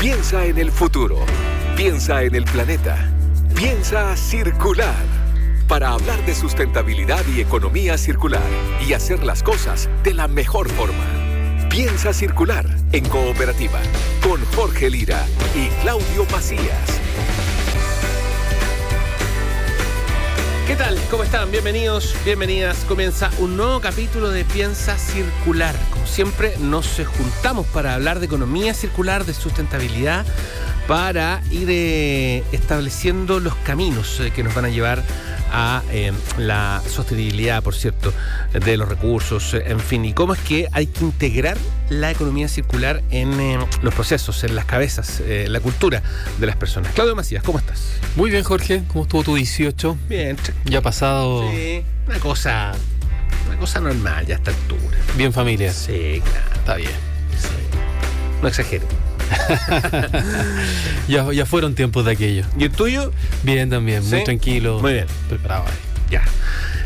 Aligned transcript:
Piensa 0.00 0.46
en 0.46 0.56
el 0.56 0.70
futuro. 0.70 1.18
Piensa 1.76 2.22
en 2.22 2.34
el 2.34 2.44
planeta. 2.44 2.96
Piensa 3.54 4.16
circular. 4.16 5.04
Para 5.68 5.90
hablar 5.90 6.24
de 6.24 6.34
sustentabilidad 6.34 7.22
y 7.28 7.42
economía 7.42 7.98
circular 7.98 8.48
y 8.80 8.94
hacer 8.94 9.22
las 9.22 9.42
cosas 9.42 9.90
de 10.02 10.14
la 10.14 10.26
mejor 10.26 10.70
forma. 10.70 11.68
Piensa 11.68 12.14
circular 12.14 12.64
en 12.92 13.06
cooperativa 13.10 13.78
con 14.26 14.42
Jorge 14.56 14.88
Lira 14.88 15.22
y 15.54 15.68
Claudio 15.82 16.24
Macías. 16.32 16.99
¿Qué 20.70 20.76
tal? 20.76 20.96
¿Cómo 21.10 21.24
están? 21.24 21.50
Bienvenidos, 21.50 22.14
bienvenidas. 22.24 22.84
Comienza 22.84 23.28
un 23.40 23.56
nuevo 23.56 23.80
capítulo 23.80 24.30
de 24.30 24.44
Piensa 24.44 24.96
Circular. 24.98 25.74
Como 25.90 26.06
siempre, 26.06 26.56
nos 26.58 27.02
juntamos 27.16 27.66
para 27.66 27.96
hablar 27.96 28.20
de 28.20 28.26
economía 28.26 28.72
circular, 28.72 29.24
de 29.24 29.34
sustentabilidad, 29.34 30.24
para 30.86 31.42
ir 31.50 31.66
eh, 31.70 32.44
estableciendo 32.52 33.40
los 33.40 33.56
caminos 33.56 34.20
eh, 34.20 34.30
que 34.30 34.44
nos 34.44 34.54
van 34.54 34.66
a 34.66 34.68
llevar 34.68 35.02
eh, 35.90 36.12
la 36.38 36.82
sostenibilidad, 36.88 37.62
por 37.62 37.74
cierto, 37.74 38.12
de 38.52 38.76
los 38.76 38.88
recursos, 38.88 39.54
en 39.54 39.80
fin, 39.80 40.04
y 40.04 40.12
cómo 40.12 40.34
es 40.34 40.40
que 40.40 40.68
hay 40.72 40.86
que 40.86 41.04
integrar 41.04 41.56
la 41.88 42.10
economía 42.10 42.48
circular 42.48 43.02
en 43.10 43.58
los 43.82 43.94
procesos, 43.94 44.44
en 44.44 44.54
las 44.54 44.64
cabezas, 44.64 45.20
en 45.20 45.52
la 45.52 45.60
cultura 45.60 46.02
de 46.38 46.46
las 46.46 46.56
personas. 46.56 46.92
Claudio 46.92 47.16
Macías, 47.16 47.42
¿cómo 47.42 47.58
estás? 47.58 47.92
Muy 48.16 48.30
bien, 48.30 48.44
Jorge. 48.44 48.82
¿Cómo 48.88 49.04
estuvo 49.04 49.22
tu 49.22 49.34
18? 49.34 49.98
Bien. 50.08 50.36
Ya 50.64 50.78
ha 50.78 50.82
pasado. 50.82 51.50
Sí, 51.50 51.82
una 52.06 52.18
cosa, 52.18 52.72
una 53.48 53.58
cosa 53.58 53.80
normal 53.80 54.26
ya 54.26 54.34
a 54.34 54.38
esta 54.38 54.50
altura. 54.50 54.98
Bien 55.16 55.32
familia. 55.32 55.72
Sí, 55.72 56.22
claro. 56.24 56.54
Está 56.54 56.76
bien. 56.76 57.10
No 58.42 58.48
exagero. 58.48 58.86
ya, 61.08 61.32
ya 61.32 61.46
fueron 61.46 61.74
tiempos 61.74 62.04
de 62.04 62.12
aquello. 62.12 62.44
¿Y 62.58 62.64
el 62.64 62.70
tuyo? 62.70 63.12
Bien 63.42 63.70
también, 63.70 64.02
¿Sí? 64.02 64.16
muy 64.16 64.24
tranquilo. 64.24 64.80
Muy 64.80 64.94
bien. 64.94 65.06
Preparado 65.28 65.64
ahí. 65.66 65.74
Ya. 66.10 66.22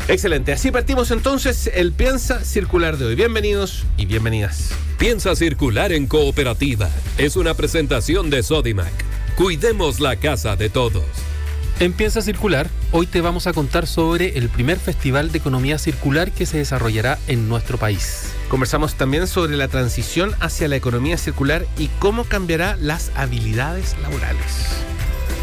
Excelente. 0.07 0.53
Así 0.53 0.71
partimos 0.71 1.09
entonces 1.11 1.71
el 1.73 1.91
Piensa 1.91 2.43
Circular 2.43 2.97
de 2.97 3.05
hoy. 3.05 3.15
Bienvenidos 3.15 3.85
y 3.97 4.05
bienvenidas. 4.05 4.69
Piensa 4.99 5.35
circular 5.35 5.91
en 5.91 6.05
cooperativa. 6.05 6.89
Es 7.17 7.35
una 7.35 7.55
presentación 7.55 8.29
de 8.29 8.43
Sodimac. 8.43 8.93
Cuidemos 9.35 9.99
la 9.99 10.15
casa 10.15 10.55
de 10.55 10.69
todos. 10.69 11.03
En 11.79 11.91
Piensa 11.91 12.21
Circular, 12.21 12.69
hoy 12.97 13.07
te 13.07 13.19
vamos 13.19 13.45
a 13.45 13.51
contar 13.51 13.87
sobre 13.87 14.37
el 14.37 14.47
primer 14.47 14.79
festival 14.79 15.29
de 15.29 15.39
economía 15.39 15.77
circular 15.77 16.31
que 16.31 16.45
se 16.45 16.59
desarrollará 16.59 17.19
en 17.27 17.49
nuestro 17.49 17.77
país. 17.77 18.33
Conversamos 18.47 18.93
también 18.93 19.27
sobre 19.27 19.57
la 19.57 19.67
transición 19.67 20.31
hacia 20.39 20.69
la 20.69 20.77
economía 20.77 21.17
circular 21.17 21.65
y 21.77 21.89
cómo 21.99 22.23
cambiará 22.23 22.77
las 22.77 23.11
habilidades 23.17 23.97
laborales. 24.01 24.77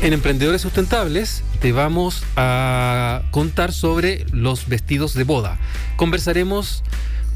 En 0.00 0.14
Emprendedores 0.14 0.62
Sustentables 0.62 1.44
te 1.60 1.72
vamos 1.72 2.24
a 2.36 3.20
contar 3.32 3.74
sobre 3.74 4.24
los 4.32 4.66
vestidos 4.66 5.12
de 5.12 5.24
boda. 5.24 5.58
Conversaremos 5.96 6.82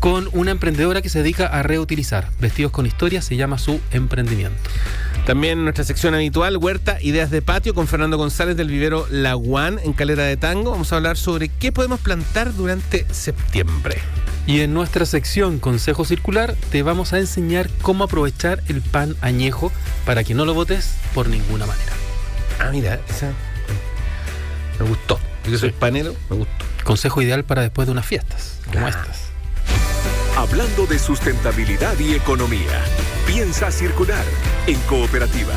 con 0.00 0.28
una 0.32 0.50
emprendedora 0.50 1.02
que 1.02 1.08
se 1.08 1.22
dedica 1.22 1.46
a 1.46 1.62
reutilizar 1.62 2.30
vestidos 2.40 2.72
con 2.72 2.86
historia, 2.86 3.22
se 3.22 3.36
llama 3.36 3.58
su 3.58 3.80
emprendimiento. 3.90 4.58
También 5.26 5.64
nuestra 5.64 5.84
sección 5.84 6.14
habitual, 6.14 6.56
Huerta, 6.56 6.98
Ideas 7.00 7.30
de 7.30 7.42
Patio, 7.42 7.74
con 7.74 7.88
Fernando 7.88 8.16
González 8.16 8.56
del 8.56 8.68
vivero 8.68 9.06
La 9.10 9.34
One 9.34 9.82
en 9.82 9.92
Calera 9.92 10.22
de 10.22 10.36
Tango. 10.36 10.70
Vamos 10.70 10.92
a 10.92 10.96
hablar 10.96 11.16
sobre 11.16 11.48
qué 11.48 11.72
podemos 11.72 11.98
plantar 11.98 12.54
durante 12.54 13.06
septiembre. 13.12 13.96
Y 14.46 14.60
en 14.60 14.72
nuestra 14.72 15.04
sección 15.04 15.58
Consejo 15.58 16.04
Circular 16.04 16.54
te 16.70 16.84
vamos 16.84 17.12
a 17.12 17.18
enseñar 17.18 17.68
cómo 17.82 18.04
aprovechar 18.04 18.62
el 18.68 18.80
pan 18.80 19.16
añejo 19.20 19.72
para 20.04 20.22
que 20.22 20.34
no 20.34 20.44
lo 20.44 20.54
botes 20.54 20.94
por 21.12 21.28
ninguna 21.28 21.66
manera. 21.66 21.92
Ah, 22.60 22.70
mira, 22.70 23.00
esa 23.08 23.32
me 24.78 24.88
gustó. 24.88 25.18
Yo 25.44 25.50
que 25.50 25.58
soy 25.58 25.72
panero, 25.72 26.14
me 26.30 26.36
gustó. 26.36 26.64
Consejo 26.84 27.20
ideal 27.22 27.44
para 27.44 27.62
después 27.62 27.86
de 27.86 27.92
unas 27.92 28.06
fiestas 28.06 28.60
como 28.72 28.86
estas. 28.86 29.25
Hablando 30.36 30.86
de 30.86 30.98
sustentabilidad 30.98 31.98
y 31.98 32.12
economía. 32.12 32.84
Piensa 33.26 33.70
circular 33.70 34.22
en 34.66 34.78
cooperativa. 34.80 35.54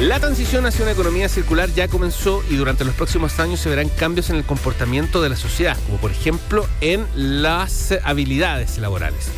La 0.00 0.18
transición 0.18 0.66
hacia 0.66 0.82
una 0.82 0.90
economía 0.90 1.28
circular 1.28 1.70
ya 1.70 1.86
comenzó 1.86 2.42
y 2.50 2.56
durante 2.56 2.84
los 2.84 2.96
próximos 2.96 3.38
años 3.38 3.60
se 3.60 3.68
verán 3.68 3.88
cambios 3.90 4.28
en 4.30 4.36
el 4.36 4.44
comportamiento 4.44 5.22
de 5.22 5.28
la 5.28 5.36
sociedad, 5.36 5.76
como 5.86 5.98
por 5.98 6.10
ejemplo 6.10 6.66
en 6.80 7.06
las 7.14 7.94
habilidades 8.02 8.78
laborales. 8.78 9.28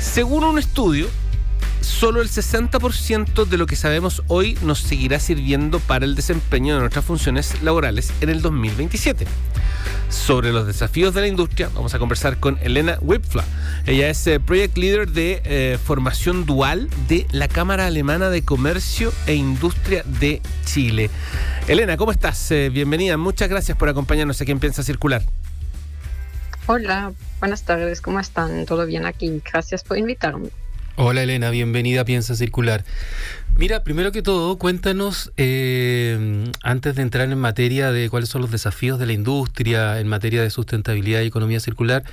Según 0.00 0.42
un 0.42 0.58
estudio, 0.58 1.06
solo 1.84 2.22
el 2.22 2.28
60% 2.28 3.44
de 3.44 3.58
lo 3.58 3.66
que 3.66 3.76
sabemos 3.76 4.22
hoy 4.28 4.58
nos 4.62 4.80
seguirá 4.80 5.20
sirviendo 5.20 5.80
para 5.80 6.04
el 6.04 6.14
desempeño 6.14 6.74
de 6.74 6.80
nuestras 6.80 7.04
funciones 7.04 7.62
laborales 7.62 8.12
en 8.20 8.30
el 8.30 8.42
2027. 8.42 9.26
Sobre 10.08 10.52
los 10.52 10.66
desafíos 10.66 11.14
de 11.14 11.20
la 11.20 11.26
industria, 11.26 11.70
vamos 11.74 11.94
a 11.94 11.98
conversar 11.98 12.38
con 12.38 12.58
Elena 12.62 12.98
Wipfla. 13.00 13.44
Ella 13.86 14.08
es 14.08 14.26
eh, 14.26 14.40
Project 14.40 14.76
Leader 14.78 15.10
de 15.10 15.42
eh, 15.44 15.78
formación 15.82 16.46
dual 16.46 16.88
de 17.08 17.26
la 17.32 17.48
Cámara 17.48 17.86
Alemana 17.86 18.30
de 18.30 18.42
Comercio 18.42 19.12
e 19.26 19.34
Industria 19.34 20.04
de 20.20 20.40
Chile. 20.64 21.10
Elena, 21.68 21.96
¿cómo 21.96 22.12
estás? 22.12 22.50
Eh, 22.50 22.70
bienvenida. 22.70 23.16
Muchas 23.16 23.48
gracias 23.48 23.76
por 23.76 23.88
acompañarnos 23.88 24.40
aquí 24.40 24.52
en 24.52 24.60
Piensa 24.60 24.82
Circular. 24.82 25.22
Hola, 26.66 27.12
buenas 27.40 27.62
tardes, 27.64 28.00
¿cómo 28.00 28.20
están? 28.20 28.64
¿Todo 28.64 28.86
bien 28.86 29.04
aquí? 29.04 29.42
Gracias 29.52 29.84
por 29.84 29.98
invitarme. 29.98 30.48
Hola 30.96 31.24
Elena, 31.24 31.50
bienvenida 31.50 32.02
a 32.02 32.04
Piensa 32.04 32.36
Circular. 32.36 32.84
Mira, 33.56 33.82
primero 33.82 34.12
que 34.12 34.22
todo, 34.22 34.58
cuéntanos, 34.58 35.32
eh, 35.36 36.44
antes 36.62 36.94
de 36.94 37.02
entrar 37.02 37.28
en 37.30 37.38
materia 37.38 37.90
de 37.90 38.08
cuáles 38.08 38.28
son 38.28 38.42
los 38.42 38.50
desafíos 38.52 38.98
de 39.00 39.06
la 39.06 39.12
industria 39.12 39.98
en 39.98 40.06
materia 40.06 40.42
de 40.42 40.50
sustentabilidad 40.50 41.22
y 41.22 41.26
economía 41.26 41.58
circular, 41.58 42.04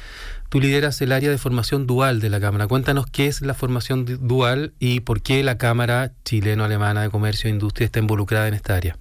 tú 0.49 0.59
lideras 0.59 0.99
el 1.01 1.11
área 1.11 1.29
de 1.29 1.37
formación 1.37 1.85
dual 1.85 2.19
de 2.21 2.29
la 2.29 2.39
Cámara. 2.39 2.67
Cuéntanos 2.67 3.05
qué 3.05 3.27
es 3.27 3.41
la 3.41 3.53
formación 3.53 4.05
du- 4.05 4.17
dual 4.17 4.73
y 4.79 5.01
por 5.01 5.21
qué 5.21 5.43
la 5.43 5.57
Cámara 5.59 6.11
Chileno-Alemana 6.25 7.03
de 7.03 7.09
Comercio 7.11 7.49
e 7.49 7.51
Industria 7.53 7.85
está 7.85 7.99
involucrada 7.99 8.47
en 8.47 8.55
esta 8.55 8.75
área. 8.75 8.97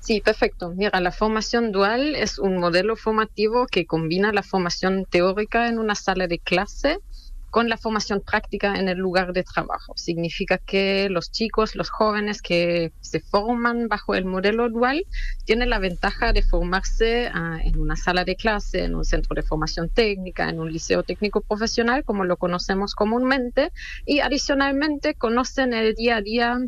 Sí, 0.00 0.20
perfecto. 0.20 0.72
Mira, 0.76 1.00
la 1.00 1.10
formación 1.10 1.72
dual 1.72 2.14
es 2.14 2.38
un 2.38 2.58
modelo 2.58 2.94
formativo 2.94 3.66
que 3.66 3.84
combina 3.86 4.32
la 4.32 4.44
formación 4.44 5.04
teórica 5.10 5.68
en 5.68 5.80
una 5.80 5.96
sala 5.96 6.28
de 6.28 6.38
clase 6.38 6.98
con 7.56 7.70
la 7.70 7.78
formación 7.78 8.20
práctica 8.20 8.74
en 8.78 8.86
el 8.86 8.98
lugar 8.98 9.32
de 9.32 9.42
trabajo. 9.42 9.94
Significa 9.96 10.58
que 10.58 11.08
los 11.08 11.32
chicos, 11.32 11.74
los 11.74 11.88
jóvenes 11.88 12.42
que 12.42 12.92
se 13.00 13.20
forman 13.20 13.88
bajo 13.88 14.14
el 14.14 14.26
modelo 14.26 14.68
dual 14.68 15.06
tienen 15.46 15.70
la 15.70 15.78
ventaja 15.78 16.34
de 16.34 16.42
formarse 16.42 17.30
ah, 17.32 17.58
en 17.64 17.78
una 17.78 17.96
sala 17.96 18.26
de 18.26 18.36
clase, 18.36 18.84
en 18.84 18.94
un 18.94 19.06
centro 19.06 19.34
de 19.34 19.42
formación 19.42 19.88
técnica, 19.88 20.50
en 20.50 20.60
un 20.60 20.70
liceo 20.70 21.02
técnico 21.02 21.40
profesional, 21.40 22.04
como 22.04 22.26
lo 22.26 22.36
conocemos 22.36 22.94
comúnmente, 22.94 23.72
y 24.04 24.20
adicionalmente 24.20 25.14
conocen 25.14 25.72
el 25.72 25.94
día 25.94 26.16
a 26.16 26.20
día 26.20 26.58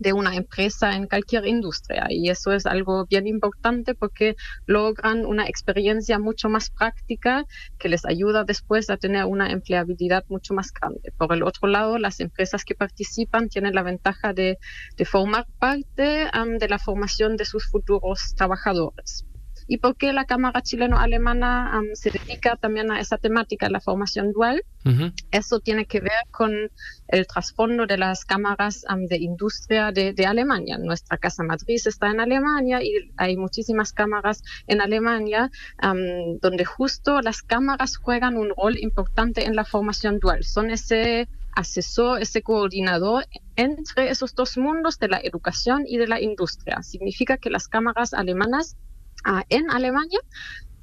de 0.00 0.14
una 0.14 0.34
empresa 0.34 0.96
en 0.96 1.06
cualquier 1.06 1.46
industria. 1.46 2.06
Y 2.08 2.30
eso 2.30 2.52
es 2.52 2.66
algo 2.66 3.06
bien 3.06 3.26
importante 3.26 3.94
porque 3.94 4.34
logran 4.66 5.26
una 5.26 5.46
experiencia 5.46 6.18
mucho 6.18 6.48
más 6.48 6.70
práctica 6.70 7.44
que 7.78 7.90
les 7.90 8.04
ayuda 8.06 8.44
después 8.44 8.88
a 8.90 8.96
tener 8.96 9.26
una 9.26 9.52
empleabilidad 9.52 10.24
mucho 10.28 10.54
más 10.54 10.72
grande. 10.72 11.12
Por 11.18 11.32
el 11.34 11.42
otro 11.42 11.68
lado, 11.68 11.98
las 11.98 12.18
empresas 12.20 12.64
que 12.64 12.74
participan 12.74 13.48
tienen 13.48 13.74
la 13.74 13.82
ventaja 13.82 14.32
de, 14.32 14.58
formar 15.04 15.46
parte 15.58 16.28
de 16.58 16.68
la 16.68 16.78
formación 16.78 17.36
de 17.36 17.44
sus 17.44 17.66
futuros 17.70 18.34
trabajadores. 18.36 19.26
¿Y 19.70 19.78
por 19.78 19.94
qué 19.94 20.12
la 20.12 20.24
Cámara 20.24 20.62
Chileno-Alemana 20.62 21.78
um, 21.78 21.94
se 21.94 22.10
dedica 22.10 22.56
también 22.56 22.90
a 22.90 22.98
esa 22.98 23.18
temática, 23.18 23.70
la 23.70 23.80
formación 23.80 24.32
dual? 24.32 24.64
Eso 25.30 25.60
tiene 25.60 25.86
que 25.86 26.00
ver 26.00 26.26
con 26.32 26.50
el 27.06 27.26
trasfondo 27.28 27.86
de 27.86 27.96
las 27.96 28.24
cámaras 28.24 28.84
um, 28.92 29.06
de 29.06 29.18
industria 29.18 29.92
de, 29.92 30.12
de, 30.12 30.26
Alemania. 30.26 30.76
Nuestra 30.76 31.18
casa 31.18 31.44
matriz 31.44 31.86
está 31.86 32.10
en 32.10 32.18
Alemania 32.18 32.82
y 32.82 33.12
hay 33.16 33.36
muchísimas 33.36 33.92
cámaras 33.92 34.42
en 34.66 34.80
Alemania 34.80 35.52
um, 35.84 36.40
donde 36.40 36.64
justo 36.64 37.20
las 37.20 37.40
cámaras 37.40 37.96
juegan 37.96 38.36
un 38.36 38.52
rol 38.56 38.76
importante 38.76 39.44
en 39.44 39.54
la 39.54 39.64
formación 39.64 40.18
dual. 40.18 40.42
Son 40.42 40.72
ese 40.72 41.28
asesor, 41.54 42.20
ese 42.20 42.42
coordinador 42.42 43.24
entre 43.54 44.10
esos 44.10 44.34
dos 44.34 44.58
mundos 44.58 44.98
de 44.98 45.06
la 45.06 45.20
educación 45.22 45.84
y 45.86 45.96
de 45.96 46.08
la 46.08 46.20
industria. 46.20 46.82
Significa 46.82 47.36
que 47.36 47.50
las 47.50 47.68
cámaras 47.68 48.14
alemanas 48.14 48.76
uh, 49.26 49.42
en 49.48 49.70
Alemania 49.70 50.20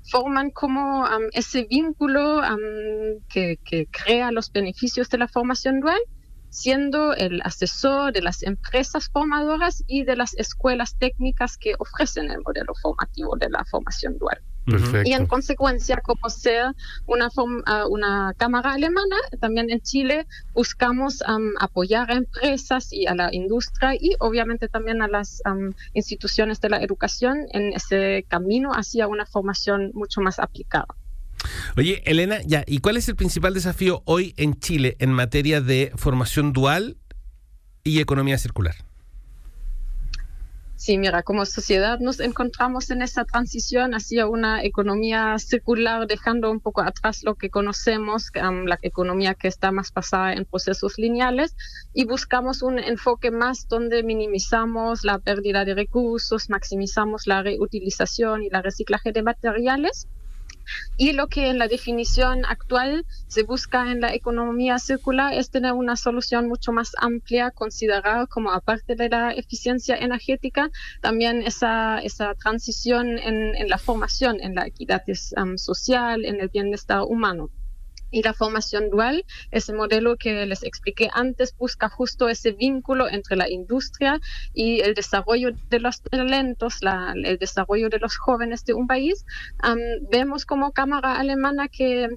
forman 0.09 0.51
como 0.51 1.03
um, 1.03 1.27
ese 1.33 1.65
vínculo 1.69 2.39
um, 2.39 3.19
que, 3.29 3.57
que, 3.63 3.87
crea 3.87 4.31
los 4.31 4.51
beneficios 4.51 5.09
de 5.09 5.17
la 5.17 5.27
formación 5.27 5.79
dual, 5.79 5.99
siendo 6.49 7.13
el 7.13 7.41
asesor 7.43 8.13
de 8.13 8.21
las 8.21 8.43
empresas 8.43 9.09
formadoras 9.11 9.83
y 9.87 10.05
de 10.05 10.15
las 10.15 10.33
escuelas 10.35 10.97
técnicas 10.97 11.57
que 11.57 11.73
ofrecen 11.79 12.31
el 12.31 12.41
modelo 12.41 12.73
formativo 12.81 13.35
de 13.37 13.49
la 13.49 13.65
formación 13.65 14.17
dual. 14.17 14.41
Y 15.05 15.13
en 15.13 15.27
consecuencia, 15.27 15.97
como 15.97 16.29
sea 16.29 16.73
una, 17.05 17.29
una 17.89 18.33
cámara 18.37 18.73
alemana, 18.73 19.15
también 19.39 19.69
en 19.69 19.79
Chile 19.81 20.27
buscamos 20.53 21.21
um, 21.21 21.51
apoyar 21.59 22.11
a 22.11 22.15
empresas 22.15 22.91
y 22.91 23.07
a 23.07 23.15
la 23.15 23.33
industria 23.33 23.95
y 23.95 24.15
obviamente 24.19 24.67
también 24.67 25.01
a 25.01 25.07
las 25.07 25.41
um, 25.45 25.71
instituciones 25.93 26.59
de 26.59 26.69
la 26.69 26.81
educación 26.81 27.47
en 27.51 27.73
ese 27.73 28.25
camino 28.27 28.71
hacia 28.71 29.07
una 29.07 29.25
formación 29.25 29.91
mucho 29.93 30.19
más 30.21 30.39
aplicada. 30.39 30.87
Oye, 31.77 32.01
Elena, 32.05 32.39
ya, 32.45 32.63
¿y 32.67 32.79
cuál 32.79 32.97
es 32.97 33.07
el 33.07 33.15
principal 33.15 33.53
desafío 33.53 34.01
hoy 34.05 34.33
en 34.37 34.59
Chile 34.59 34.97
en 34.99 35.13
materia 35.13 35.61
de 35.61 35.91
formación 35.95 36.51
dual 36.51 36.97
y 37.83 37.99
economía 37.99 38.37
circular? 38.37 38.75
Sí, 40.79 40.99
mira, 40.99 41.23
como 41.23 41.43
sociedad 41.47 41.97
nos 41.99 42.19
encontramos 42.19 42.91
en 42.91 43.01
esa 43.01 43.25
transición 43.25 43.95
hacia 43.95 44.27
una 44.27 44.63
economía 44.63 45.35
circular, 45.39 46.05
dejando 46.05 46.51
un 46.51 46.59
poco 46.59 46.81
atrás 46.81 47.23
lo 47.23 47.33
que 47.33 47.49
conocemos, 47.49 48.29
la 48.35 48.77
economía 48.83 49.33
que 49.33 49.47
está 49.47 49.71
más 49.71 49.91
basada 49.91 50.33
en 50.33 50.45
procesos 50.45 50.99
lineales, 50.99 51.55
y 51.93 52.05
buscamos 52.05 52.61
un 52.61 52.77
enfoque 52.77 53.31
más 53.31 53.67
donde 53.67 54.03
minimizamos 54.03 55.03
la 55.03 55.17
pérdida 55.17 55.65
de 55.65 55.73
recursos, 55.73 56.47
maximizamos 56.47 57.25
la 57.25 57.41
reutilización 57.41 58.43
y 58.43 58.51
la 58.51 58.61
reciclaje 58.61 59.11
de 59.11 59.23
materiales 59.23 60.07
y 60.97 61.13
lo 61.13 61.27
que 61.27 61.49
en 61.49 61.57
la 61.57 61.67
definición 61.67 62.45
actual 62.45 63.05
se 63.27 63.43
busca 63.43 63.91
en 63.91 64.01
la 64.01 64.13
economía 64.13 64.79
circular 64.79 65.33
es 65.33 65.49
tener 65.49 65.73
una 65.73 65.95
solución 65.95 66.47
mucho 66.47 66.71
más 66.71 66.91
amplia, 66.99 67.51
considerar 67.51 68.27
como 68.27 68.51
aparte 68.51 68.95
de 68.95 69.09
la 69.09 69.31
eficiencia 69.31 69.95
energética, 69.95 70.69
también 71.01 71.41
esa, 71.43 71.99
esa 71.99 72.33
transición 72.35 73.17
en, 73.19 73.55
en 73.55 73.69
la 73.69 73.77
formación, 73.77 74.39
en 74.41 74.55
la 74.55 74.67
equidad 74.67 75.03
social, 75.55 76.25
en 76.25 76.41
el 76.41 76.49
bienestar 76.49 77.03
humano. 77.03 77.49
Y 78.11 78.23
la 78.23 78.33
formación 78.33 78.89
dual, 78.89 79.25
ese 79.51 79.73
modelo 79.73 80.15
que 80.17 80.45
les 80.45 80.63
expliqué 80.63 81.09
antes, 81.13 81.55
busca 81.57 81.89
justo 81.89 82.29
ese 82.29 82.51
vínculo 82.51 83.09
entre 83.09 83.35
la 83.35 83.49
industria 83.49 84.19
y 84.53 84.79
el 84.81 84.93
desarrollo 84.93 85.51
de 85.69 85.79
los 85.79 86.01
talentos, 86.01 86.79
el 87.15 87.37
desarrollo 87.37 87.89
de 87.89 87.99
los 87.99 88.17
jóvenes 88.17 88.63
de 88.65 88.73
un 88.73 88.87
país. 88.87 89.25
vemos 90.09 90.45
como 90.45 90.71
Cámara 90.71 91.19
Alemana 91.19 91.67
que 91.67 92.09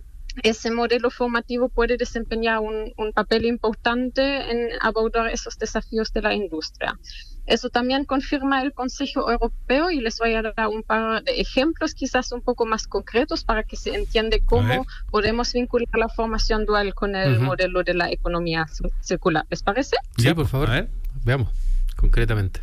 ese 0.43 0.71
modelo 0.71 1.11
formativo 1.11 1.69
puede 1.69 1.97
desempeñar 1.97 2.61
un, 2.61 2.93
un, 2.97 3.13
papel 3.13 3.45
importante 3.47 4.23
en 4.23 4.69
abordar 4.81 5.29
esos 5.29 5.59
desafíos 5.59 6.13
de 6.13 6.23
la 6.23 6.35
industria. 6.35 6.99
Eso 7.47 7.69
también 7.69 8.05
confirma 8.05 8.63
el 8.63 8.73
Consejo 8.73 9.31
Europeo 9.31 9.91
y 9.91 10.01
les 10.01 10.19
voy 10.19 10.35
a 10.35 10.43
dar 10.43 10.69
un 10.69 10.83
par 10.83 11.23
de 11.25 11.41
ejemplos 11.41 11.95
quizás 11.95 12.33
un 12.33 12.43
poco 12.43 12.67
más 12.67 12.87
concretos 12.87 13.45
para 13.45 13.65
que 13.65 13.77
se 13.77 13.95
entiende 13.95 14.41
cómo 14.45 14.87
podemos 15.11 15.53
vincular 15.53 15.89
la 15.95 16.09
formación 16.09 16.67
dual 16.67 16.95
con 16.95 17.17
el 17.17 17.41
modelo 17.41 17.83
de 17.83 17.95
la 17.95 18.11
economía 18.11 18.67
circular. 19.01 19.47
¿Les 19.51 19.63
parece? 19.63 19.97
Sí, 20.17 20.33
por 20.35 20.47
favor. 20.47 20.89
Veamos 21.25 21.49
concretamente. 21.97 22.61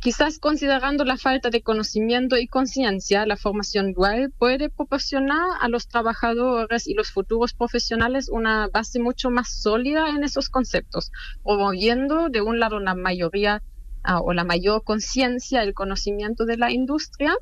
Quizás 0.00 0.38
considerando 0.38 1.04
la 1.04 1.16
falta 1.16 1.50
de 1.50 1.60
conocimiento 1.60 2.36
y 2.36 2.46
conciencia, 2.46 3.26
la 3.26 3.36
formación 3.36 3.94
dual 3.94 4.32
puede 4.38 4.70
proporcionar 4.70 5.44
a 5.60 5.68
los 5.68 5.88
trabajadores 5.88 6.86
y 6.86 6.94
los 6.94 7.10
futuros 7.10 7.52
profesionales 7.52 8.28
una 8.28 8.68
base 8.68 9.00
mucho 9.00 9.30
más 9.30 9.48
sólida 9.60 10.10
en 10.10 10.22
esos 10.22 10.50
conceptos, 10.50 11.10
promoviendo 11.42 12.28
de 12.28 12.42
un 12.42 12.60
lado 12.60 12.78
la 12.78 12.94
mayoría 12.94 13.64
ah, 14.04 14.20
o 14.20 14.32
la 14.32 14.44
mayor 14.44 14.84
conciencia, 14.84 15.64
el 15.64 15.74
conocimiento 15.74 16.44
de 16.44 16.58
la 16.58 16.70
industria, 16.70 17.34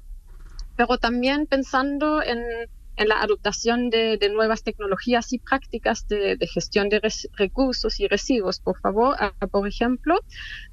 pero 0.77 0.97
también 0.97 1.47
pensando 1.47 2.23
en 2.23 2.39
en 2.97 3.09
la 3.09 3.21
adoptación 3.21 3.91
de, 3.91 4.19
nuevas 4.33 4.63
tecnologías 4.63 5.33
y 5.33 5.39
prácticas 5.39 6.09
de, 6.09 6.39
gestión 6.53 6.89
de 6.89 7.01
recursos 7.35 8.01
y 8.01 8.09
residuos. 8.09 8.61
Por 8.61 8.79
favor, 8.81 9.17
ah, 9.19 9.33
por 9.51 9.69
ejemplo, 9.69 10.19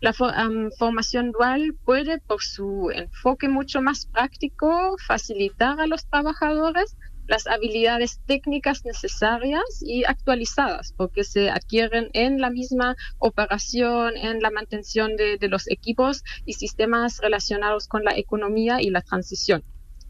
la 0.01 0.13
formación 0.13 1.31
dual 1.31 1.75
puede, 1.85 2.19
por 2.19 2.41
su 2.41 2.91
enfoque 2.93 3.47
mucho 3.47 3.81
más 3.81 4.05
práctico, 4.07 4.95
facilitar 5.05 5.79
a 5.79 5.87
los 5.87 6.05
trabajadores 6.07 6.97
las 7.25 7.47
habilidades 7.47 8.19
técnicas 8.25 8.83
necesarias 8.83 9.63
y 9.81 10.03
actualizadas, 10.03 10.93
porque 10.97 11.23
se 11.23 11.49
adquieren 11.49 12.09
en 12.11 12.41
la 12.41 12.49
misma 12.49 12.97
operación, 13.17 14.17
en 14.17 14.41
la 14.41 14.51
mantención 14.51 15.15
de 15.15 15.47
los 15.47 15.69
equipos 15.69 16.23
y 16.45 16.53
sistemas 16.53 17.19
relacionados 17.19 17.87
con 17.87 18.03
la 18.03 18.17
economía 18.17 18.81
y 18.81 18.89
la 18.89 19.01
transición. 19.01 19.63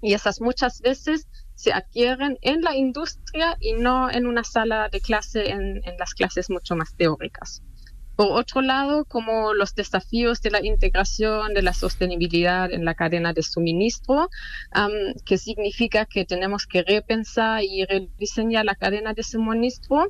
Y 0.04 0.14
esas 0.14 0.42
muchas 0.42 0.82
veces 0.82 1.28
se 1.56 1.72
adquieren 1.72 2.38
en 2.42 2.62
la 2.62 2.76
industria 2.76 3.58
y 3.60 3.74
no 3.74 4.10
en 4.10 4.26
una 4.28 4.44
sala 4.44 4.90
de 4.90 5.02
clase, 5.02 5.50
en, 5.50 5.82
las 5.98 6.14
clases 6.14 6.50
mucho 6.50 6.76
más 6.76 6.96
teóricas. 6.96 7.62
Por 8.16 8.32
otro 8.32 8.62
lado, 8.62 9.06
como 9.06 9.54
los 9.54 9.74
desafíos 9.74 10.40
de 10.42 10.52
la 10.52 10.64
integración 10.64 11.56
de 11.56 11.64
la 11.64 11.74
sostenibilidad 11.74 12.72
en 12.72 12.86
la 12.86 12.94
cadena 12.94 13.34
de 13.34 13.42
suministro, 13.42 14.30
que 15.26 15.38
significa 15.40 16.06
que 16.06 16.24
tenemos 16.24 16.68
que 16.68 16.84
repensar 16.84 17.64
y 17.64 17.86
rediseñar 17.86 18.66
la 18.66 18.76
cadena 18.76 19.14
de 19.14 19.24
suministro, 19.24 20.10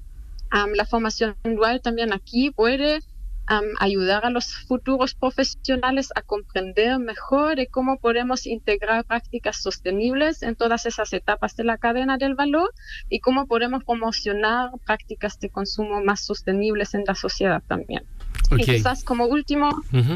la 0.52 0.86
formación 0.86 1.38
dual 1.44 1.82
también 1.82 2.12
aquí 2.12 2.52
puede 2.52 3.00
ayudar 3.80 4.26
a 4.26 4.30
los 4.30 4.54
futuros 4.68 5.16
profesionales 5.16 6.10
a 6.16 6.22
comprender 6.22 7.00
mejor 7.00 7.56
de 7.58 7.68
cómo 7.68 7.98
podemos 7.98 8.46
integrar 8.46 9.04
prácticas 9.06 9.62
sostenibles 9.62 10.44
en 10.44 10.56
todas 10.56 10.86
esas 10.86 11.12
etapas 11.14 11.56
de 11.56 11.66
la 11.66 11.78
cadena 11.78 12.18
del 12.18 12.36
valor 12.36 12.74
y 13.10 13.20
cómo 13.20 13.46
podemos 13.46 13.84
promocionar 13.84 14.72
prácticas 14.86 15.40
de 15.40 15.50
consumo 15.50 16.02
más 16.04 16.26
sostenibles 16.26 16.94
en 16.94 17.04
la 17.06 17.16
sociedad 17.16 17.62
también. 17.68 18.04
Y 18.52 18.64
quizás 18.64 19.04
como 19.04 19.26
último 19.26 19.70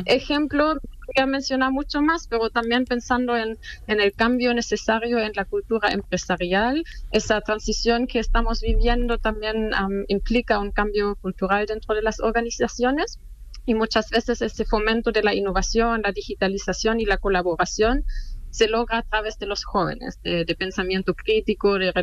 ejemplo, 0.05 0.79
voy 1.07 1.23
a 1.23 1.25
mencionar 1.25 1.71
mucho 1.71 2.01
más, 2.01 2.27
pero 2.27 2.49
también 2.49 2.85
pensando 2.85 3.35
en, 3.35 3.57
en, 3.87 3.99
el 4.01 4.13
cambio 4.13 4.53
necesario 4.53 5.17
en 5.19 5.31
la 5.35 5.45
cultura 5.45 5.89
empresarial, 5.89 6.83
esa 7.11 7.41
transición 7.41 8.07
que 8.07 8.19
estamos 8.19 8.61
viviendo 8.61 9.17
también 9.17 9.71
implica 10.07 10.59
un 10.59 10.71
cambio 10.71 11.15
cultural 11.15 11.65
dentro 11.65 11.95
de 11.95 12.01
las 12.01 12.19
organizaciones 12.19 13.19
y 13.65 13.73
muchas 13.73 14.09
veces 14.09 14.41
ese 14.41 14.65
fomento 14.65 15.11
de 15.11 15.23
la 15.23 15.33
innovación, 15.33 16.01
la 16.03 16.11
digitalización 16.11 17.01
y 17.01 17.05
la 17.05 17.17
colaboración 17.17 18.05
se 18.49 18.67
logra 18.67 18.99
a 18.99 19.03
través 19.03 19.37
de 19.39 19.45
los 19.45 19.65
jóvenes, 19.65 20.19
de, 20.23 20.55
pensamiento 20.57 21.13
crítico, 21.13 21.77
de 21.77 21.93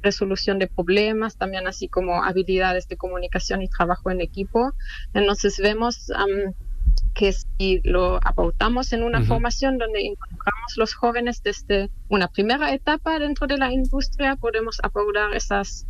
resolución 0.00 0.58
de 0.58 0.68
problemas, 0.68 1.36
también 1.36 1.66
así 1.66 1.88
como 1.88 2.22
habilidades 2.22 2.88
de 2.88 2.96
comunicación 2.96 3.62
y 3.62 3.68
trabajo 3.68 4.10
en 4.10 4.20
equipo. 4.20 4.72
Entonces 5.12 5.58
vemos 5.58 6.10
que 7.14 7.32
si 7.32 7.80
lo 7.84 8.16
aportamos 8.26 8.92
en 8.92 9.02
una 9.02 9.22
formación 9.22 9.78
donde 9.78 10.02
incorporamos 10.02 10.76
los 10.76 10.94
jóvenes 10.94 11.42
desde 11.42 11.90
una 12.08 12.28
primera 12.28 12.72
etapa 12.72 13.18
dentro 13.18 13.46
de 13.46 13.58
la 13.58 13.72
industria, 13.72 14.36
podemos 14.36 14.78
apoyar 14.82 15.34
esas 15.34 15.86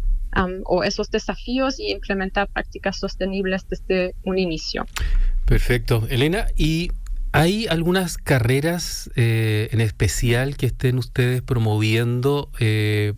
o 0.64 0.82
esos 0.82 1.10
desafíos 1.10 1.78
y 1.78 1.90
implementar 1.90 2.48
prácticas 2.48 2.98
sostenibles 2.98 3.68
desde 3.68 4.14
un 4.24 4.38
inicio. 4.38 4.86
Perfecto. 5.44 6.06
Elena, 6.08 6.46
¿y 6.56 6.90
¿Hay 7.34 7.66
algunas 7.66 8.18
carreras 8.18 9.10
eh, 9.16 9.70
en 9.72 9.80
especial 9.80 10.58
que 10.58 10.66
estén 10.66 10.98
ustedes 10.98 11.40
promoviendo 11.40 12.50
eh, 12.58 13.14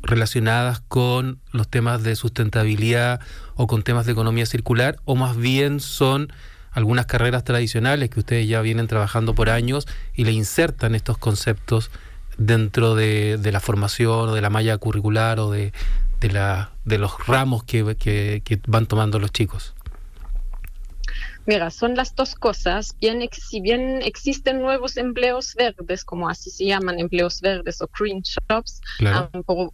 relacionadas 0.00 0.80
con 0.80 1.40
los 1.52 1.68
temas 1.68 2.02
de 2.02 2.16
sustentabilidad 2.16 3.20
o 3.56 3.66
con 3.66 3.82
temas 3.82 4.06
de 4.06 4.12
economía 4.12 4.46
circular? 4.46 4.96
¿O 5.04 5.14
más 5.14 5.36
bien 5.36 5.80
son 5.80 6.32
algunas 6.72 7.06
carreras 7.06 7.44
tradicionales 7.44 8.10
que 8.10 8.20
ustedes 8.20 8.48
ya 8.48 8.60
vienen 8.60 8.86
trabajando 8.86 9.34
por 9.34 9.50
años 9.50 9.86
y 10.14 10.24
le 10.24 10.32
insertan 10.32 10.94
estos 10.94 11.18
conceptos 11.18 11.90
dentro 12.38 12.94
de, 12.94 13.38
la 13.52 13.60
formación 13.60 14.28
o 14.28 14.34
de 14.34 14.40
la 14.40 14.50
malla 14.50 14.78
curricular 14.78 15.40
o 15.40 15.50
de, 15.50 15.72
la, 16.20 16.70
de 16.84 16.98
los 16.98 17.26
ramos 17.26 17.64
que 17.64 18.60
van 18.66 18.86
tomando 18.86 19.18
los 19.18 19.32
chicos? 19.32 19.74
Mira, 21.50 21.72
son 21.72 21.96
las 21.96 22.14
dos 22.14 22.36
cosas. 22.36 22.94
Bien, 23.00 23.28
si 23.32 23.60
bien 23.60 24.02
existen 24.02 24.60
nuevos 24.62 24.96
empleos 24.96 25.56
verdes, 25.56 26.04
como 26.04 26.28
así 26.28 26.48
se 26.48 26.66
llaman, 26.66 27.00
empleos 27.00 27.40
verdes 27.40 27.82
o 27.82 27.90
green 27.98 28.22
shops, 28.22 28.80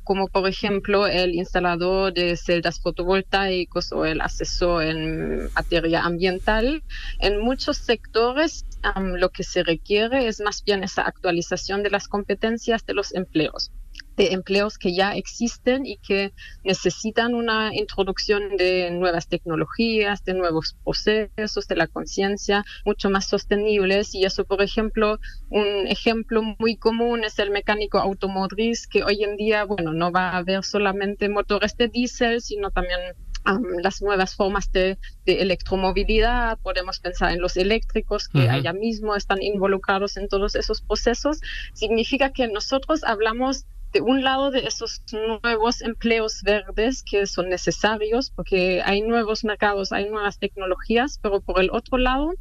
como 0.02 0.28
por 0.28 0.48
ejemplo 0.48 1.06
el 1.06 1.34
instalador 1.34 2.14
de 2.14 2.34
celdas 2.38 2.80
fotovoltaicos 2.80 3.92
o 3.92 4.06
el 4.06 4.22
asesor 4.22 4.84
en 4.84 5.50
materia 5.54 6.00
ambiental, 6.02 6.82
en 7.18 7.40
muchos 7.40 7.76
sectores 7.76 8.64
lo 8.96 9.28
que 9.28 9.42
se 9.44 9.62
requiere 9.62 10.28
es 10.28 10.40
más 10.40 10.64
bien 10.64 10.82
esa 10.82 11.02
actualización 11.02 11.82
de 11.82 11.90
las 11.90 12.08
competencias 12.08 12.86
de 12.86 12.94
los 12.94 13.14
empleos. 13.14 13.70
De 14.16 14.32
empleos 14.32 14.78
que 14.78 14.94
ya 14.94 15.14
existen 15.14 15.84
y 15.84 15.98
que 15.98 16.32
necesitan 16.64 17.34
una 17.34 17.74
introducción 17.74 18.56
de 18.56 18.90
nuevas 18.90 19.28
tecnologías, 19.28 20.24
de 20.24 20.34
nuevos 20.34 20.76
procesos, 20.84 21.68
de 21.68 21.76
la 21.76 21.86
conciencia 21.86 22.64
mucho 22.84 23.10
más 23.10 23.26
sostenibles. 23.26 24.14
Y 24.14 24.24
eso, 24.24 24.44
por 24.44 24.62
ejemplo, 24.62 25.18
un 25.50 25.86
ejemplo 25.86 26.42
muy 26.58 26.76
común 26.76 27.24
es 27.24 27.38
el 27.38 27.50
mecánico 27.50 27.98
automotriz, 27.98 28.86
que 28.86 29.04
hoy 29.04 29.22
en 29.22 29.36
día, 29.36 29.64
bueno, 29.64 29.92
no 29.92 30.10
va 30.10 30.30
a 30.30 30.38
haber 30.38 30.64
solamente 30.64 31.28
motores 31.28 31.76
de 31.76 31.88
diésel, 31.88 32.40
sino 32.40 32.70
también 32.70 33.00
las 33.82 34.02
nuevas 34.02 34.34
formas 34.34 34.72
de, 34.72 34.98
electromovilidad, 35.24 36.58
podemos 36.58 37.00
pensar 37.00 37.32
en 37.32 37.40
los 37.40 37.56
eléctricos 37.56 38.28
que 38.28 38.48
allá 38.48 38.72
mismo 38.72 39.14
están 39.14 39.42
involucrados 39.42 40.16
en 40.16 40.28
todos 40.28 40.54
esos 40.54 40.82
procesos, 40.82 41.40
significa 41.72 42.32
que 42.32 42.48
nosotros 42.48 43.04
hablamos 43.04 43.66
de 43.92 44.00
un 44.00 44.22
lado 44.22 44.50
de 44.50 44.66
esos 44.66 45.02
nuevos 45.42 45.80
empleos 45.80 46.40
verdes 46.42 47.02
que 47.02 47.26
son 47.26 47.48
necesarios 47.48 48.30
porque 48.30 48.82
hay 48.84 49.00
nuevos 49.02 49.44
mercados, 49.44 49.92
hay 49.92 50.10
nuevas 50.10 50.38
tecnologías, 50.38 51.18
pero 51.22 51.40
por 51.40 51.60
el 51.60 51.70
otro 51.70 51.98
lado, 51.98 52.32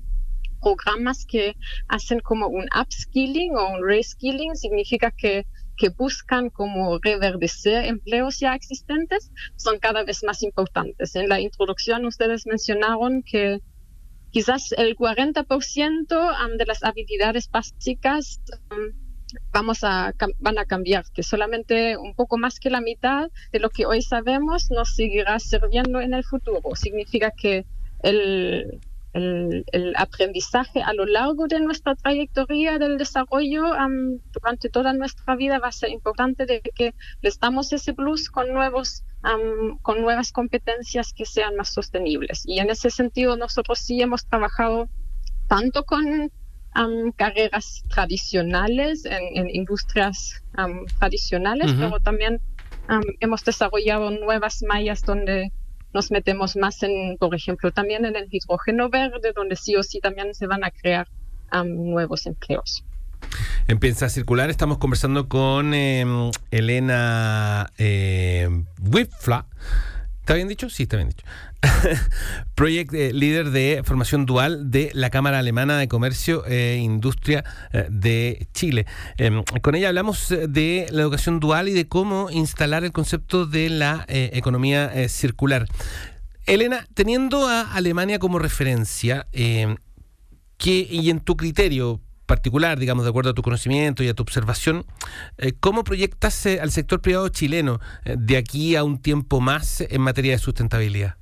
programas 0.62 1.26
que 1.26 1.56
hacen 1.88 2.20
como 2.20 2.48
un 2.48 2.68
upskilling 2.78 3.56
o 3.56 3.74
un 3.74 3.88
reskilling 3.88 4.56
significa 4.56 5.12
que 5.12 5.46
que 5.78 5.90
buscan 5.90 6.50
como 6.50 7.00
reverdecer 7.00 7.86
empleos 7.86 8.40
ya 8.40 8.56
existentes 8.56 9.32
son 9.56 9.80
cada 9.80 10.04
vez 10.04 10.24
más 10.24 10.42
importantes. 10.44 11.16
En 11.16 11.30
la 11.30 11.40
introducción 11.42 12.06
ustedes 12.06 12.46
mencionaron 12.46 13.24
que 13.24 13.60
quizás 14.32 14.72
el 14.78 14.96
40% 14.96 16.58
de 16.58 16.66
las 16.66 16.84
habilidades 16.84 17.50
básicas 17.50 18.42
vamos 19.52 19.84
a, 19.84 20.14
van 20.40 20.58
a 20.58 20.66
cambiar, 20.66 21.06
que 21.14 21.24
solamente 21.24 21.98
un 21.98 22.16
poco 22.16 22.38
más 22.38 22.60
que 22.60 22.70
la 22.70 22.82
mitad 22.82 23.30
de 23.52 23.60
lo 23.60 23.70
que 23.70 23.86
hoy 23.86 24.02
sabemos 24.02 24.72
nos 24.72 24.96
seguirá 24.96 25.40
sirviendo 25.40 26.00
en 26.02 26.14
el 26.14 26.24
futuro. 26.24 26.62
Significa 26.76 27.32
que 27.32 27.66
el, 28.04 28.80
el, 29.16 29.94
aprendizaje 29.96 30.82
a 30.82 30.94
lo 30.94 31.06
largo 31.06 31.48
de 31.48 31.60
nuestra 31.62 31.96
trayectoria 31.96 32.78
del 32.78 32.98
desarrollo 32.98 33.64
durante 34.34 34.70
toda 34.70 34.94
nuestra 34.94 35.36
vida 35.36 35.60
va 35.60 35.70
a 35.70 35.72
ser 35.72 35.90
importante 35.90 36.46
de 36.46 36.62
que 36.62 36.94
les 37.22 37.40
damos 37.40 37.72
ese 37.72 37.94
plus 37.94 38.30
con 38.30 38.52
nuevos 38.54 39.04
con 39.82 40.02
nuevas 40.02 40.32
competencias 40.32 41.12
que 41.14 41.26
sean 41.26 41.56
más 41.56 41.74
sostenibles 41.74 42.44
y 42.46 42.60
en 42.60 42.70
ese 42.70 42.92
sentido 42.92 43.36
nosotros 43.38 43.80
sí 43.80 44.00
hemos 44.00 44.28
trabajado 44.28 44.88
tanto 45.48 45.84
con 45.84 46.32
carreras 47.16 47.84
tradicionales, 47.90 49.06
en, 49.06 49.50
industrias 49.50 50.44
tradicionales, 51.00 51.74
pero 51.78 52.00
también 52.00 52.42
hemos 53.20 53.44
desarrollado 53.44 54.12
nuevas 54.12 54.64
mallas 54.68 55.02
donde 55.02 55.52
nos 55.94 56.12
metemos 56.12 56.58
más 56.58 56.84
en, 56.84 57.18
por 57.18 57.34
ejemplo, 57.34 57.72
también 57.72 58.06
en 58.06 58.16
el 58.16 58.28
hidrógeno 58.30 58.90
verde, 58.90 59.32
donde 59.34 59.56
sí 59.56 59.76
o 59.76 59.84
sí 59.84 60.00
también 60.02 60.36
se 60.36 60.48
van 60.48 60.64
a 60.64 60.72
crear 60.72 61.08
nuevos 61.64 62.26
empleos. 62.26 62.84
En 63.68 63.80
Piensa 63.80 64.10
Circular 64.10 64.50
estamos 64.50 64.78
conversando 64.78 65.28
con 65.28 65.74
em, 65.74 66.32
Elena 66.52 67.72
eh, 67.78 68.48
Wipfla 68.80 69.48
¿Está 70.26 70.34
bien 70.34 70.48
dicho? 70.48 70.72
Sí, 70.72 70.84
está 70.84 70.98
bien 70.98 71.10
dicho. 71.10 71.24
Project 72.56 72.92
eh, 72.96 73.14
líder 73.14 73.52
de 73.52 73.84
formación 73.86 74.26
dual 74.26 74.72
de 74.72 74.90
la 74.96 75.12
Cámara 75.12 75.38
Alemana 75.38 75.78
de 75.78 75.88
Comercio 75.88 76.44
e 76.48 76.78
Industria 76.78 77.44
eh, 77.72 77.86
de 77.92 78.48
Chile. 78.52 78.88
Em, 79.18 79.44
con 79.44 79.76
ella 79.76 79.90
hablamos 79.90 80.30
de 80.30 80.88
la 80.90 81.04
educación 81.04 81.40
dual 81.40 81.70
y 81.70 81.74
de 81.74 81.88
cómo 81.88 82.32
instalar 82.32 82.84
el 82.84 82.92
concepto 82.92 83.46
de 83.46 83.70
la 83.70 84.04
economía 84.08 85.08
circular. 85.10 85.68
Elena, 86.48 86.88
teniendo 86.96 87.48
a 87.48 87.76
Alemania 87.76 88.18
como 88.18 88.40
referencia, 88.40 89.28
em, 89.32 89.76
¿qué, 90.58 90.88
y 90.90 91.12
en 91.12 91.20
tu 91.20 91.38
criterio, 91.38 92.02
particular, 92.26 92.80
digamos, 92.80 93.06
de 93.06 93.10
acuerdo 93.10 93.32
a 93.32 93.34
tu 93.34 93.42
conocimiento 93.42 94.04
y 94.04 94.10
a 94.10 94.14
tu 94.14 94.24
observación, 94.24 94.86
eh, 95.38 95.54
¿cómo 95.60 95.84
proyectas 95.84 96.46
al 96.46 96.72
sector 96.72 97.02
privado 97.02 97.30
chileno 97.30 97.80
eh, 98.04 98.16
de 98.18 98.38
aquí 98.38 98.76
a 98.76 98.84
un 98.84 99.00
tiempo 99.00 99.42
más 99.42 99.82
en 99.82 100.02
materia 100.02 100.34
de 100.34 100.40
sustentabilidad? 100.40 101.16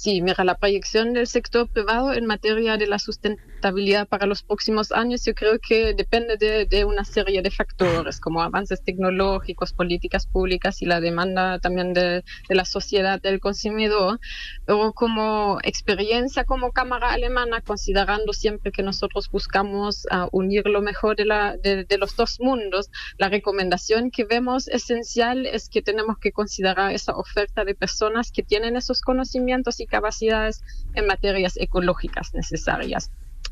Sí, 0.00 0.22
mira, 0.22 0.44
la 0.44 0.56
proyección 0.56 1.12
del 1.12 1.26
sector 1.26 1.68
privado 1.68 2.12
en 2.12 2.24
materia 2.24 2.76
de 2.76 2.86
la 2.86 3.00
sustentabilidad 3.00 4.06
para 4.06 4.26
los 4.26 4.44
próximos 4.44 4.92
años 4.92 5.24
yo 5.24 5.34
creo 5.34 5.58
que 5.58 5.92
depende 5.92 6.36
de, 6.36 6.84
una 6.84 7.04
serie 7.04 7.42
de 7.42 7.50
factores 7.50 8.20
como 8.20 8.40
avances 8.40 8.80
tecnológicos, 8.84 9.72
políticas 9.72 10.28
públicas 10.28 10.82
y 10.82 10.86
la 10.86 11.00
demanda 11.00 11.58
también 11.58 11.94
de, 11.94 12.22
la 12.48 12.64
sociedad 12.64 13.20
del 13.20 13.40
consumidor. 13.40 14.20
Pero 14.66 14.92
como 14.92 15.58
experiencia 15.64 16.44
como 16.44 16.70
Cámara 16.70 17.10
Alemana, 17.10 17.60
considerando 17.60 18.32
siempre 18.32 18.70
que 18.70 18.84
nosotros 18.84 19.28
buscamos 19.28 20.06
uh, 20.12 20.28
unir 20.30 20.68
lo 20.68 20.80
mejor 20.80 21.16
de, 21.16 21.24
la, 21.24 21.56
de 21.56 21.98
los 21.98 22.14
dos 22.14 22.38
mundos, 22.38 22.88
la 23.16 23.28
recomendación 23.28 24.12
que 24.12 24.22
vemos 24.24 24.68
esencial 24.68 25.44
es 25.44 25.68
que 25.68 25.82
tenemos 25.82 26.18
que 26.20 26.30
considerar 26.30 26.92
esa 26.92 27.16
oferta 27.16 27.64
de 27.64 27.74
personas 27.74 28.30
que 28.30 28.44
tienen 28.44 28.76
esos 28.76 29.00
conocimientos 29.00 29.80
y 29.80 29.87
capacidades 29.88 30.62
en 30.94 31.06
materias 31.06 31.56
ecológicas 31.56 32.34
necesarias 32.34 33.10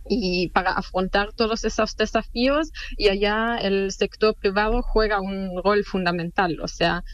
y 0.08 0.48
para 0.48 0.72
afrontar 0.72 1.32
todos 1.32 1.64
esos 1.64 1.96
desafíos 1.96 2.70
y 2.96 3.08
allá 3.08 3.58
el 3.58 3.90
sector 3.92 4.34
privado 4.34 4.82
juega 4.82 5.20
un 5.20 5.60
rol 5.62 5.84
fundamental. 5.84 6.58
O 6.60 6.68
sea, 6.68 7.04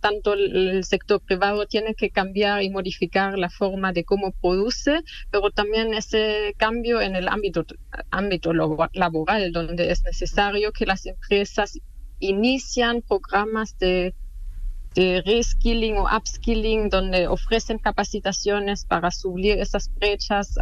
tanto 0.00 0.34
el 0.34 0.84
sector 0.84 1.20
privado 1.20 1.66
tiene 1.66 1.94
que 1.94 2.10
cambiar 2.10 2.62
y 2.62 2.70
modificar 2.70 3.38
la 3.38 3.50
forma 3.50 3.92
de 3.92 4.04
cómo 4.04 4.32
produce, 4.32 5.02
pero 5.30 5.50
también 5.50 5.94
ese 5.94 6.54
cambio 6.56 7.00
en 7.00 7.16
el 7.16 7.28
ámbito, 7.28 7.64
ámbito 8.10 8.52
laboral, 8.52 9.52
donde 9.52 9.90
es 9.90 10.02
necesario 10.04 10.72
que 10.72 10.86
las 10.86 11.06
empresas 11.06 11.78
inician 12.18 13.02
programas 13.02 13.78
de 13.78 14.14
de 14.96 15.22
reskilling 15.24 15.98
o 15.98 16.08
upskilling, 16.16 16.88
donde 16.88 17.28
ofrecen 17.28 17.78
capacitaciones 17.78 18.84
para 18.86 19.10
subir 19.10 19.58
esas 19.58 19.94
brechas 19.94 20.56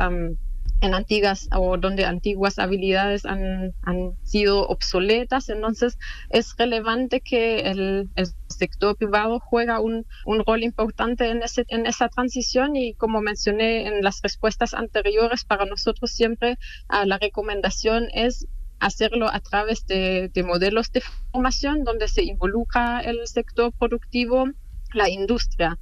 en 0.81 0.93
antiguas 0.93 1.49
o 1.57 1.79
donde 1.79 2.05
antiguas 2.05 2.59
habilidades 2.59 3.25
han, 3.25 3.73
han, 3.83 4.13
sido 4.25 4.67
obsoletas. 4.67 5.49
Entonces, 5.49 5.99
es 6.31 6.55
relevante 6.59 7.21
que 7.21 7.61
el, 7.61 8.11
sector 8.49 8.97
privado 8.97 9.41
juega 9.41 9.81
un, 9.81 10.07
un, 10.27 10.45
rol 10.45 10.63
importante 10.63 11.29
en, 11.29 11.43
ese, 11.43 11.65
en 11.69 11.87
esa 11.87 12.09
transición 12.09 12.77
y 12.77 12.95
como 12.95 13.21
mencioné 13.21 13.89
en 13.89 14.03
las 14.03 14.21
respuestas 14.23 14.75
anteriores, 14.75 15.45
para 15.45 15.65
nosotros 15.65 16.13
siempre 16.13 16.57
ah, 16.89 17.05
la 17.05 17.19
recomendación 17.19 18.07
es 18.15 18.47
hacerlo 18.85 19.31
a 19.33 19.41
través 19.41 19.87
de, 19.87 20.31
modelos 20.45 20.93
de 20.93 21.01
formación 21.01 21.85
donde 21.85 22.07
se 22.07 22.23
involucra 22.23 23.01
el 23.01 23.27
sector 23.27 23.73
productivo, 23.73 24.47
la 24.93 25.09
industria. 25.09 25.79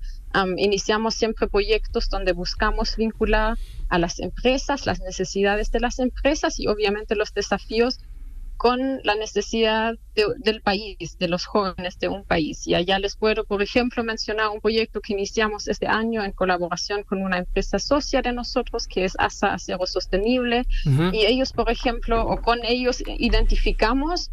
iniciamos 0.56 1.14
siempre 1.14 1.49
proyectos 1.49 2.09
donde 2.09 2.32
buscamos 2.32 2.97
vincular 2.97 3.59
a 3.88 3.99
las 3.99 4.21
empresas, 4.21 4.87
las 4.87 5.00
necesidades 5.00 5.73
de 5.73 5.80
las 5.80 5.99
empresas 5.99 6.61
y 6.61 6.68
obviamente 6.68 7.16
los 7.16 7.35
desafíos 7.35 7.99
con 8.62 9.00
la 9.02 9.16
necesidad 9.16 9.95
del 10.14 10.62
país, 10.62 11.19
de 11.19 11.26
los 11.26 11.47
jóvenes 11.47 11.99
de 11.99 12.07
un 12.07 12.23
país. 12.23 12.64
Y 12.69 12.76
allá 12.76 13.00
les 13.00 13.16
puedo, 13.16 13.42
por 13.42 13.61
ejemplo, 13.61 14.04
mencionar 14.04 14.50
un 14.50 14.61
proyecto 14.61 15.00
que 15.00 15.14
iniciamos 15.14 15.66
este 15.66 15.88
año 15.88 16.23
en 16.23 16.31
colaboración 16.31 17.02
con 17.02 17.21
una 17.23 17.38
empresa 17.38 17.81
socia 17.81 18.23
de 18.23 18.33
nosotros, 18.33 18.87
que 18.87 19.04
es 19.04 19.14
ASA 19.19 19.54
Acero 19.54 19.85
Sostenible. 19.85 20.64
Y 21.12 21.26
ellos, 21.26 21.52
por 21.52 21.73
ejemplo, 21.73 22.25
o 22.25 22.40
con 22.40 22.61
ellos 22.64 23.02
identificamos 23.19 24.31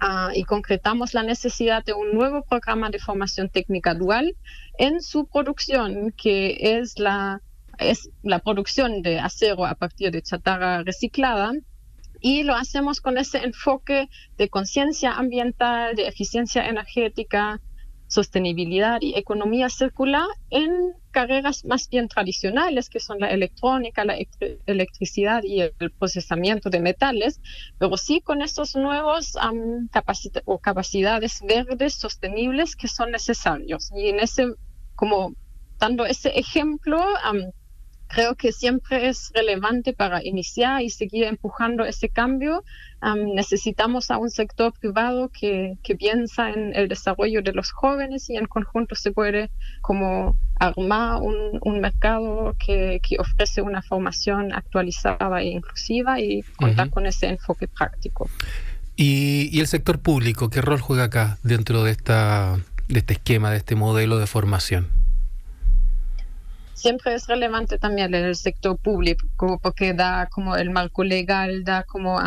ah, 0.00 0.30
y 0.32 0.44
concretamos 0.44 1.12
la 1.12 1.24
necesidad 1.24 1.84
de 1.84 1.92
un 1.92 2.12
nuevo 2.12 2.44
programa 2.44 2.88
de 2.88 3.00
formación 3.00 3.48
técnica 3.48 3.94
dual 3.94 4.36
en 4.78 5.02
su 5.02 5.26
producción, 5.26 6.14
que 6.16 6.78
es 6.78 7.00
la, 7.00 7.42
es 7.80 8.10
la 8.22 8.38
producción 8.38 9.02
de 9.02 9.18
acero 9.18 9.66
a 9.66 9.74
partir 9.74 10.12
de 10.12 10.22
chatarra 10.22 10.84
reciclada 10.84 11.52
y 12.22 12.44
lo 12.44 12.54
hacemos 12.54 13.00
con 13.00 13.18
ese 13.18 13.38
enfoque 13.38 14.08
de 14.38 14.48
conciencia 14.48 15.12
ambiental, 15.12 15.96
de 15.96 16.06
eficiencia 16.06 16.68
energética, 16.68 17.60
sostenibilidad 18.06 18.98
y 19.00 19.14
economía 19.16 19.68
circular 19.68 20.26
en 20.50 20.70
carreras 21.10 21.64
más 21.64 21.88
bien 21.88 22.08
tradicionales, 22.08 22.88
que 22.88 23.00
son 23.00 23.18
la 23.18 23.30
electrónica, 23.30 24.04
la 24.04 24.16
electricidad 24.66 25.42
y 25.42 25.62
el 25.62 25.90
procesamiento 25.98 26.70
de 26.70 26.80
metales, 26.80 27.40
pero 27.78 27.96
sí 27.96 28.20
con 28.20 28.40
estos 28.42 28.76
nuevos 28.76 29.32
o 30.44 30.58
capacidades 30.58 31.40
verdes 31.46 31.94
sostenibles 31.94 32.76
que 32.76 32.86
son 32.86 33.10
necesarios. 33.10 33.90
Y 33.96 34.10
en 34.10 34.20
ese, 34.20 34.46
como 34.94 35.34
dando 35.78 36.04
ese 36.04 36.38
ejemplo, 36.38 37.02
creo 38.12 38.34
que 38.34 38.52
siempre 38.52 39.08
es 39.08 39.30
relevante 39.34 39.94
para 39.94 40.22
iniciar 40.22 40.82
y 40.82 40.90
seguir 40.90 41.24
empujando 41.24 41.84
ese 41.84 42.08
cambio. 42.10 42.62
necesitamos 43.34 44.10
a 44.10 44.18
un 44.18 44.30
sector 44.30 44.72
privado 44.78 45.30
que, 45.30 45.78
que, 45.82 45.96
piensa 45.96 46.50
en 46.50 46.76
el 46.76 46.88
desarrollo 46.88 47.42
de 47.42 47.52
los 47.52 47.72
jóvenes 47.72 48.28
y 48.30 48.36
en 48.36 48.46
conjunto 48.46 48.94
se 48.94 49.10
puede 49.12 49.50
como 49.80 50.36
armar 50.60 51.20
un, 51.22 51.58
un 51.62 51.80
mercado 51.80 52.54
que, 52.64 53.00
que, 53.02 53.16
ofrece 53.18 53.62
una 53.62 53.82
formación 53.82 54.52
actualizada 54.52 55.40
e 55.40 55.46
inclusiva 55.46 56.20
y 56.20 56.42
contar 56.56 56.90
con 56.90 57.06
ese 57.06 57.26
enfoque 57.28 57.66
práctico. 57.66 58.28
¿Y, 58.94 59.48
¿Y 59.50 59.60
el 59.60 59.66
sector 59.66 59.98
público 59.98 60.50
qué 60.50 60.60
rol 60.60 60.80
juega 60.80 61.04
acá 61.04 61.38
dentro 61.42 61.82
de, 61.82 61.92
esta, 61.92 62.60
de 62.88 62.98
este 62.98 63.14
esquema, 63.14 63.50
de 63.50 63.56
este 63.56 63.74
modelo 63.74 64.18
de 64.18 64.26
formación? 64.26 65.01
Siempre 66.82 67.14
es 67.14 67.28
relevante 67.28 67.78
también 67.78 68.12
el 68.12 68.34
sector 68.34 68.76
público 68.76 69.60
porque 69.62 69.94
da 69.94 70.26
como 70.26 70.56
el 70.56 70.70
marco 70.70 71.04
legal, 71.04 71.62
da 71.62 71.84
como 71.84 72.18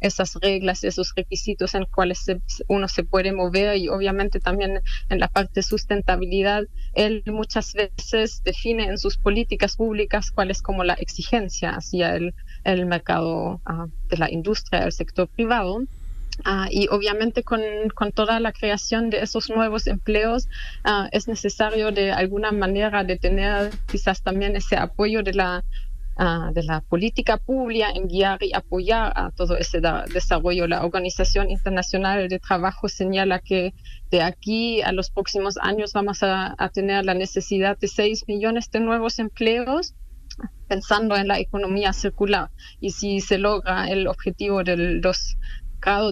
esas 0.00 0.34
reglas, 0.34 0.82
esos 0.82 1.12
requisitos 1.14 1.76
en 1.76 1.84
cuales 1.84 2.26
uno 2.66 2.88
se 2.88 3.04
puede 3.04 3.32
mover 3.32 3.76
y 3.76 3.88
obviamente 3.88 4.40
también 4.40 4.80
en 5.08 5.20
la 5.20 5.28
parte 5.28 5.60
de 5.60 5.62
sustentabilidad, 5.62 6.64
él 6.94 7.22
muchas 7.26 7.72
veces 7.72 8.42
define 8.42 8.84
en 8.86 8.98
sus 8.98 9.16
políticas 9.16 9.76
públicas 9.76 10.32
cuál 10.32 10.50
es 10.50 10.60
como 10.60 10.82
la 10.82 10.94
exigencia 10.94 11.70
hacia 11.70 12.16
el, 12.16 12.34
el 12.64 12.86
mercado 12.86 13.60
ah, 13.64 13.86
de 14.08 14.16
la 14.16 14.28
industria, 14.28 14.82
el 14.84 14.92
sector 14.92 15.28
privado. 15.28 15.84
Ah, 16.44 16.68
y 16.70 16.88
obviamente 16.88 17.42
con, 17.42 17.60
con, 17.94 18.12
toda 18.12 18.40
la 18.40 18.52
creación 18.52 19.10
de 19.10 19.20
esos 19.20 19.50
nuevos 19.50 19.86
empleos 19.86 20.48
ah, 20.84 21.08
es 21.12 21.28
necesario 21.28 21.92
de 21.92 22.12
alguna 22.12 22.52
manera 22.52 23.04
de 23.04 23.18
tener 23.18 23.70
quizás 23.86 24.22
también 24.22 24.56
ese 24.56 24.76
apoyo 24.76 25.22
de 25.22 25.34
la, 25.34 25.64
ah, 26.16 26.50
de 26.54 26.62
la 26.62 26.80
política 26.80 27.36
pública 27.36 27.90
en 27.90 28.08
guiar 28.08 28.42
y 28.42 28.54
apoyar 28.54 29.12
a 29.16 29.30
todo 29.32 29.56
ese 29.56 29.80
desarrollo. 30.12 30.66
La 30.66 30.84
Organización 30.84 31.50
Internacional 31.50 32.28
de 32.28 32.38
Trabajo 32.38 32.88
señala 32.88 33.40
que 33.40 33.74
de 34.10 34.22
aquí 34.22 34.80
a 34.82 34.92
los 34.92 35.10
próximos 35.10 35.58
años 35.60 35.92
vamos 35.92 36.22
a, 36.22 36.54
a 36.56 36.68
tener 36.70 37.04
la 37.04 37.14
necesidad 37.14 37.78
de 37.78 37.88
6 37.88 38.28
millones 38.28 38.70
de 38.70 38.80
nuevos 38.80 39.18
empleos 39.18 39.94
pensando 40.68 41.16
en 41.16 41.28
la 41.28 41.38
economía 41.38 41.92
circular. 41.92 42.50
Y 42.80 42.90
si 42.90 43.20
se 43.20 43.38
logra 43.38 43.88
el 43.88 44.06
objetivo 44.06 44.62
de 44.62 44.76
los 44.76 45.36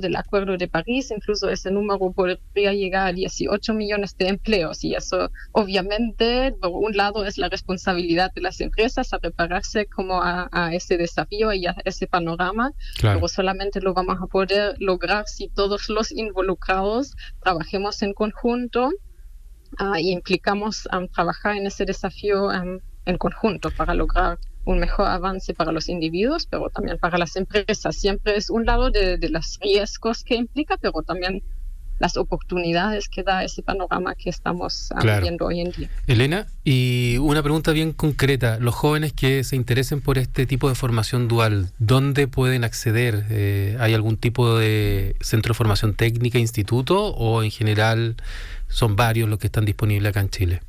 del 0.00 0.16
Acuerdo 0.16 0.56
de 0.56 0.66
París, 0.66 1.10
incluso 1.10 1.48
ese 1.50 1.70
número 1.70 2.10
podría 2.12 2.72
llegar 2.72 3.08
a 3.08 3.12
18 3.12 3.74
millones 3.74 4.16
de 4.16 4.28
empleos 4.28 4.82
y 4.82 4.94
eso 4.94 5.30
obviamente, 5.52 6.52
por 6.60 6.70
un 6.70 6.96
lado, 6.96 7.26
es 7.26 7.36
la 7.36 7.48
responsabilidad 7.48 8.32
de 8.34 8.40
las 8.40 8.60
empresas 8.60 9.12
a 9.12 9.18
prepararse 9.18 9.86
como 9.86 10.22
a, 10.22 10.48
ese 10.72 10.96
desafío 10.96 11.52
y 11.52 11.66
a 11.66 11.74
ese 11.84 12.06
panorama, 12.06 12.72
pero 13.00 13.28
solamente 13.28 13.80
lo 13.80 13.92
vamos 13.92 14.18
a 14.22 14.26
poder 14.26 14.76
lograr 14.78 15.26
si 15.26 15.48
todos 15.48 15.88
los 15.88 16.10
involucrados 16.12 17.14
trabajemos 17.42 18.02
en 18.02 18.14
conjunto 18.14 18.90
uh, 19.80 19.96
y 19.96 20.12
implicamos 20.12 20.88
um, 20.92 21.08
trabajar 21.08 21.56
en 21.56 21.66
ese 21.66 21.84
desafío 21.84 22.46
um, 22.46 22.80
en 23.04 23.18
conjunto 23.18 23.70
para 23.70 23.94
lograr 23.94 24.38
un 24.68 24.80
mejor 24.80 25.06
avance 25.06 25.54
para 25.54 25.72
los 25.72 25.88
individuos, 25.88 26.46
pero 26.46 26.68
también 26.68 26.98
para 26.98 27.16
las 27.16 27.36
empresas. 27.36 27.96
Siempre 27.96 28.36
es 28.36 28.50
un 28.50 28.66
lado 28.66 28.90
de, 28.90 29.18
los 29.30 29.58
riesgos 29.62 30.24
que 30.24 30.34
implica, 30.34 30.76
pero 30.76 31.00
también 31.02 31.42
las 31.98 32.18
oportunidades 32.18 33.08
que 33.08 33.22
da 33.22 33.42
ese 33.42 33.62
panorama 33.62 34.14
que 34.14 34.28
estamos 34.28 34.90
ah, 34.94 35.20
viendo 35.20 35.46
hoy 35.46 35.62
en 35.62 35.72
día. 35.72 35.90
Elena, 36.06 36.46
y 36.64 37.16
una 37.16 37.42
pregunta 37.42 37.72
bien 37.72 37.92
concreta. 37.92 38.58
Los 38.60 38.74
jóvenes 38.74 39.14
que 39.14 39.42
se 39.42 39.56
interesen 39.56 40.02
por 40.02 40.18
este 40.18 40.44
tipo 40.44 40.68
de 40.68 40.74
formación 40.74 41.28
dual, 41.28 41.70
¿dónde 41.78 42.28
pueden 42.28 42.62
acceder? 42.62 43.24
Eh, 43.30 43.76
¿Hay 43.80 43.94
algún 43.94 44.18
tipo 44.18 44.58
de 44.58 45.16
centro 45.20 45.54
de 45.54 45.56
formación 45.56 45.94
técnica, 45.94 46.38
instituto 46.38 47.06
o 47.06 47.42
en 47.42 47.50
general 47.50 48.16
son 48.68 48.96
varios 48.96 49.30
los 49.30 49.38
que 49.38 49.46
están 49.46 49.64
disponibles 49.64 50.10
acá 50.10 50.20
en 50.20 50.28
Chile? 50.28 50.60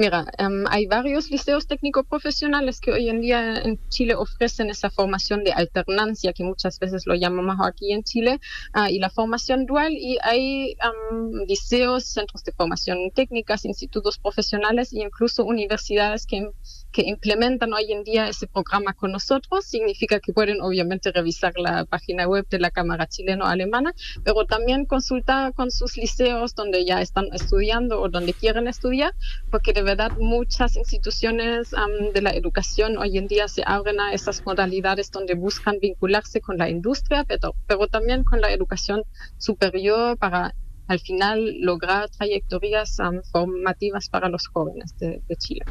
Mira, 0.00 0.24
em, 0.38 0.64
hay 0.70 0.86
varios 0.86 1.30
liceos 1.30 1.66
técnicos 1.66 2.06
profesionales 2.06 2.80
que 2.80 2.90
hoy 2.90 3.10
en 3.10 3.20
día 3.20 3.58
en 3.58 3.78
Chile 3.90 4.14
ofrecen 4.14 4.70
esa 4.70 4.88
formación 4.88 5.44
de 5.44 5.52
alternancia, 5.52 6.32
que 6.32 6.42
muchas 6.42 6.78
veces 6.78 7.06
lo 7.06 7.14
llamamos 7.14 7.58
aquí 7.62 7.92
en 7.92 8.02
Chile, 8.02 8.40
ah, 8.72 8.90
y 8.90 8.98
la 8.98 9.10
formación 9.10 9.66
dual. 9.66 9.92
Y 9.92 10.16
hay 10.22 10.70
em, 10.70 11.44
liceos, 11.46 12.04
centros 12.06 12.42
de 12.44 12.52
formación 12.52 13.10
técnicas, 13.14 13.66
institutos 13.66 14.16
profesionales 14.16 14.94
e 14.94 15.02
incluso 15.02 15.44
universidades 15.44 16.24
que 16.26 16.48
que 16.92 17.02
implementan 17.02 17.72
hoy 17.72 17.92
en 17.92 18.04
día 18.04 18.28
ese 18.28 18.46
programa 18.46 18.94
con 18.94 19.12
nosotros. 19.12 19.64
Significa 19.64 20.20
que 20.20 20.32
pueden 20.32 20.60
obviamente 20.60 21.12
revisar 21.12 21.52
la 21.56 21.84
página 21.84 22.26
web 22.26 22.46
de 22.48 22.58
la 22.58 22.70
Cámara 22.70 23.06
Chileno-Alemana, 23.06 23.94
pero 24.24 24.44
también 24.44 24.86
consultar 24.86 25.54
con 25.54 25.70
sus 25.70 25.96
liceos 25.96 26.54
donde 26.54 26.84
ya 26.84 27.00
están 27.00 27.28
estudiando 27.32 28.00
o 28.00 28.08
donde 28.08 28.32
quieren 28.32 28.66
estudiar, 28.66 29.14
porque 29.50 29.72
de 29.72 29.82
verdad 29.90 30.16
muchas 30.18 30.76
instituciones 30.76 31.70
de 32.14 32.22
la 32.22 32.30
educación 32.30 32.96
hoy 32.96 33.18
en 33.18 33.26
día 33.26 33.48
se 33.48 33.62
abren 33.66 34.00
a 34.00 34.12
esas 34.12 34.44
modalidades 34.46 35.10
donde 35.10 35.34
buscan 35.34 35.78
vincularse 35.80 36.40
con 36.40 36.58
la 36.58 36.68
industria, 36.68 37.24
pero, 37.24 37.88
también 37.88 38.22
con 38.22 38.40
la 38.40 38.52
educación 38.52 39.02
superior 39.38 40.16
para 40.16 40.54
al 40.86 41.00
final 41.00 41.60
lograr 41.60 42.08
trayectorias 42.08 42.98
formativas 43.32 44.08
para 44.08 44.28
los 44.28 44.48
jóvenes 44.48 44.96
de, 44.98 45.20
Chile. 45.38 45.64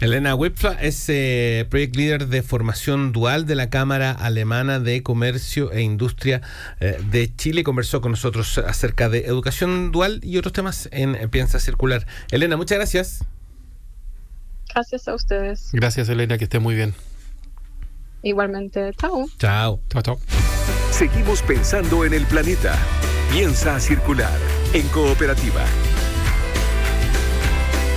Elena 0.00 0.34
Wipfla 0.34 0.72
es 0.72 1.08
eh, 1.08 1.66
Project 1.70 1.94
Leader 1.94 2.26
de 2.26 2.42
formación 2.42 3.12
dual 3.12 3.46
de 3.46 3.54
la 3.54 3.70
Cámara 3.70 4.10
Alemana 4.10 4.80
de 4.80 5.04
Comercio 5.04 5.70
e 5.70 5.82
Industria 5.82 6.42
eh, 6.80 6.98
de 7.10 7.34
Chile. 7.36 7.62
Conversó 7.62 8.00
con 8.00 8.10
nosotros 8.10 8.58
acerca 8.58 9.08
de 9.08 9.26
educación 9.26 9.92
dual 9.92 10.20
y 10.24 10.36
otros 10.36 10.52
temas 10.52 10.88
en 10.90 11.30
Piensa 11.30 11.60
Circular. 11.60 12.04
Elena, 12.32 12.56
muchas 12.56 12.78
gracias. 12.78 13.24
Gracias 14.76 15.08
a 15.08 15.14
ustedes. 15.14 15.70
Gracias, 15.72 16.08
Elena, 16.10 16.36
que 16.36 16.44
esté 16.44 16.58
muy 16.58 16.74
bien. 16.74 16.92
Igualmente, 18.22 18.92
chao. 19.00 19.26
Chao. 19.38 19.80
Chao, 19.88 20.02
chao. 20.02 20.18
Seguimos 20.90 21.40
pensando 21.40 22.04
en 22.04 22.12
el 22.12 22.26
planeta. 22.26 22.76
Piensa 23.32 23.80
circular 23.80 24.38
en 24.74 24.86
cooperativa. 24.88 25.64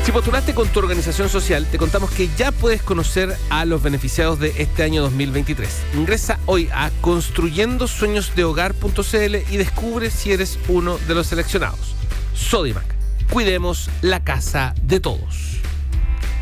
Si 0.05 0.13
postulaste 0.13 0.53
con 0.53 0.69
tu 0.69 0.79
organización 0.79 1.27
social, 1.27 1.67
te 1.69 1.77
contamos 1.77 2.11
que 2.11 2.29
ya 2.37 2.53
puedes 2.53 2.81
conocer 2.81 3.35
a 3.49 3.65
los 3.65 3.83
beneficiados 3.83 4.39
de 4.39 4.53
este 4.57 4.83
año 4.83 5.01
2023. 5.01 5.83
Ingresa 5.95 6.39
hoy 6.45 6.69
a 6.71 6.91
construyendosueñosdehogar.cl 7.01 9.35
y 9.51 9.57
descubre 9.57 10.09
si 10.09 10.31
eres 10.31 10.57
uno 10.69 10.97
de 11.09 11.13
los 11.13 11.27
seleccionados. 11.27 11.93
Sodimac, 12.33 12.85
cuidemos 13.29 13.89
la 14.01 14.23
casa 14.23 14.73
de 14.81 15.01
todos. 15.01 15.58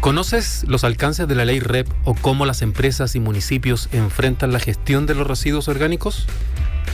¿Conoces 0.07 0.63
los 0.65 0.85
alcances 0.85 1.27
de 1.27 1.35
la 1.35 1.43
ley 1.43 1.59
REP 1.59 1.85
o 2.05 2.13
cómo 2.15 2.45
las 2.45 2.61
empresas 2.61 3.13
y 3.15 3.19
municipios 3.19 3.89
enfrentan 3.91 4.53
la 4.53 4.61
gestión 4.61 5.05
de 5.05 5.13
los 5.15 5.27
residuos 5.27 5.67
orgánicos? 5.67 6.27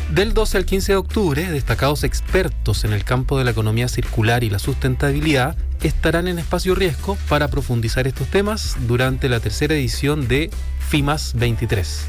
Del 0.10 0.34
12 0.34 0.58
al 0.58 0.65
15 0.65 0.93
de 0.93 0.97
octubre, 0.97 1.52
destacados 1.52 2.04
expertos 2.04 2.86
en 2.86 2.91
el 2.91 3.04
campo 3.04 3.38
de 3.38 3.43
la 3.43 3.52
economía 3.52 3.88
circular 3.88 4.43
y 4.43 4.49
la 4.49 4.58
sustentabilidad 4.58 5.56
estarán 5.84 6.28
en 6.28 6.39
espacio 6.39 6.73
riesgo 6.73 7.15
para 7.30 7.49
profundizar 7.49 8.08
estos 8.08 8.30
temas 8.30 8.78
durante 8.88 9.30
la 9.30 9.39
tercera 9.39 9.76
edición 9.76 10.28
de 10.28 10.49
FIMAS 10.80 11.36
23. 11.36 12.06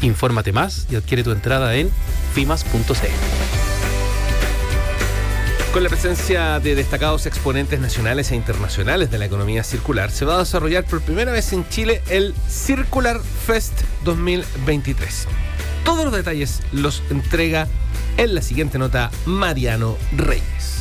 Infórmate 0.00 0.52
más 0.52 0.86
y 0.90 0.96
adquiere 0.96 1.22
tu 1.22 1.32
entrada 1.32 1.74
en 1.74 1.90
fimas.cl. 2.32 3.65
Con 5.76 5.82
la 5.82 5.90
presencia 5.90 6.58
de 6.58 6.74
destacados 6.74 7.26
exponentes 7.26 7.78
nacionales 7.78 8.30
e 8.30 8.34
internacionales 8.34 9.10
de 9.10 9.18
la 9.18 9.26
economía 9.26 9.62
circular, 9.62 10.10
se 10.10 10.24
va 10.24 10.36
a 10.36 10.38
desarrollar 10.38 10.84
por 10.84 11.02
primera 11.02 11.32
vez 11.32 11.52
en 11.52 11.68
Chile 11.68 12.00
el 12.08 12.34
Circular 12.48 13.20
Fest 13.20 13.82
2023. 14.02 15.28
Todos 15.84 16.06
los 16.06 16.14
detalles 16.14 16.62
los 16.72 17.02
entrega 17.10 17.68
en 18.16 18.34
la 18.34 18.40
siguiente 18.40 18.78
nota 18.78 19.10
Mariano 19.26 19.98
Reyes. 20.16 20.75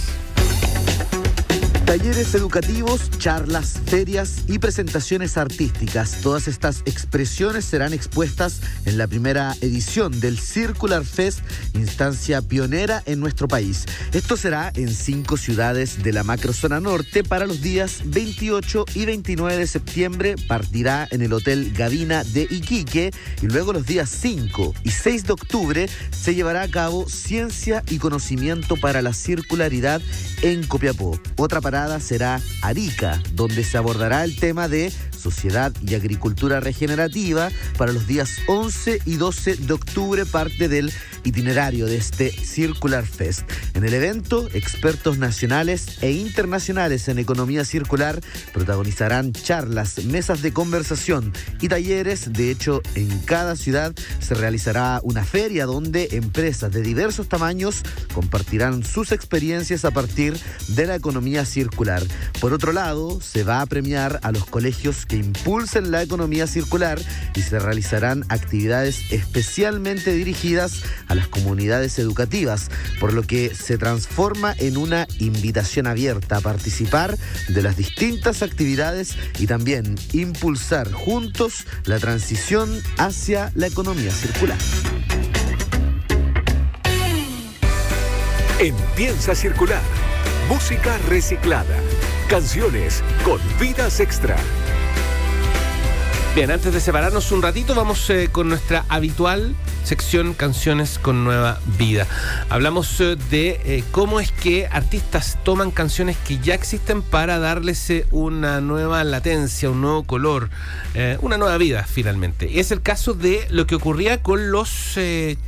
Talleres 1.85 2.33
educativos, 2.33 3.11
charlas, 3.19 3.79
ferias 3.85 4.45
y 4.47 4.57
presentaciones 4.57 5.37
artísticas. 5.37 6.19
Todas 6.23 6.47
estas 6.47 6.81
expresiones 6.85 7.63
serán 7.63 7.93
expuestas 7.93 8.59
en 8.85 8.97
la 8.97 9.05
primera 9.05 9.53
edición 9.61 10.19
del 10.19 10.39
Circular 10.39 11.05
Fest, 11.05 11.41
instancia 11.75 12.41
pionera 12.41 13.03
en 13.05 13.19
nuestro 13.19 13.47
país. 13.47 13.85
Esto 14.13 14.35
será 14.35 14.71
en 14.75 14.89
cinco 14.89 15.37
ciudades 15.37 16.01
de 16.01 16.11
la 16.11 16.23
macrozona 16.23 16.79
norte 16.79 17.23
para 17.23 17.45
los 17.45 17.61
días 17.61 18.01
28 18.05 18.85
y 18.95 19.05
29 19.05 19.55
de 19.55 19.67
septiembre. 19.67 20.35
Partirá 20.47 21.07
en 21.11 21.21
el 21.21 21.33
Hotel 21.33 21.71
Gavina 21.71 22.23
de 22.23 22.47
Iquique 22.49 23.11
y 23.43 23.45
luego 23.45 23.73
los 23.73 23.85
días 23.85 24.09
5 24.09 24.73
y 24.83 24.89
6 24.89 25.25
de 25.25 25.33
octubre 25.33 25.89
se 26.09 26.33
llevará 26.33 26.63
a 26.63 26.67
cabo 26.67 27.07
Ciencia 27.07 27.83
y 27.91 27.99
Conocimiento 27.99 28.75
para 28.75 29.03
la 29.03 29.13
Circularidad 29.13 30.01
en 30.41 30.65
Copiapó. 30.65 31.19
Otra 31.37 31.61
será 31.99 32.41
Arica, 32.61 33.21
donde 33.33 33.61
se 33.65 33.77
abordará 33.77 34.23
el 34.23 34.37
tema 34.37 34.69
de 34.69 34.93
Sociedad 35.11 35.73
y 35.85 35.95
Agricultura 35.95 36.61
Regenerativa 36.61 37.49
para 37.77 37.91
los 37.91 38.07
días 38.07 38.37
11 38.47 39.01
y 39.05 39.17
12 39.17 39.57
de 39.57 39.73
octubre, 39.73 40.25
parte 40.25 40.69
del 40.69 40.93
itinerario 41.25 41.85
de 41.87 41.97
este 41.97 42.31
Circular 42.31 43.05
Fest. 43.05 43.41
En 43.73 43.83
el 43.83 43.93
evento, 43.93 44.47
expertos 44.53 45.17
nacionales 45.17 45.97
e 46.01 46.11
internacionales 46.11 47.07
en 47.09 47.19
economía 47.19 47.65
circular 47.65 48.21
protagonizarán 48.53 49.33
charlas, 49.33 50.05
mesas 50.05 50.41
de 50.41 50.53
conversación 50.53 51.33
y 51.59 51.67
talleres. 51.67 52.31
De 52.31 52.51
hecho, 52.51 52.81
en 52.95 53.19
cada 53.19 53.55
ciudad 53.55 53.93
se 54.19 54.35
realizará 54.35 55.01
una 55.03 55.23
feria 55.25 55.65
donde 55.65 56.09
empresas 56.11 56.71
de 56.71 56.81
diversos 56.81 57.27
tamaños 57.27 57.83
compartirán 58.13 58.83
sus 58.83 59.11
experiencias 59.11 59.85
a 59.85 59.91
partir 59.91 60.37
de 60.69 60.85
la 60.85 60.95
economía 60.95 61.45
circular. 61.45 62.03
Por 62.39 62.53
otro 62.53 62.71
lado, 62.71 63.19
se 63.21 63.43
va 63.43 63.61
a 63.61 63.65
premiar 63.65 64.19
a 64.23 64.31
los 64.31 64.45
colegios 64.45 65.05
que 65.05 65.15
impulsen 65.15 65.91
la 65.91 66.03
economía 66.03 66.47
circular 66.47 66.99
y 67.35 67.41
se 67.41 67.59
realizarán 67.59 68.23
actividades 68.29 69.11
especialmente 69.11 70.13
dirigidas 70.13 70.83
a 71.07 71.14
las 71.15 71.27
comunidades 71.27 71.97
educativas, 71.99 72.69
por 72.99 73.13
lo 73.13 73.23
que 73.23 73.53
se 73.53 73.77
transforma 73.77 74.53
en 74.57 74.77
una 74.77 75.07
invitación 75.19 75.87
abierta 75.87 76.37
a 76.37 76.41
participar 76.41 77.17
de 77.47 77.61
las 77.61 77.77
distintas 77.77 78.41
actividades 78.41 79.15
y 79.39 79.47
también 79.47 79.95
impulsar 80.13 80.91
juntos 80.91 81.65
la 81.85 81.99
transición 81.99 82.81
hacia 82.97 83.51
la 83.55 83.67
economía 83.67 84.11
circular. 84.11 84.57
Empieza 88.59 89.33
a 89.33 89.35
circular. 89.35 89.81
Música 90.47 90.97
reciclada. 91.09 91.75
Canciones 92.29 93.03
con 93.23 93.39
vidas 93.59 93.99
extra. 93.99 94.37
Bien, 96.35 96.51
antes 96.51 96.73
de 96.73 96.79
separarnos 96.79 97.31
un 97.31 97.41
ratito, 97.41 97.75
vamos 97.75 98.09
eh, 98.09 98.29
con 98.31 98.49
nuestra 98.49 98.85
habitual 98.89 99.55
sección 99.85 100.33
Canciones 100.33 100.97
con 100.99 101.23
Nueva 101.23 101.59
Vida. 101.77 102.07
Hablamos 102.49 102.99
eh, 103.01 103.15
de 103.29 103.61
eh, 103.65 103.83
cómo 103.91 104.19
es 104.19 104.31
que 104.31 104.65
artistas 104.67 105.37
toman 105.43 105.69
canciones 105.71 106.17
que 106.27 106.39
ya 106.39 106.55
existen 106.55 107.01
para 107.03 107.37
darles 107.37 107.87
eh, 107.91 108.07
una 108.11 108.61
nueva 108.61 109.03
latencia, 109.03 109.69
un 109.69 109.81
nuevo 109.81 110.03
color, 110.03 110.49
una 111.21 111.37
nueva 111.37 111.57
vida 111.57 111.85
finalmente. 111.87 112.49
Y 112.49 112.59
es 112.59 112.71
el 112.71 112.81
caso 112.81 113.13
de 113.13 113.45
lo 113.49 113.67
que 113.67 113.75
ocurría 113.75 114.21
con 114.23 114.49
los 114.51 114.69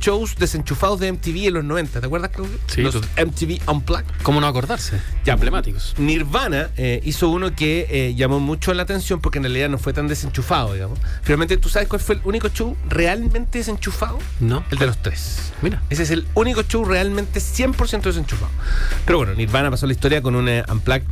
shows 0.00 0.36
desenchufados 0.36 1.00
de 1.00 1.10
MTV 1.12 1.48
en 1.48 1.54
los 1.54 1.64
90. 1.64 2.00
¿Te 2.00 2.06
acuerdas, 2.06 2.30
Claudio? 2.30 2.58
Sí, 2.66 2.82
los 2.82 2.94
tú- 2.94 3.00
MTV 3.16 3.60
Unplugged. 3.70 4.04
¿Cómo 4.22 4.40
no 4.40 4.46
acordarse? 4.46 5.00
Ya 5.24 5.32
emblemáticos. 5.34 5.94
Nirvana 5.98 6.70
hizo 7.02 7.28
uno 7.30 7.54
que 7.54 8.14
llamó 8.16 8.40
mucho 8.40 8.72
la 8.74 8.82
atención 8.84 9.20
porque 9.20 9.38
en 9.38 9.44
realidad 9.44 9.68
no 9.70 9.78
fue 9.78 9.92
tan 9.92 10.06
desenchufado, 10.06 10.74
digamos. 10.74 10.98
Finalmente, 11.22 11.56
¿tú 11.56 11.68
sabes 11.68 11.88
cuál 11.88 12.00
fue 12.00 12.16
el 12.16 12.20
único 12.24 12.48
show 12.48 12.76
realmente 12.88 13.58
desenchufado? 13.58 14.18
¿No? 14.40 14.64
El 14.70 14.78
de 14.78 14.86
los 14.86 14.98
tres. 14.98 15.52
Mira. 15.62 15.82
Ese 15.90 16.04
es 16.04 16.10
el 16.10 16.26
único 16.34 16.62
show 16.62 16.84
realmente 16.84 17.40
100% 17.40 18.02
desenchufado. 18.02 18.50
Pero 19.04 19.18
bueno, 19.18 19.34
Nirvana 19.34 19.70
pasó 19.70 19.86
la 19.86 19.92
historia 19.92 20.22
con 20.22 20.36
un 20.36 20.48
eh, 20.48 20.62
unplugged 20.68 21.06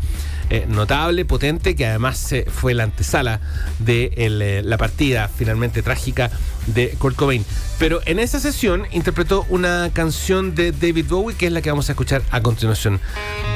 eh, 0.50 0.64
notable, 0.68 1.24
potente, 1.24 1.74
que 1.74 1.86
además 1.86 2.32
eh, 2.32 2.46
fue 2.48 2.72
la 2.74 2.84
antesala 2.84 3.40
de 3.80 4.62
la 4.64 4.78
partida 4.78 5.28
finalmente 5.28 5.82
trágica 5.82 6.30
de 6.66 6.90
Kurt 6.98 7.16
Cobain. 7.16 7.44
Pero 7.78 8.00
en 8.06 8.20
esa 8.20 8.38
sesión 8.38 8.86
interpretó 8.92 9.44
una 9.48 9.90
canción 9.92 10.54
de 10.54 10.70
David 10.70 11.06
Bowie, 11.08 11.36
que 11.36 11.46
es 11.46 11.52
la 11.52 11.62
que 11.62 11.70
vamos 11.70 11.88
a 11.88 11.92
escuchar 11.92 12.22
a 12.30 12.40
continuación. 12.40 13.00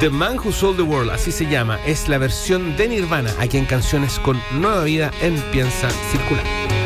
The 0.01 0.09
Man 0.09 0.37
Who 0.37 0.51
Sold 0.51 0.77
the 0.77 0.83
World, 0.83 1.11
así 1.11 1.31
se 1.31 1.45
llama. 1.45 1.79
Es 1.85 2.09
la 2.09 2.17
versión 2.17 2.75
de 2.75 2.89
Nirvana, 2.89 3.31
aquí 3.39 3.57
en 3.57 3.65
Canciones 3.65 4.19
con 4.19 4.41
Nueva 4.59 4.83
Vida 4.83 5.11
en 5.21 5.39
Piensa 5.51 5.89
Circular. 6.11 6.80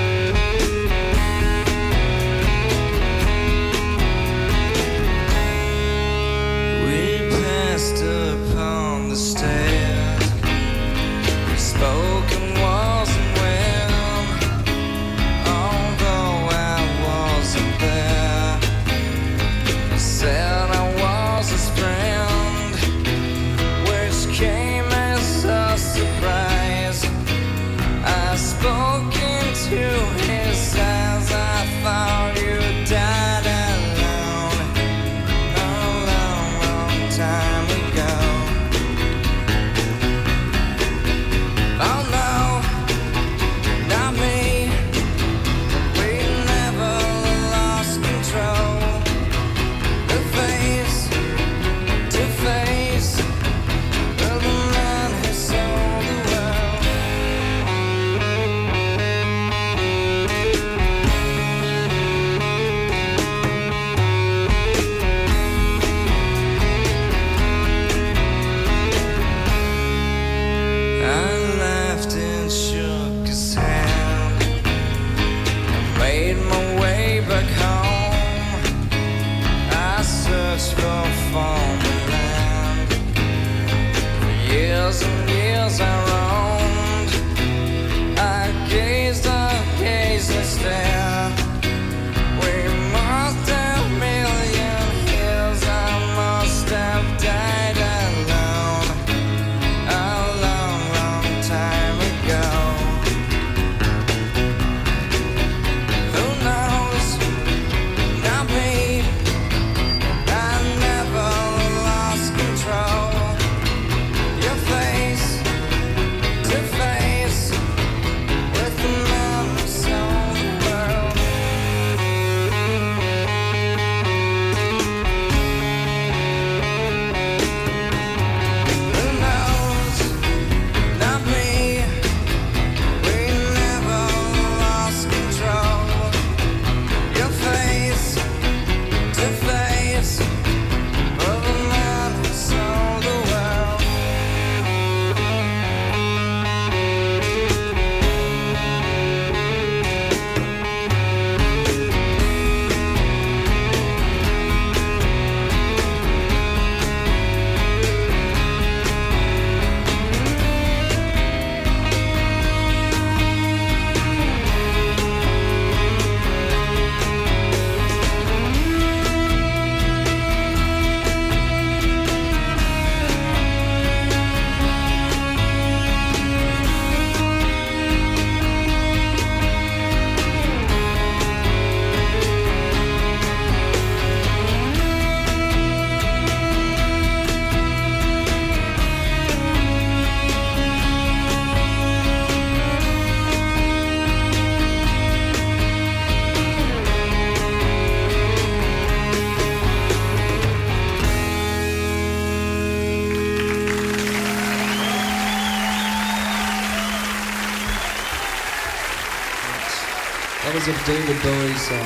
Was 211.07 211.15
a 211.15 211.17
David 211.17 211.23
Bowie 211.23 211.55
song. 211.57 211.77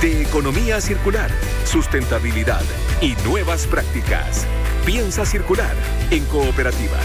De 0.00 0.22
economía 0.22 0.80
circular, 0.80 1.28
sustentabilidad 1.64 2.62
y 3.00 3.14
nuevas 3.26 3.66
prácticas. 3.66 4.46
Piensa 4.86 5.26
circular 5.26 5.74
en 6.10 6.24
cooperativa. 6.26 6.98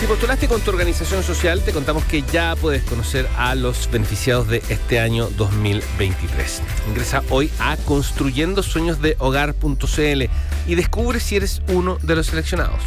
Si 0.00 0.06
postulaste 0.06 0.46
con 0.46 0.60
tu 0.60 0.70
organización 0.70 1.22
social, 1.22 1.62
te 1.62 1.72
contamos 1.72 2.04
que 2.04 2.20
ya 2.22 2.54
puedes 2.54 2.84
conocer 2.84 3.26
a 3.38 3.54
los 3.54 3.90
beneficiados 3.90 4.46
de 4.46 4.62
este 4.68 5.00
año 5.00 5.30
2023. 5.30 6.62
Ingresa 6.88 7.22
hoy 7.30 7.50
a 7.58 7.78
construyendosueñosdehogar.cl 7.78 10.30
y 10.66 10.74
descubre 10.74 11.20
si 11.20 11.36
eres 11.36 11.62
uno 11.68 11.98
de 12.02 12.16
los 12.16 12.26
seleccionados. 12.26 12.80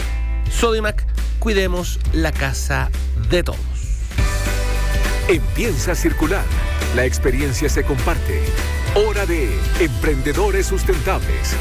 Sodimac, 0.52 1.06
cuidemos 1.39 2.00
la 2.13 2.32
casa 2.32 2.89
de 3.30 3.44
todos. 3.44 3.60
En 5.28 5.42
Piensa 5.56 5.96
circular, 5.96 6.44
la 6.96 7.06
experiencia 7.06 7.70
se 7.70 7.84
comparte. 7.84 8.42
Hora 8.96 9.26
de 9.26 9.50
emprendedores 9.80 10.65
sustentables. 10.65 11.56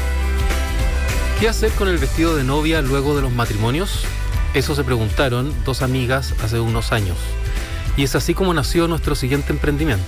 ¿Qué 1.39 1.47
hacer 1.47 1.71
con 1.71 1.87
el 1.87 1.97
vestido 1.97 2.35
de 2.35 2.43
novia 2.43 2.81
luego 2.81 3.15
de 3.15 3.21
los 3.21 3.31
matrimonios? 3.31 4.05
Eso 4.53 4.75
se 4.75 4.83
preguntaron 4.83 5.53
dos 5.63 5.83
amigas 5.83 6.33
hace 6.43 6.59
unos 6.59 6.91
años. 6.91 7.17
Y 7.95 8.03
es 8.03 8.15
así 8.15 8.33
como 8.33 8.53
nació 8.53 8.87
nuestro 8.87 9.13
siguiente 9.15 9.53
emprendimiento, 9.53 10.03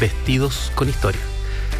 Vestidos 0.00 0.72
con 0.74 0.88
Historia. 0.88 1.20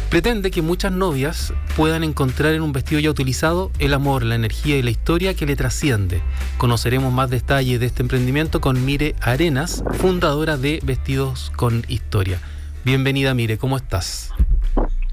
Pretende 0.09 0.51
que 0.51 0.61
muchas 0.61 0.91
novias 0.91 1.53
puedan 1.75 2.03
encontrar 2.03 2.53
en 2.53 2.61
un 2.61 2.71
vestido 2.71 3.01
ya 3.01 3.09
utilizado 3.09 3.71
el 3.79 3.93
amor, 3.93 4.23
la 4.23 4.35
energía 4.35 4.77
y 4.77 4.81
la 4.81 4.91
historia 4.91 5.33
que 5.33 5.45
le 5.45 5.55
trasciende. 5.55 6.21
Conoceremos 6.57 7.11
más 7.11 7.29
detalles 7.29 7.79
de 7.79 7.87
este 7.87 8.01
emprendimiento 8.01 8.61
con 8.61 8.85
Mire 8.85 9.15
Arenas, 9.19 9.83
fundadora 9.93 10.57
de 10.57 10.79
Vestidos 10.83 11.51
con 11.55 11.83
Historia. 11.87 12.39
Bienvenida 12.85 13.33
Mire, 13.33 13.57
¿cómo 13.57 13.77
estás? 13.77 14.31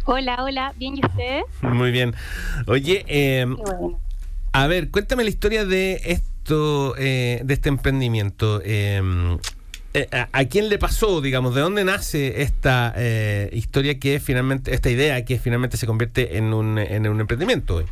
Hola, 0.04 0.44
hola, 0.44 0.72
bien 0.76 0.96
y 0.96 1.00
ustedes. 1.04 1.44
Muy 1.62 1.90
bien. 1.90 2.14
Oye, 2.66 3.04
eh, 3.08 3.46
bueno. 3.46 4.00
a 4.52 4.66
ver, 4.66 4.90
cuéntame 4.90 5.24
la 5.24 5.30
historia 5.30 5.64
de 5.64 6.00
esto, 6.04 6.94
eh, 6.98 7.40
de 7.44 7.54
este 7.54 7.70
emprendimiento. 7.70 8.60
Eh, 8.64 9.00
eh, 9.94 10.08
a, 10.10 10.44
quién 10.46 10.68
le 10.68 10.78
pasó, 10.78 11.20
digamos? 11.20 11.54
¿De 11.54 11.60
dónde 11.60 11.84
nace 11.84 12.42
esta 12.42 12.94
eh, 12.96 13.50
historia 13.52 13.98
que 13.98 14.20
finalmente, 14.20 14.74
esta 14.74 14.88
idea 14.88 15.24
que 15.24 15.38
finalmente 15.38 15.76
se 15.76 15.86
convierte 15.86 16.38
en 16.38 16.54
un, 16.54 16.78
en 16.78 17.06
un 17.06 17.20
emprendimiento? 17.20 17.76
hoy? 17.76 17.84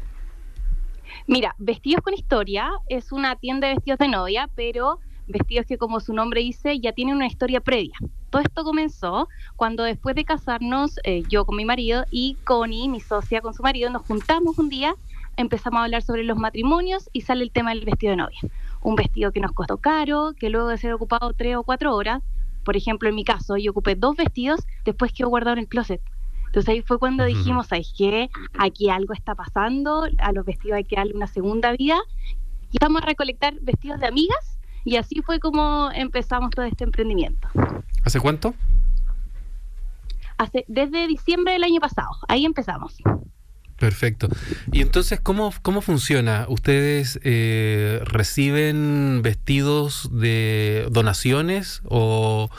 Mira, 1.27 1.55
Vestidos 1.59 2.03
con 2.03 2.15
Historia 2.15 2.71
es 2.89 3.13
una 3.13 3.37
tienda 3.37 3.69
de 3.69 3.75
vestidos 3.75 3.99
de 3.99 4.09
novia, 4.09 4.49
pero 4.55 4.99
vestidos 5.27 5.67
que 5.67 5.79
como 5.79 6.01
su 6.01 6.13
nombre 6.13 6.41
dice 6.41 6.81
ya 6.81 6.93
tienen 6.93 7.17
una 7.17 7.27
historia 7.27 7.61
previa. 7.61 7.95
Todo 8.31 8.43
esto 8.43 8.65
comenzó 8.65 9.29
cuando 9.57 9.83
después 9.83 10.15
de 10.17 10.25
casarnos, 10.25 10.99
eh, 11.05 11.23
yo 11.29 11.45
con 11.45 11.57
mi 11.57 11.65
marido 11.65 12.05
y 12.11 12.37
Connie, 12.45 12.89
mi 12.89 13.01
socia 13.01 13.41
con 13.41 13.55
su 13.55 13.63
marido, 13.63 13.91
nos 13.91 14.07
juntamos 14.07 14.59
un 14.59 14.69
día, 14.69 14.95
empezamos 15.37 15.81
a 15.81 15.85
hablar 15.85 16.03
sobre 16.03 16.25
los 16.25 16.39
matrimonios 16.39 17.09
y 17.13 17.23
sale 17.23 17.45
el 17.45 17.51
tema 17.51 17.71
del 17.71 17.85
vestido 17.85 18.13
de 18.13 18.17
novia. 18.17 18.41
Un 18.83 18.95
vestido 18.97 19.33
que 19.33 19.41
nos 19.41 19.53
costó 19.53 19.79
caro, 19.79 20.33
que 20.39 20.49
luego 20.49 20.69
de 20.69 20.79
ser 20.79 20.93
ocupado 20.93 21.33
tres 21.35 21.57
o 21.57 21.63
cuatro 21.63 21.95
horas, 21.95 22.23
por 22.65 22.77
ejemplo 22.77 23.09
en 23.09 23.15
mi 23.15 23.25
caso, 23.25 23.57
yo 23.57 23.71
ocupé 23.73 23.95
dos 23.95 24.17
vestidos, 24.17 24.61
después 24.85 25.13
quedó 25.13 25.29
guardado 25.29 25.55
en 25.55 25.61
el 25.61 25.69
closet. 25.69 26.01
Entonces 26.47 26.69
ahí 26.69 26.83
fue 26.83 26.99
cuando 26.99 27.25
dijimos, 27.25 27.69
¿sabes 27.69 27.93
qué? 27.97 28.29
Aquí 28.59 28.91
algo 28.91 29.15
está 29.15 29.37
pasando, 29.37 30.09
a 30.19 30.33
los 30.33 30.45
vestidos 30.45 30.79
hay 30.79 30.85
que 30.85 30.97
darle 30.97 31.15
una 31.15 31.29
segunda 31.29 31.71
vida. 31.73 32.01
Y 32.73 32.79
vamos 32.81 33.03
a 33.03 33.07
recolectar 33.07 33.55
vestidos 33.61 34.01
de 34.01 34.09
amigas 34.09 34.59
y 34.85 34.97
así 34.97 35.23
fue 35.23 35.39
como 35.39 35.91
empezamos 35.93 36.51
todo 36.51 36.65
este 36.65 36.85
emprendimiento. 36.85 37.49
¿Hace 38.05 38.19
cuánto? 38.19 38.55
Hace, 40.39 40.65
desde 40.69 41.07
diciembre 41.07 41.53
del 41.53 41.65
año 41.65 41.81
pasado, 41.81 42.11
ahí 42.27 42.45
empezamos. 42.45 42.97
Perfecto. 43.81 44.29
Y 44.73 44.83
entonces, 44.83 45.21
¿cómo, 45.21 45.55
cómo 45.63 45.81
funciona? 45.81 46.45
¿Ustedes 46.51 47.19
eh, 47.25 48.01
reciben 48.05 49.23
vestidos 49.23 50.11
de 50.13 50.87
donaciones 50.91 51.81
o 51.87 52.51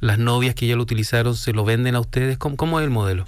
las 0.00 0.18
novias 0.18 0.54
que 0.54 0.66
ya 0.66 0.76
lo 0.76 0.82
utilizaron 0.82 1.36
se 1.36 1.52
lo 1.52 1.66
venden 1.66 1.96
a 1.96 2.00
ustedes? 2.00 2.38
¿Cómo, 2.38 2.56
cómo 2.56 2.80
es 2.80 2.84
el 2.84 2.90
modelo? 2.90 3.26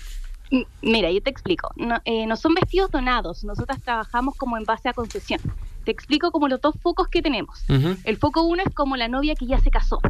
Mira, 0.80 1.10
yo 1.10 1.22
te 1.22 1.28
explico. 1.28 1.74
No, 1.76 2.00
eh, 2.06 2.26
no 2.26 2.36
son 2.36 2.54
vestidos 2.54 2.90
donados, 2.90 3.44
nosotras 3.44 3.82
trabajamos 3.82 4.34
como 4.34 4.56
en 4.56 4.64
base 4.64 4.88
a 4.88 4.94
concesión. 4.94 5.38
Te 5.84 5.90
explico 5.90 6.30
como 6.32 6.48
los 6.48 6.62
dos 6.62 6.74
focos 6.82 7.08
que 7.08 7.20
tenemos. 7.20 7.64
El 8.04 8.16
foco 8.16 8.44
uno 8.44 8.62
es 8.64 8.74
como 8.74 8.96
la 8.96 9.08
novia 9.08 9.34
que 9.34 9.44
ya 9.44 9.58
se 9.58 9.70
casó. 9.70 10.00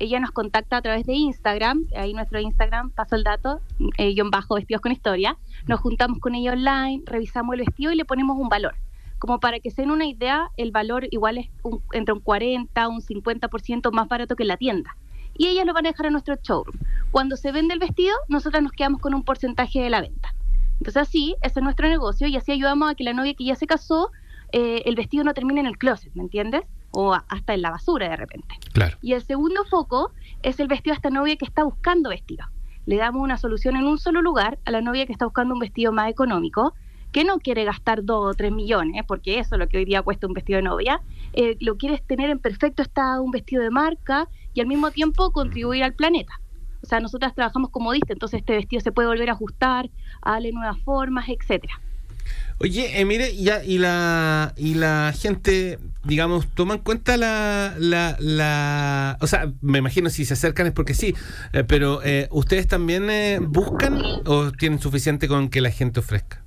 Ella 0.00 0.18
nos 0.18 0.30
contacta 0.30 0.78
a 0.78 0.82
través 0.82 1.04
de 1.06 1.12
Instagram, 1.12 1.84
ahí 1.94 2.14
nuestro 2.14 2.40
Instagram, 2.40 2.90
paso 2.90 3.16
el 3.16 3.22
dato, 3.22 3.60
eh, 3.98 4.14
guion 4.14 4.30
bajo 4.30 4.54
vestidos 4.54 4.80
con 4.80 4.92
historia. 4.92 5.36
Nos 5.66 5.78
juntamos 5.80 6.18
con 6.20 6.34
ella 6.34 6.52
online, 6.52 7.02
revisamos 7.04 7.52
el 7.54 7.60
vestido 7.60 7.92
y 7.92 7.96
le 7.96 8.06
ponemos 8.06 8.38
un 8.38 8.48
valor. 8.48 8.74
Como 9.18 9.38
para 9.40 9.60
que 9.60 9.70
se 9.70 9.82
den 9.82 9.90
una 9.90 10.06
idea, 10.06 10.48
el 10.56 10.70
valor 10.72 11.06
igual 11.10 11.36
es 11.36 11.50
un- 11.62 11.82
entre 11.92 12.14
un 12.14 12.20
40, 12.20 12.88
un 12.88 13.02
50% 13.02 13.92
más 13.92 14.08
barato 14.08 14.36
que 14.36 14.44
en 14.44 14.48
la 14.48 14.56
tienda. 14.56 14.96
Y 15.36 15.48
ellas 15.48 15.66
lo 15.66 15.74
van 15.74 15.84
a 15.84 15.90
dejar 15.90 16.06
en 16.06 16.12
nuestro 16.12 16.36
showroom. 16.42 16.78
Cuando 17.10 17.36
se 17.36 17.52
vende 17.52 17.74
el 17.74 17.80
vestido, 17.80 18.14
nosotras 18.28 18.62
nos 18.62 18.72
quedamos 18.72 19.02
con 19.02 19.12
un 19.14 19.22
porcentaje 19.22 19.80
de 19.82 19.90
la 19.90 20.00
venta. 20.00 20.34
Entonces 20.78 21.02
así, 21.02 21.36
ese 21.42 21.60
es 21.60 21.62
nuestro 21.62 21.86
negocio 21.88 22.26
y 22.26 22.36
así 22.36 22.52
ayudamos 22.52 22.90
a 22.90 22.94
que 22.94 23.04
la 23.04 23.12
novia 23.12 23.34
que 23.34 23.44
ya 23.44 23.54
se 23.54 23.66
casó, 23.66 24.10
eh, 24.52 24.82
el 24.86 24.94
vestido 24.96 25.24
no 25.24 25.34
termine 25.34 25.60
en 25.60 25.66
el 25.66 25.76
closet, 25.76 26.10
¿me 26.14 26.22
entiendes? 26.22 26.62
O 26.92 27.14
hasta 27.14 27.54
en 27.54 27.62
la 27.62 27.70
basura 27.70 28.08
de 28.08 28.16
repente. 28.16 28.56
Claro. 28.72 28.96
Y 29.00 29.12
el 29.12 29.22
segundo 29.22 29.64
foco 29.64 30.12
es 30.42 30.58
el 30.60 30.68
vestido 30.68 30.94
a 30.94 30.96
esta 30.96 31.10
novia 31.10 31.36
que 31.36 31.44
está 31.44 31.62
buscando 31.64 32.10
vestido. 32.10 32.46
Le 32.86 32.96
damos 32.96 33.22
una 33.22 33.36
solución 33.36 33.76
en 33.76 33.84
un 33.84 33.98
solo 33.98 34.22
lugar 34.22 34.58
a 34.64 34.70
la 34.70 34.80
novia 34.80 35.06
que 35.06 35.12
está 35.12 35.24
buscando 35.24 35.54
un 35.54 35.60
vestido 35.60 35.92
más 35.92 36.10
económico, 36.10 36.74
que 37.12 37.24
no 37.24 37.38
quiere 37.38 37.64
gastar 37.64 38.04
dos 38.04 38.32
o 38.32 38.34
tres 38.34 38.52
millones, 38.52 39.04
porque 39.06 39.38
eso 39.38 39.54
es 39.54 39.58
lo 39.58 39.68
que 39.68 39.78
hoy 39.78 39.84
día 39.84 40.02
cuesta 40.02 40.26
un 40.26 40.32
vestido 40.32 40.56
de 40.58 40.62
novia. 40.62 41.02
eh, 41.32 41.56
lo 41.60 41.76
quieres 41.76 42.04
tener 42.06 42.30
en 42.30 42.38
perfecto 42.38 42.82
estado, 42.82 43.22
un 43.22 43.30
vestido 43.30 43.62
de 43.62 43.70
marca 43.70 44.28
y 44.54 44.60
al 44.60 44.66
mismo 44.66 44.90
tiempo 44.90 45.30
contribuir 45.30 45.84
al 45.84 45.94
planeta. 45.94 46.40
O 46.82 46.86
sea, 46.86 47.00
nosotras 47.00 47.34
trabajamos 47.34 47.70
como 47.70 47.92
diste, 47.92 48.14
entonces 48.14 48.40
este 48.40 48.54
vestido 48.54 48.80
se 48.80 48.90
puede 48.90 49.08
volver 49.08 49.28
a 49.28 49.32
ajustar, 49.32 49.90
a 50.22 50.32
darle 50.32 50.52
nuevas 50.52 50.80
formas, 50.80 51.28
etcétera. 51.28 51.80
Oye, 52.58 53.00
eh, 53.00 53.04
mire, 53.06 53.34
ya, 53.36 53.64
y 53.64 53.78
la 53.78 54.52
y 54.56 54.74
la 54.74 55.14
gente, 55.18 55.78
digamos, 56.04 56.46
toma 56.54 56.74
en 56.74 56.80
cuenta 56.80 57.16
la, 57.16 57.74
la, 57.78 58.16
la 58.18 59.16
o 59.20 59.26
sea, 59.26 59.50
me 59.62 59.78
imagino 59.78 60.10
si 60.10 60.26
se 60.26 60.34
acercan 60.34 60.66
es 60.66 60.72
porque 60.72 60.92
sí, 60.92 61.14
eh, 61.52 61.64
pero 61.64 62.02
eh, 62.02 62.28
¿ustedes 62.30 62.68
también 62.68 63.08
eh, 63.08 63.38
buscan 63.40 64.02
o 64.26 64.52
tienen 64.52 64.78
suficiente 64.78 65.26
con 65.26 65.48
que 65.48 65.62
la 65.62 65.70
gente 65.70 66.00
ofrezca? 66.00 66.42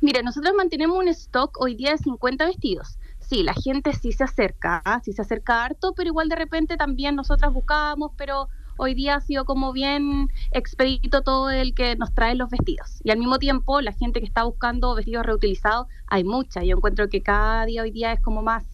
Mira, 0.00 0.22
nosotros 0.22 0.52
mantenemos 0.56 0.98
un 0.98 1.08
stock 1.08 1.56
hoy 1.60 1.76
día 1.76 1.92
de 1.92 1.98
50 1.98 2.44
vestidos. 2.44 2.98
Sí, 3.20 3.42
la 3.42 3.54
gente 3.54 3.92
sí 3.92 4.12
se 4.12 4.24
acerca, 4.24 4.82
¿ah? 4.84 5.00
sí 5.04 5.12
se 5.12 5.22
acerca 5.22 5.64
harto, 5.64 5.94
pero 5.96 6.08
igual 6.08 6.28
de 6.28 6.36
repente 6.36 6.76
también 6.76 7.16
nosotras 7.16 7.52
buscábamos, 7.52 8.12
pero 8.16 8.48
hoy 8.76 8.94
día 8.94 9.16
ha 9.16 9.20
sido 9.20 9.44
como 9.44 9.72
bien 9.72 10.30
expedito 10.52 11.22
todo 11.22 11.50
el 11.50 11.74
que 11.74 11.96
nos 11.96 12.14
trae 12.14 12.34
los 12.34 12.50
vestidos. 12.50 13.00
Y 13.04 13.10
al 13.10 13.18
mismo 13.18 13.38
tiempo, 13.38 13.80
la 13.80 13.92
gente 13.92 14.20
que 14.20 14.26
está 14.26 14.44
buscando 14.44 14.94
vestidos 14.94 15.26
reutilizados, 15.26 15.86
hay 16.06 16.24
mucha. 16.24 16.62
Yo 16.62 16.76
encuentro 16.76 17.08
que 17.08 17.22
cada 17.22 17.66
día 17.66 17.82
hoy 17.82 17.90
día 17.90 18.12
es 18.12 18.20
como 18.20 18.42
más 18.42 18.64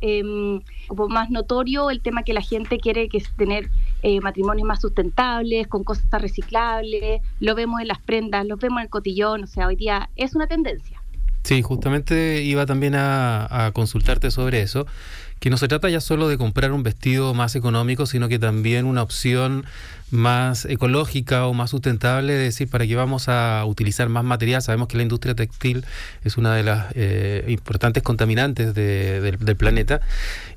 em, 0.00 0.60
como 0.88 1.08
más 1.08 1.30
notorio 1.30 1.90
el 1.90 2.00
tema 2.00 2.24
que 2.24 2.32
la 2.32 2.40
gente 2.40 2.78
quiere 2.78 3.08
que 3.08 3.18
es 3.18 3.32
tener 3.36 3.70
eh, 4.02 4.20
matrimonios 4.20 4.66
más 4.66 4.80
sustentables, 4.80 5.68
con 5.68 5.84
cosas 5.84 6.20
reciclables, 6.20 7.22
lo 7.38 7.54
vemos 7.54 7.80
en 7.80 7.88
las 7.88 8.00
prendas, 8.00 8.44
lo 8.44 8.56
vemos 8.56 8.78
en 8.78 8.84
el 8.84 8.90
cotillón, 8.90 9.44
o 9.44 9.46
sea, 9.46 9.68
hoy 9.68 9.76
día 9.76 10.10
es 10.16 10.34
una 10.34 10.48
tendencia. 10.48 11.00
Sí, 11.44 11.62
justamente 11.62 12.42
iba 12.42 12.66
también 12.66 12.94
a, 12.94 13.66
a 13.66 13.72
consultarte 13.72 14.30
sobre 14.30 14.62
eso, 14.62 14.86
que 15.42 15.50
no 15.50 15.56
se 15.56 15.66
trata 15.66 15.88
ya 15.90 16.00
solo 16.00 16.28
de 16.28 16.38
comprar 16.38 16.70
un 16.70 16.84
vestido 16.84 17.34
más 17.34 17.56
económico, 17.56 18.06
sino 18.06 18.28
que 18.28 18.38
también 18.38 18.84
una 18.84 19.02
opción 19.02 19.64
más 20.12 20.66
ecológica 20.66 21.46
o 21.48 21.52
más 21.52 21.70
sustentable, 21.70 22.34
es 22.34 22.38
decir, 22.54 22.68
para 22.68 22.86
que 22.86 22.94
vamos 22.94 23.28
a 23.28 23.64
utilizar 23.66 24.08
más 24.08 24.22
material. 24.22 24.62
Sabemos 24.62 24.86
que 24.86 24.96
la 24.98 25.02
industria 25.02 25.34
textil 25.34 25.84
es 26.22 26.36
una 26.36 26.54
de 26.54 26.62
las 26.62 26.92
eh, 26.94 27.44
importantes 27.48 28.04
contaminantes 28.04 28.72
de- 28.72 29.20
del, 29.20 29.36
del 29.38 29.56
planeta. 29.56 30.00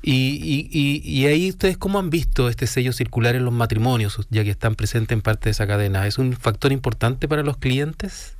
Y- 0.02 0.68
y- 0.70 1.02
y 1.04 1.26
ahí 1.26 1.50
ustedes, 1.50 1.76
¿cómo 1.78 1.98
han 1.98 2.08
visto 2.10 2.48
este 2.48 2.68
sello 2.68 2.92
circular 2.92 3.34
en 3.34 3.44
los 3.44 3.52
matrimonios, 3.52 4.20
ya 4.30 4.44
que 4.44 4.50
están 4.50 4.76
presentes 4.76 5.16
en 5.16 5.20
parte 5.20 5.46
de 5.46 5.50
esa 5.50 5.66
cadena? 5.66 6.06
¿Es 6.06 6.18
un 6.18 6.32
factor 6.34 6.70
importante 6.70 7.26
para 7.26 7.42
los 7.42 7.56
clientes? 7.56 8.35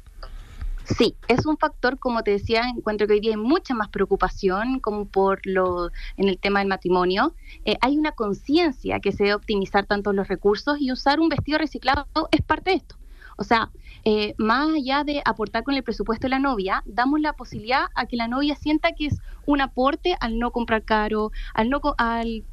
Sí, 0.89 1.17
es 1.27 1.47
un 1.47 1.59
factor, 1.59 1.99
como 1.99 2.23
te 2.23 2.31
decía, 2.31 2.63
encuentro 2.69 3.09
que 3.09 3.15
hoy 3.15 3.21
día 3.21 3.33
hay 3.33 3.37
mucha 3.37 3.75
más 3.75 3.89
preocupación 3.89 4.79
como 4.79 5.07
por 5.07 5.41
lo 5.45 5.91
en 6.17 6.29
el 6.29 6.39
tema 6.39 6.61
del 6.61 6.69
matrimonio. 6.69 7.35
Eh, 7.65 7.77
hay 7.81 7.99
una 7.99 8.13
conciencia 8.13 9.01
que 9.01 9.11
se 9.11 9.25
debe 9.25 9.35
optimizar 9.35 9.87
tanto 9.87 10.13
los 10.13 10.29
recursos 10.29 10.77
y 10.81 10.93
usar 10.93 11.19
un 11.19 11.29
vestido 11.29 11.59
reciclado 11.59 12.07
es 12.31 12.41
parte 12.43 12.71
de 12.71 12.77
esto. 12.77 12.97
O 13.37 13.43
sea, 13.43 13.71
eh, 14.05 14.35
más 14.39 14.71
allá 14.75 15.03
de 15.03 15.23
aportar 15.25 15.65
con 15.65 15.75
el 15.75 15.83
presupuesto 15.83 16.27
de 16.27 16.31
la 16.31 16.39
novia, 16.39 16.83
damos 16.87 17.21
la 17.21 17.33
posibilidad 17.33 17.87
a 17.95 18.07
que 18.07 18.17
la 18.17 18.29
novia 18.29 18.55
sienta 18.55 18.93
que 18.93 19.07
es 19.07 19.19
un 19.45 19.61
aporte 19.61 20.17
al 20.21 20.39
no 20.39 20.53
comprar 20.53 20.85
caro, 20.85 21.33
al 21.53 21.69
no 21.69 21.81
al 21.99 22.45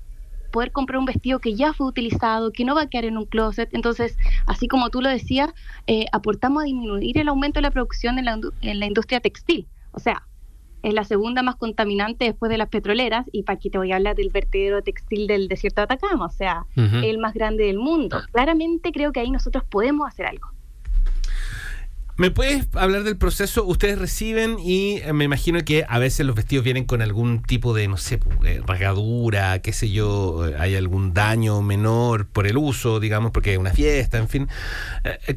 poder 0.54 0.72
comprar 0.72 1.00
un 1.00 1.06
vestido 1.06 1.40
que 1.40 1.56
ya 1.56 1.74
fue 1.74 1.88
utilizado, 1.88 2.54
que 2.54 2.64
no 2.64 2.76
va 2.76 2.84
a 2.84 2.88
quedar 2.88 3.06
en 3.06 3.18
un 3.18 3.26
closet. 3.26 3.68
Entonces, 3.74 4.16
así 4.46 4.70
como 4.70 4.90
tú 4.90 5.02
lo 5.02 5.10
decías, 5.10 5.50
eh, 5.88 6.06
aportamos 6.14 6.64
a 6.64 6.66
disminuir 6.66 7.18
el 7.18 7.28
aumento 7.28 7.58
de 7.58 7.64
la 7.64 7.72
producción 7.72 8.20
en 8.20 8.26
la, 8.26 8.40
en 8.62 8.80
la 8.80 8.86
industria 8.86 9.20
textil. 9.20 9.68
O 9.92 10.00
sea, 10.00 10.24
es 10.84 10.94
la 10.94 11.06
segunda 11.06 11.42
más 11.44 11.56
contaminante 11.56 12.26
después 12.26 12.50
de 12.50 12.58
las 12.58 12.70
petroleras 12.70 13.26
y 13.32 13.44
para 13.44 13.56
aquí 13.56 13.70
te 13.70 13.78
voy 13.78 13.92
a 13.92 13.96
hablar 13.96 14.16
del 14.16 14.30
vertedero 14.30 14.82
textil 14.84 15.28
del 15.28 15.48
desierto 15.48 15.82
de 15.82 15.86
Atacama, 15.86 16.26
o 16.26 16.30
sea, 16.30 16.66
el 16.76 17.18
más 17.18 17.34
grande 17.34 17.66
del 17.66 17.80
mundo. 17.80 18.18
Claramente 18.32 18.92
creo 18.92 19.12
que 19.12 19.22
ahí 19.22 19.32
nosotros 19.32 19.64
podemos 19.70 20.08
hacer 20.08 20.26
algo. 20.26 20.50
¿Me 22.16 22.30
puedes 22.30 22.68
hablar 22.76 23.02
del 23.04 23.18
proceso? 23.18 23.66
Ustedes 23.66 23.98
reciben 23.98 24.60
y 24.60 24.98
eh, 24.98 25.14
me 25.14 25.24
imagino 25.24 25.66
que 25.66 25.84
a 25.90 25.98
veces 25.98 26.28
los 26.28 26.36
vestidos 26.36 26.64
vienen 26.64 26.86
con 26.86 27.02
algún 27.02 27.42
tipo 27.42 27.74
de, 27.74 27.88
no 27.88 27.98
sé, 27.98 28.20
eh, 28.46 28.62
ragadura, 28.64 29.60
qué 29.64 29.74
sé 29.74 29.90
yo, 29.90 30.48
eh, 30.48 30.56
hay 30.60 30.76
algún 30.76 31.16
daño 31.16 31.64
menor 31.64 32.28
por 32.28 32.46
el 32.46 32.58
uso, 32.58 33.00
digamos, 33.00 33.32
porque 33.32 33.54
es 33.54 33.58
una 33.58 33.72
fiesta, 33.72 34.20
en 34.20 34.30
fin. 34.30 34.48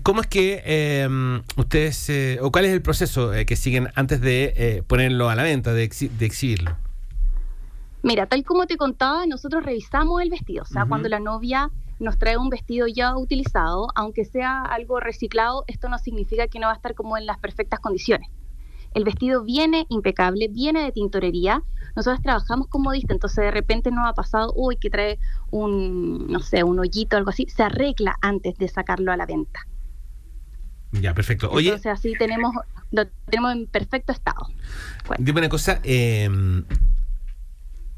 ¿Cómo 0.03 0.21
es 0.21 0.27
que 0.27 0.63
em, 0.67 1.43
ustedes, 1.57 2.39
o 2.43 2.53
cuál 2.53 2.67
es 2.67 2.73
el 2.75 2.83
proceso 2.83 3.31
que 3.47 3.57
siguen 3.57 3.89
antes 3.95 4.21
de 4.21 4.85
ponerlo 4.87 5.31
a 5.31 5.35
la 5.35 5.45
venta, 5.45 5.73
de, 5.73 5.85
exhibirlo? 5.85 6.77
Mira, 8.03 8.27
tal 8.27 8.45
como 8.45 8.67
te 8.67 8.77
contaba, 8.77 9.25
nosotros 9.25 9.65
revisamos 9.65 10.21
el 10.21 10.29
vestido, 10.29 10.65
o 10.65 10.67
sea, 10.67 10.85
cuando 10.85 11.09
la 11.09 11.21
novia 11.21 11.71
nos 11.99 12.19
trae 12.19 12.37
un 12.37 12.51
vestido 12.51 12.87
ya 12.87 13.17
utilizado, 13.17 13.89
aunque 13.95 14.25
sea 14.25 14.63
algo 14.63 15.01
reciclado, 15.01 15.65
esto 15.67 15.89
no 15.89 15.99
significa 15.99 16.49
que 16.49 16.59
no 16.59 16.67
va 16.67 16.73
a 16.73 16.77
estar 16.77 16.95
como 16.95 17.17
en 17.17 17.27
las 17.27 17.39
perfectas 17.39 17.81
condiciones. 17.81 18.29
El 18.95 19.05
vestido 19.05 19.45
viene 19.45 19.87
impecable, 19.91 20.49
viene 20.49 20.83
de 20.83 20.93
tintorería. 20.93 21.63
Nosotros 21.95 22.23
trabajamos 22.23 22.69
como 22.69 22.85
modista, 22.85 23.13
entonces 23.13 23.45
de 23.45 23.51
repente 23.51 23.91
nos 23.91 24.09
ha 24.09 24.15
pasado, 24.15 24.53
uy, 24.57 24.77
que 24.77 24.89
trae 24.89 25.19
un, 25.51 26.29
no 26.29 26.41
sé, 26.41 26.65
un 26.65 26.79
hoyito 26.79 27.17
o 27.17 27.19
algo 27.19 27.31
así, 27.31 27.47
se 27.49 27.63
arregla 27.63 28.17
antes 28.23 28.57
de 28.57 28.69
sacarlo 28.69 29.13
a 29.13 29.17
la 29.17 29.27
venta. 29.27 29.61
Ya, 30.93 31.13
perfecto. 31.13 31.51
Oye, 31.51 31.69
entonces 31.69 31.93
así 31.93 32.15
tenemos, 32.19 32.55
lo 32.91 33.07
tenemos 33.27 33.53
en 33.53 33.67
perfecto 33.67 34.13
estado. 34.13 34.49
Dime 35.19 35.41
una 35.41 35.49
cosa, 35.51 35.81
eh, 35.83 36.31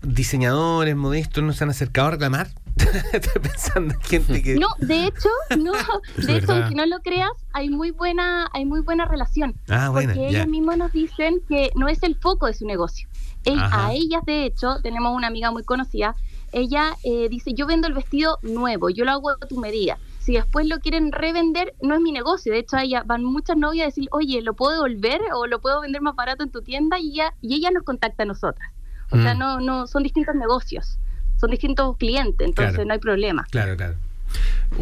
diseñadores, 0.03 0.97
modestos, 0.97 1.45
¿no 1.45 1.53
se 1.53 1.65
han 1.65 1.71
acercado 1.71 2.09
a 2.09 2.11
reclamar? 2.13 2.49
Estoy 3.13 3.43
pensando 3.43 3.95
en 3.95 4.01
gente 4.01 4.43
que... 4.43 4.57
No, 4.57 4.69
de 4.79 5.07
hecho, 5.07 5.29
no, 5.57 5.73
de 6.17 6.37
hecho, 6.37 6.53
aunque 6.53 6.75
no 6.75 6.87
lo 6.87 7.01
creas, 7.01 7.31
hay 7.53 7.71
muy 7.71 7.91
buena, 7.91 8.49
hay 8.53 8.65
muy 8.65 8.81
buena 8.81 9.05
relación. 9.05 9.55
Ah, 9.69 9.91
bueno, 9.91 10.13
porque 10.13 10.29
ellos 10.29 10.47
mismos 10.47 10.77
nos 10.77 10.93
dicen 10.93 11.41
que 11.49 11.71
no 11.75 11.89
es 11.89 12.03
el 12.03 12.17
foco 12.17 12.47
de 12.47 12.55
su 12.55 12.67
negocio. 12.67 13.09
a 13.47 13.93
ellas, 13.93 14.25
de 14.25 14.45
hecho, 14.45 14.81
tenemos 14.83 15.15
una 15.15 15.27
amiga 15.27 15.51
muy 15.51 15.65
conocida, 15.65 16.17
ella 16.53 16.97
eh, 17.03 17.29
dice, 17.29 17.53
yo 17.55 17.67
vendo 17.67 17.89
el 17.89 17.95
vestido 17.95 18.39
nuevo, 18.43 18.89
yo 18.91 19.05
lo 19.05 19.13
hago 19.13 19.31
a 19.31 19.47
tu 19.47 19.59
medida. 19.61 19.99
Si 20.19 20.35
después 20.35 20.67
lo 20.67 20.79
quieren 20.81 21.13
revender, 21.13 21.75
no 21.81 21.95
es 21.95 22.01
mi 22.01 22.13
negocio. 22.13 22.53
De 22.53 22.59
hecho, 22.59 22.77
a 22.77 22.83
ella 22.83 23.03
van 23.05 23.25
muchas 23.25 23.57
novias 23.57 23.85
a 23.85 23.87
decir, 23.87 24.09
oye, 24.11 24.43
¿lo 24.43 24.55
puedo 24.55 24.73
devolver 24.73 25.21
o 25.35 25.47
lo 25.47 25.61
puedo 25.61 25.81
vender 25.81 26.03
más 26.03 26.15
barato 26.17 26.43
en 26.43 26.51
tu 26.51 26.61
tienda? 26.63 26.99
Y 26.99 27.13
ella, 27.13 27.35
y 27.41 27.55
ella 27.55 27.71
nos 27.71 27.83
contacta 27.83 28.25
a 28.25 28.27
nosotras. 28.27 28.71
O 29.11 29.17
sea, 29.17 29.35
mm. 29.35 29.39
no, 29.39 29.61
no, 29.61 29.87
son 29.87 30.03
distintos 30.03 30.35
negocios, 30.35 30.99
son 31.39 31.51
distintos 31.51 31.97
clientes, 31.97 32.47
entonces 32.47 32.85
no 32.87 32.93
hay 32.93 32.99
problema. 32.99 33.47
Claro, 33.51 33.77
claro. 33.77 33.95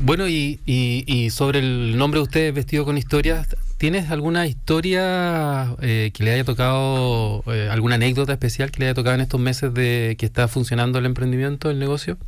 Bueno, 0.01 0.29
y, 0.29 0.61
y, 0.67 1.31
sobre 1.31 1.61
el 1.61 1.97
nombre 1.97 2.19
de 2.19 2.25
ustedes, 2.25 2.55
Vestido 2.55 2.85
con 2.85 2.99
Historias, 2.99 3.57
¿tienes 3.79 4.11
alguna 4.11 4.47
historia 4.47 5.77
eh, 5.81 6.11
que 6.13 6.25
le 6.25 6.33
haya 6.33 6.45
tocado, 6.45 7.45
eh, 7.47 7.69
alguna 7.71 7.95
anécdota 7.95 8.33
especial 8.33 8.71
que 8.71 8.81
le 8.81 8.87
haya 8.87 8.95
tocado 8.95 9.15
en 9.15 9.21
estos 9.21 9.41
meses 9.41 9.73
de 9.73 10.17
que 10.19 10.27
está 10.27 10.49
funcionando 10.49 10.99
el 10.99 11.07
emprendimiento, 11.07 11.71
el 11.71 11.79
negocio? 11.79 12.19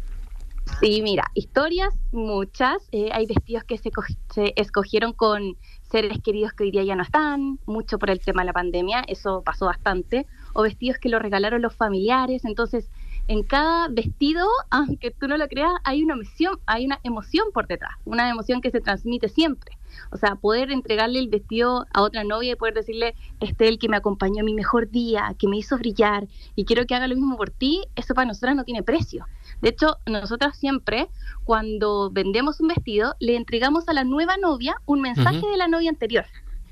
Sí, 0.81 1.03
mira, 1.03 1.31
historias 1.35 1.93
muchas. 2.13 2.77
Eh, 2.93 3.09
hay 3.13 3.27
vestidos 3.27 3.65
que 3.65 3.79
se, 3.79 3.91
se, 4.33 4.53
escogieron 4.57 5.13
con 5.13 5.57
seres 5.91 6.19
queridos 6.23 6.53
que 6.53 6.65
hoy 6.65 6.71
día 6.71 6.85
ya 6.85 6.95
no 6.95 7.03
están, 7.03 7.59
mucho 7.67 7.99
por 7.99 8.11
el 8.11 8.21
tema 8.21 8.43
de 8.43 8.47
la 8.47 8.53
pandemia, 8.53 9.03
eso 9.09 9.43
pasó 9.45 9.67
bastante 9.67 10.27
o 10.53 10.63
vestidos 10.63 10.99
que 10.99 11.09
lo 11.09 11.19
regalaron 11.19 11.63
los 11.63 11.75
familiares. 11.75 12.45
Entonces, 12.45 12.91
en 13.29 13.43
cada 13.43 13.89
vestido, 13.89 14.47
aunque 14.71 15.11
tú 15.11 15.29
no 15.29 15.37
lo 15.37 15.47
creas, 15.49 15.73
hay 15.85 16.03
una 16.03 16.15
emoción, 16.15 16.59
hay 16.65 16.87
una 16.87 16.99
emoción 17.03 17.49
por 17.53 17.67
detrás, 17.67 17.93
una 18.07 18.29
emoción 18.31 18.63
que 18.63 18.71
se 18.71 18.81
transmite 18.81 19.29
siempre. 19.29 19.77
O 20.11 20.17
sea, 20.17 20.37
poder 20.37 20.71
entregarle 20.71 21.19
el 21.19 21.29
vestido 21.29 21.87
a 21.93 22.03
otra 22.03 22.25
novia 22.25 22.53
y 22.53 22.57
poder 22.57 22.75
decirle, 22.75 23.15
este 23.41 23.67
es 23.67 23.71
el 23.71 23.79
que 23.79 23.89
me 23.89 23.99
acompañó 23.99 24.41
en 24.41 24.47
mi 24.47 24.55
mejor 24.55 24.91
día, 24.91 25.35
que 25.39 25.47
me 25.47 25.59
hizo 25.59 25.77
brillar 25.77 26.27
y 26.57 26.65
quiero 26.65 26.87
que 26.87 26.95
haga 26.95 27.07
lo 27.07 27.15
mismo 27.15 27.37
por 27.37 27.51
ti, 27.51 27.83
eso 27.97 28.15
para 28.15 28.27
nosotras 28.27 28.57
no 28.57 28.65
tiene 28.65 28.83
precio. 28.83 29.27
De 29.61 29.69
hecho, 29.69 29.99
nosotras 30.07 30.57
siempre, 30.57 31.09
cuando 31.45 32.11
vendemos 32.11 32.61
un 32.61 32.69
vestido, 32.69 33.15
le 33.21 33.37
entregamos 33.37 33.89
a 33.89 33.93
la 33.93 34.05
nueva 34.05 34.39
novia 34.39 34.77
un 34.87 35.03
mensaje 35.03 35.47
de 35.47 35.57
la 35.59 35.69
novia 35.69 35.91
anterior. 35.91 36.25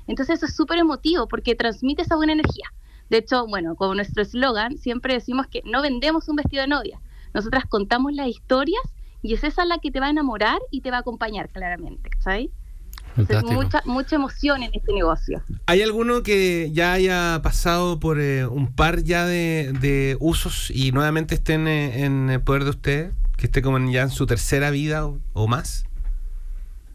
Entonces 0.07 0.37
eso 0.37 0.47
es 0.47 0.55
súper 0.55 0.79
emotivo 0.79 1.27
porque 1.27 1.53
transmite 1.53 2.01
esa 2.01 2.15
buena 2.15 2.33
energía. 2.33 2.71
De 3.09 3.17
hecho, 3.17 3.47
bueno, 3.47 3.75
como 3.75 3.95
nuestro 3.95 4.21
eslogan, 4.21 4.77
siempre 4.77 5.13
decimos 5.13 5.47
que 5.47 5.61
no 5.65 5.81
vendemos 5.81 6.27
un 6.29 6.35
vestido 6.35 6.61
de 6.61 6.67
novia. 6.67 6.99
Nosotras 7.33 7.65
contamos 7.65 8.13
las 8.13 8.27
historias 8.27 8.81
y 9.21 9.33
es 9.33 9.43
esa 9.43 9.65
la 9.65 9.77
que 9.79 9.91
te 9.91 9.99
va 9.99 10.07
a 10.07 10.09
enamorar 10.09 10.59
y 10.71 10.81
te 10.81 10.91
va 10.91 10.97
a 10.97 10.99
acompañar 11.01 11.49
claramente, 11.49 12.09
¿sabes? 12.19 12.49
Entonces, 13.15 13.51
mucha, 13.51 13.81
mucha 13.85 14.15
emoción 14.15 14.61
en 14.61 14.71
este 14.73 14.93
negocio. 14.93 15.41
¿Hay 15.65 15.81
alguno 15.81 16.21
que 16.21 16.69
ya 16.71 16.93
haya 16.93 17.41
pasado 17.41 17.99
por 17.99 18.19
eh, 18.19 18.45
un 18.45 18.73
par 18.73 19.03
ya 19.03 19.25
de, 19.25 20.17
usos 20.19 20.69
y 20.69 20.91
nuevamente 20.91 21.35
esté 21.35 21.53
en, 21.53 22.29
el 22.29 22.41
poder 22.41 22.63
de 22.63 22.69
usted? 22.69 23.11
¿Que 23.35 23.47
esté 23.47 23.61
como 23.61 23.79
ya 23.89 24.03
en 24.03 24.11
su 24.11 24.27
tercera 24.27 24.69
vida 24.69 25.09
o 25.33 25.47
más? 25.47 25.85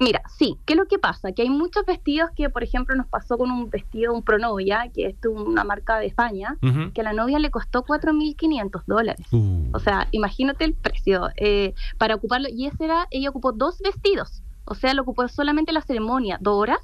Mira, 0.03 0.21
sí, 0.37 0.59
¿qué 0.67 0.73
es 0.73 0.77
lo 0.77 0.87
que 0.87 0.99
pasa? 0.99 1.31
Que 1.31 1.43
hay 1.43 1.51
muchos 1.51 1.87
vestidos 1.87 2.31
que, 2.35 2.51
por 2.51 2.65
ejemplo, 2.65 2.97
nos 2.97 3.07
pasó 3.07 3.39
con 3.39 3.53
un 3.53 3.71
vestido, 3.71 4.13
un 4.13 4.25
pronovia, 4.25 4.91
que 4.93 5.07
es 5.07 5.15
una 5.25 5.63
marca 5.63 5.99
de 6.01 6.07
España, 6.07 6.57
que 6.93 7.01
a 7.01 7.05
la 7.05 7.13
novia 7.13 7.39
le 7.39 7.53
costó 7.53 7.85
4.500 7.85 8.83
dólares. 8.87 9.25
Uh. 9.31 9.69
O 9.73 9.79
sea, 9.79 10.09
imagínate 10.11 10.65
el 10.65 10.75
precio 10.75 11.29
eh, 11.37 11.75
para 11.99 12.17
ocuparlo. 12.17 12.49
Y 12.49 12.67
ese 12.67 12.85
era, 12.85 13.07
ella 13.13 13.31
ocupó 13.31 13.53
dos 13.53 13.79
vestidos. 13.79 14.43
O 14.65 14.75
sea, 14.75 14.93
lo 14.93 15.03
ocupó 15.03 15.29
solamente 15.29 15.73
la 15.73 15.83
ceremonia, 15.83 16.37
dos 16.41 16.57
horas. 16.57 16.81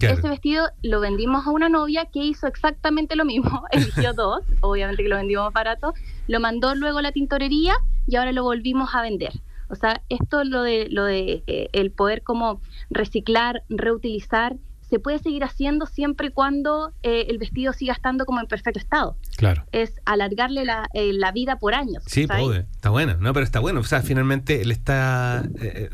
Ese 0.00 0.28
vestido 0.28 0.68
lo 0.82 0.98
vendimos 0.98 1.46
a 1.46 1.50
una 1.50 1.68
novia 1.68 2.06
que 2.06 2.24
hizo 2.24 2.48
exactamente 2.48 3.14
lo 3.14 3.24
mismo, 3.24 3.62
eligió 3.70 4.12
dos, 4.16 4.40
obviamente 4.62 5.04
que 5.04 5.08
lo 5.08 5.16
vendimos 5.16 5.52
barato, 5.52 5.94
lo 6.26 6.40
mandó 6.40 6.74
luego 6.74 6.98
a 6.98 7.02
la 7.02 7.12
tintorería 7.12 7.74
y 8.08 8.16
ahora 8.16 8.32
lo 8.32 8.42
volvimos 8.42 8.94
a 8.94 9.02
vender. 9.02 9.32
O 9.72 9.74
sea, 9.74 10.02
esto 10.10 10.44
lo 10.44 10.62
de 10.62 10.88
lo 10.90 11.04
de 11.04 11.42
eh, 11.46 11.70
el 11.72 11.92
poder 11.92 12.22
como 12.22 12.60
reciclar, 12.90 13.64
reutilizar, 13.70 14.56
se 14.82 14.98
puede 14.98 15.18
seguir 15.18 15.44
haciendo 15.44 15.86
siempre 15.86 16.26
y 16.26 16.30
cuando 16.30 16.92
eh, 17.02 17.24
el 17.30 17.38
vestido 17.38 17.72
siga 17.72 17.94
estando 17.94 18.26
como 18.26 18.40
en 18.40 18.46
perfecto 18.48 18.78
estado. 18.78 19.16
Claro. 19.38 19.64
Es 19.72 19.94
alargarle 20.04 20.66
la, 20.66 20.90
eh, 20.92 21.18
vida 21.32 21.58
por 21.58 21.74
años. 21.74 22.02
Sí, 22.06 22.26
puede, 22.26 22.66
está 22.70 22.90
bueno, 22.90 23.16
no, 23.18 23.32
pero 23.32 23.44
está 23.44 23.60
bueno. 23.60 23.80
O 23.80 23.84
sea, 23.84 24.02
finalmente 24.02 24.60
él 24.60 24.70
está, 24.70 25.42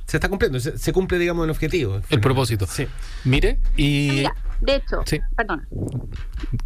se 0.06 0.16
está 0.16 0.28
cumpliendo, 0.28 0.58
se, 0.58 0.92
cumple, 0.92 1.20
digamos, 1.20 1.44
el 1.44 1.50
objetivo. 1.50 2.00
El 2.10 2.20
propósito. 2.20 2.66
Sí. 2.66 2.88
Mire, 3.22 3.60
y. 3.76 4.08
Mira, 4.10 4.34
de 4.60 4.74
hecho, 4.74 5.02
sí. 5.06 5.20
perdona. 5.36 5.68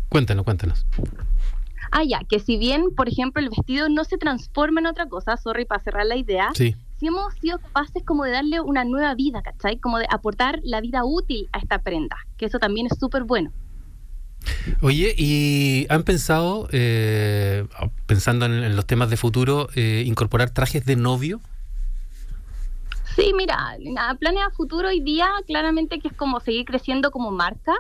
Cuéntanos, 0.09 0.47
cuéntanos. 0.47 0.87
Ah, 1.91 2.05
ya, 2.09 2.21
que 2.27 2.41
si 2.41 2.57
bien, 2.57 2.95
por 2.97 3.11
ejemplo, 3.11 3.43
el 3.43 3.51
vestido 3.51 3.91
no 3.91 4.05
se 4.05 4.17
transforma 4.17 4.81
en 4.81 4.87
otra 4.87 5.11
cosa, 5.11 5.37
sorry 5.37 5.67
para 5.67 5.83
cerrar 5.83 6.07
la 6.07 6.17
idea, 6.17 6.49
sí 6.55 6.75
hemos 7.09 7.35
sido 7.35 7.59
capaces 7.59 8.03
como 8.05 8.25
de 8.25 8.33
darle 8.33 8.61
una 8.61 8.85
nueva 8.85 9.15
vida, 9.15 9.43
¿cachai? 9.43 9.79
Como 9.79 9.99
de 9.99 10.07
aportar 10.11 10.61
la 10.63 10.81
vida 10.81 11.05
útil 11.05 11.49
a 11.53 11.59
esta 11.59 11.79
prenda, 11.81 12.17
que 12.37 12.47
eso 12.47 12.59
también 12.59 12.87
es 12.91 12.99
súper 12.99 13.25
bueno. 13.25 13.53
Oye, 14.81 15.15
¿y 15.17 15.87
han 15.89 16.03
pensado, 16.03 16.69
eh, 16.73 17.67
pensando 18.07 18.47
en, 18.47 18.75
los 18.75 18.87
temas 18.87 19.11
de 19.11 19.17
futuro, 19.17 19.69
eh, 19.75 20.03
incorporar 20.07 20.51
trajes 20.51 20.85
de 20.85 20.97
novio? 20.97 21.41
Sí, 23.15 23.33
mira, 23.37 23.77
planes 24.19 24.43
a 24.43 24.51
futuro 24.51 24.89
hoy 24.89 25.01
día 25.01 25.29
claramente 25.47 26.01
que 26.01 26.09
es 26.09 26.15
como 26.15 26.41
seguir 26.41 26.65
creciendo 26.65 27.11
como 27.11 27.31
marca. 27.31 27.75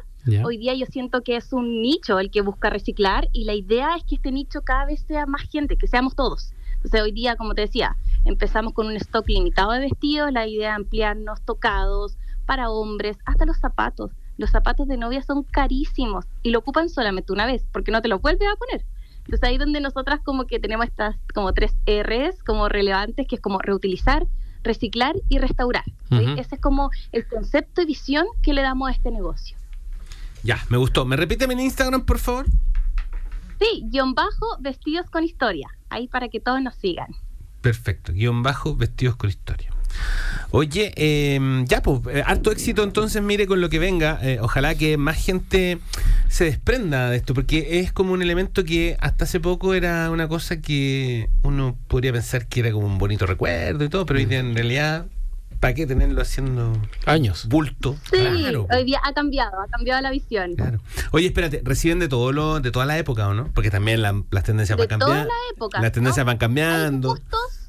Hoy 0.45 0.57
día 0.59 0.75
yo 0.75 0.87
siento 0.87 1.23
que 1.23 1.37
es 1.37 1.53
un 1.53 1.83
nicho 1.83 2.21
el 2.21 2.31
que 2.31 2.43
busca 2.43 2.71
reciclar 2.71 3.29
y 3.33 3.45
la 3.45 3.55
idea 3.55 3.97
es 3.97 4.05
que 4.05 4.17
este 4.17 4.31
nicho 4.31 4.61
cada 4.63 4.85
vez 4.85 5.05
sea 5.09 5.27
más 5.27 5.43
gente, 5.51 5.77
que 5.77 5.89
seamos 5.89 6.15
todos. 6.15 6.53
Entonces 6.77 7.03
hoy 7.03 7.13
día, 7.13 7.37
como 7.37 7.55
te 7.55 7.63
decía, 7.63 7.97
empezamos 8.25 8.73
con 8.73 8.87
un 8.87 8.97
stock 8.97 9.29
limitado 9.29 9.73
de 9.73 9.81
vestidos, 9.81 10.33
la 10.33 10.47
idea 10.47 10.71
de 10.71 10.75
ampliarnos 10.77 11.43
tocados 11.43 12.17
para 12.47 12.71
hombres, 12.71 13.19
hasta 13.25 13.47
los 13.47 13.59
zapatos. 13.59 14.11
Los 14.37 14.51
zapatos 14.51 14.89
de 14.89 14.97
novia 14.97 15.23
son 15.23 15.43
carísimos 15.43 16.27
y 16.43 16.51
lo 16.51 16.61
ocupan 16.61 16.89
solamente 16.89 17.33
una 17.33 17.47
vez, 17.47 17.65
porque 17.73 17.93
no 17.93 18.03
te 18.03 18.09
lo 18.09 18.19
vuelves 18.19 18.49
a 18.49 18.57
poner. 18.57 18.85
Entonces 19.19 19.43
ahí 19.49 19.59
donde 19.59 19.81
nosotras 19.81 20.21
como 20.25 20.47
que 20.47 20.59
tenemos 20.59 20.87
estas 20.87 21.17
como 21.33 21.53
tres 21.53 21.77
R's 21.87 22.43
como 22.43 22.69
relevantes, 22.69 23.27
que 23.29 23.37
es 23.37 23.41
como 23.41 23.59
reutilizar, 23.59 24.27
reciclar 24.65 25.15
y 25.29 25.39
restaurar. 25.39 25.85
Ese 26.11 26.57
es 26.57 26.61
como 26.61 26.91
el 27.13 27.27
concepto 27.27 27.83
y 27.83 27.87
visión 27.87 28.27
que 28.43 28.53
le 28.53 28.63
damos 28.63 28.89
a 28.89 28.93
este 28.93 29.11
negocio. 29.11 29.57
Ya, 30.43 30.59
me 30.69 30.77
gustó. 30.77 31.05
¿Me 31.05 31.17
repíteme 31.17 31.55
en 31.55 31.61
Instagram, 31.61 32.05
por 32.05 32.19
favor? 32.19 32.47
Sí, 33.61 33.85
guion 33.91 34.15
bajo, 34.15 34.57
vestidos 34.59 35.09
con 35.09 35.23
historia. 35.23 35.69
Ahí 35.89 36.09
para 36.09 36.29
que 36.29 36.41
todos 36.41 36.61
nos 36.61 36.75
sigan. 36.75 37.15
Perfecto. 37.63 38.13
Guión 38.13 38.43
bajo, 38.43 38.77
vestidos 38.77 39.17
con 39.17 39.31
historia. 39.31 39.71
Oye, 40.51 40.93
eh, 40.97 41.65
ya, 41.67 41.83
pues, 41.83 42.01
eh, 42.15 42.23
harto 42.27 42.51
éxito 42.51 42.83
entonces, 42.83 43.23
mire 43.23 43.47
con 43.47 43.61
lo 43.61 43.71
que 43.71 43.79
venga. 43.79 44.19
Eh, 44.23 44.39
ojalá 44.41 44.75
que 44.75 44.97
más 44.99 45.17
gente 45.17 45.79
se 46.29 46.45
desprenda 46.45 47.09
de 47.09 47.17
esto, 47.17 47.35
porque 47.35 47.81
es 47.81 47.93
como 47.93 48.13
un 48.13 48.23
elemento 48.23 48.65
que 48.65 48.97
hasta 49.01 49.25
hace 49.25 49.41
poco 49.41 49.75
era 49.75 50.11
una 50.11 50.29
cosa 50.29 50.61
que 50.61 51.29
uno 51.43 51.77
podría 51.89 52.13
pensar 52.13 52.47
que 52.47 52.61
era 52.61 52.73
como 52.73 52.87
un 52.87 52.99
bonito 52.99 53.27
recuerdo 53.27 53.85
y 53.85 53.89
todo, 53.89 54.05
pero 54.05 54.19
día 54.19 54.41
en 54.41 54.55
realidad, 54.55 55.07
¿para 55.63 55.75
qué 55.75 55.87
tenerlo 55.87 56.21
haciendo 56.21 56.77
Años. 57.07 57.47
bulto? 57.49 57.97
Sí, 58.11 58.17
Claro, 58.19 58.67
hoy 58.69 58.83
día 58.85 59.01
ha 59.05 59.13
cambiado, 59.15 59.61
ha 59.61 59.69
cambiado 59.69 60.03
la 60.03 60.11
visión. 60.11 60.57
claro. 60.57 60.81
Oye, 61.13 61.29
espérate, 61.29 61.63
reciben 61.65 62.01
de 62.01 62.09
todo 62.09 62.33
lo, 62.33 62.59
de 62.59 62.73
toda 62.73 62.85
la 62.85 62.99
época, 62.99 63.29
¿o 63.29 63.33
no? 63.35 63.49
Porque 63.55 63.71
también 63.71 64.03
la- 64.03 64.21
las 64.33 64.43
tendencias 64.43 64.77
De 64.77 64.87
van 64.89 64.99
toda 64.99 65.07
cambiando. 65.15 65.29
la 65.33 65.55
época. 65.55 65.81
Las 65.81 65.93
tendencias 65.93 66.25
¿no? 66.25 66.27
van 66.27 66.35
Hay 66.35 66.39
cambiando. 66.41 67.09
gustos, 67.11 67.62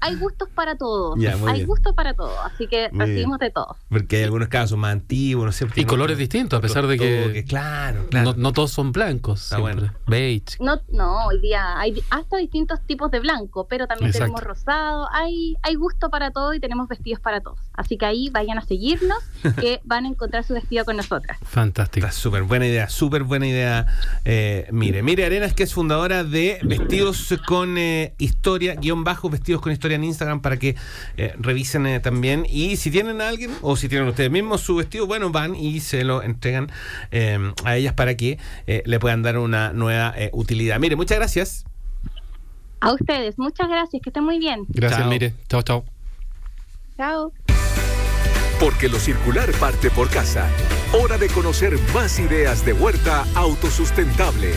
hay 0.00 0.16
gustos 0.16 0.48
para 0.54 0.76
todos. 0.76 1.18
Ya, 1.18 1.34
hay 1.46 1.54
bien. 1.54 1.66
gustos 1.66 1.94
para 1.94 2.14
todos, 2.14 2.36
así 2.44 2.66
que 2.66 2.88
Muy 2.92 3.06
recibimos 3.06 3.38
de 3.38 3.50
todo. 3.50 3.76
Porque 3.88 4.18
hay 4.18 4.24
algunos 4.24 4.48
casos 4.48 4.78
más 4.78 4.92
antiguos, 4.92 5.46
no 5.46 5.52
sé. 5.52 5.66
Y 5.76 5.84
colores 5.84 6.18
distintos, 6.18 6.58
a 6.58 6.62
pesar 6.62 6.86
de 6.86 6.98
que 6.98 7.44
claro, 7.48 8.06
claro. 8.10 8.32
no, 8.32 8.36
no 8.36 8.52
todos 8.52 8.70
son 8.70 8.92
blancos. 8.92 9.42
Está 9.42 9.56
siempre. 9.56 9.74
bueno. 9.80 9.94
Beige. 10.06 10.56
No, 10.60 10.80
no, 10.88 11.26
hoy 11.26 11.40
día 11.40 11.78
hay 11.78 12.02
hasta 12.10 12.36
distintos 12.36 12.80
tipos 12.86 13.10
de 13.10 13.20
blanco, 13.20 13.66
pero 13.68 13.86
también 13.86 14.10
Exacto. 14.10 14.26
tenemos 14.26 14.42
rosado, 14.42 15.08
hay, 15.12 15.56
hay 15.62 15.74
gusto 15.74 16.10
para 16.10 16.30
todo 16.30 16.54
y 16.54 16.60
tenemos 16.60 16.88
vestidos 16.88 17.20
para 17.20 17.40
todos. 17.40 17.58
Así 17.74 17.96
que 17.96 18.06
ahí 18.06 18.28
vayan 18.30 18.58
a 18.58 18.62
seguirnos, 18.62 19.18
que 19.60 19.80
van 19.84 20.04
a 20.04 20.08
encontrar 20.08 20.44
su 20.44 20.54
vestido 20.54 20.84
con 20.84 20.96
nosotras. 20.96 21.38
Fantástico. 21.42 22.06
Está 22.06 22.18
súper 22.18 22.42
buena 22.42 22.66
idea, 22.66 22.88
súper 22.88 23.22
buena 23.24 23.46
idea. 23.46 23.86
Eh, 24.24 24.68
mire, 24.70 25.02
mire 25.02 25.24
Arenas, 25.24 25.54
que 25.54 25.62
es 25.64 25.74
fundadora 25.74 26.24
de 26.24 26.58
Vestidos 26.62 27.34
con 27.46 27.78
eh, 27.78 28.14
Historia, 28.18 28.74
guion 28.74 29.04
bajo, 29.04 29.30
Vestidos 29.30 29.49
con 29.58 29.72
Historia 29.72 29.96
en 29.96 30.04
Instagram, 30.04 30.40
para 30.42 30.58
que 30.58 30.76
eh, 31.16 31.34
revisen 31.38 31.86
eh, 31.86 32.00
también. 32.00 32.46
Y 32.48 32.76
si 32.76 32.90
tienen 32.90 33.20
a 33.20 33.28
alguien, 33.28 33.50
o 33.62 33.76
si 33.76 33.88
tienen 33.88 34.08
ustedes 34.08 34.30
mismos 34.30 34.60
su 34.60 34.76
vestido, 34.76 35.06
bueno, 35.06 35.30
van 35.30 35.56
y 35.56 35.80
se 35.80 36.04
lo 36.04 36.22
entregan 36.22 36.70
eh, 37.10 37.38
a 37.64 37.76
ellas 37.76 37.94
para 37.94 38.16
que 38.16 38.38
eh, 38.66 38.82
le 38.86 39.00
puedan 39.00 39.22
dar 39.22 39.38
una 39.38 39.72
nueva 39.72 40.14
eh, 40.16 40.30
utilidad. 40.32 40.78
Mire, 40.78 40.96
muchas 40.96 41.18
gracias. 41.18 41.64
A 42.80 42.92
ustedes, 42.92 43.38
muchas 43.38 43.68
gracias, 43.68 44.00
que 44.02 44.10
estén 44.10 44.24
muy 44.24 44.38
bien. 44.38 44.64
Gracias, 44.68 45.00
Chao. 45.00 45.10
mire. 45.10 45.34
Chao, 45.48 45.62
chao. 45.62 45.84
Chao. 46.96 47.32
Porque 48.58 48.88
lo 48.88 48.98
circular 48.98 49.50
parte 49.52 49.90
por 49.90 50.08
casa. 50.08 50.48
Hora 50.92 51.18
de 51.18 51.28
conocer 51.28 51.78
más 51.94 52.18
ideas 52.18 52.64
de 52.64 52.72
huerta 52.72 53.24
autosustentable. 53.34 54.52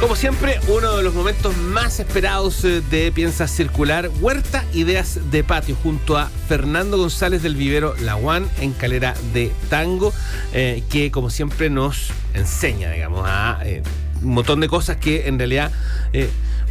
Como 0.00 0.16
siempre, 0.16 0.58
uno 0.68 0.96
de 0.96 1.02
los 1.02 1.14
momentos 1.14 1.56
más 1.56 1.98
esperados 1.98 2.64
eh, 2.64 2.82
de 2.90 3.10
Piensa 3.12 3.46
Circular, 3.48 4.10
Huerta 4.20 4.64
Ideas 4.74 5.30
de 5.30 5.44
Patio, 5.44 5.76
junto 5.82 6.18
a 6.18 6.30
Fernando 6.48 6.98
González 6.98 7.42
del 7.42 7.56
Vivero 7.56 7.94
La 8.00 8.16
One 8.16 8.46
en 8.60 8.72
Calera 8.72 9.14
de 9.32 9.50
Tango, 9.70 10.12
eh, 10.52 10.82
que 10.90 11.10
como 11.10 11.30
siempre 11.30 11.70
nos 11.70 12.10
enseña, 12.34 12.90
digamos, 12.90 13.22
a 13.24 13.60
eh, 13.64 13.82
un 14.22 14.34
montón 14.34 14.60
de 14.60 14.68
cosas 14.68 14.96
que 14.96 15.28
en 15.28 15.38
realidad 15.38 15.72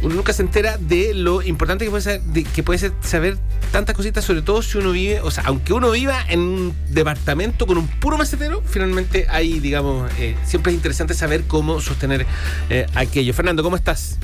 uno 0.02 0.14
nunca 0.14 0.32
se 0.32 0.42
entera 0.42 0.76
de 0.78 1.14
lo 1.14 1.42
importante 1.42 1.84
que 1.84 1.90
puede 1.90 2.02
ser, 2.02 2.20
que 2.54 2.62
puede 2.62 2.78
ser 2.78 2.92
saber 3.00 3.38
tantas 3.72 3.94
cositas, 3.96 4.24
sobre 4.24 4.42
todo 4.42 4.62
si 4.62 4.78
uno 4.78 4.92
vive, 4.92 5.20
o 5.20 5.30
sea, 5.30 5.44
aunque 5.46 5.72
uno 5.72 5.90
viva 5.90 6.24
en 6.28 6.40
un 6.40 6.74
departamento 6.90 7.66
con 7.66 7.78
un 7.78 7.88
puro 7.88 8.18
macetero, 8.18 8.62
finalmente 8.64 9.26
hay, 9.28 9.60
digamos, 9.60 10.10
eh, 10.18 10.36
siempre 10.44 10.72
es 10.72 10.76
interesante 10.76 11.14
saber 11.14 11.44
cómo 11.44 11.80
sostener 11.80 12.26
eh, 12.70 12.86
aquello. 12.94 13.34
Fernando, 13.34 13.62
¿cómo 13.62 13.76
estás? 13.76 14.18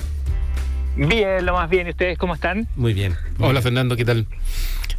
Bien, 0.96 1.44
lo 1.46 1.54
más 1.54 1.70
bien. 1.70 1.86
¿Y 1.86 1.90
ustedes 1.90 2.18
cómo 2.18 2.34
están? 2.34 2.66
Muy 2.76 2.92
bien. 2.92 3.16
Hola, 3.38 3.62
Fernando, 3.62 3.96
¿qué 3.96 4.04
tal? 4.04 4.26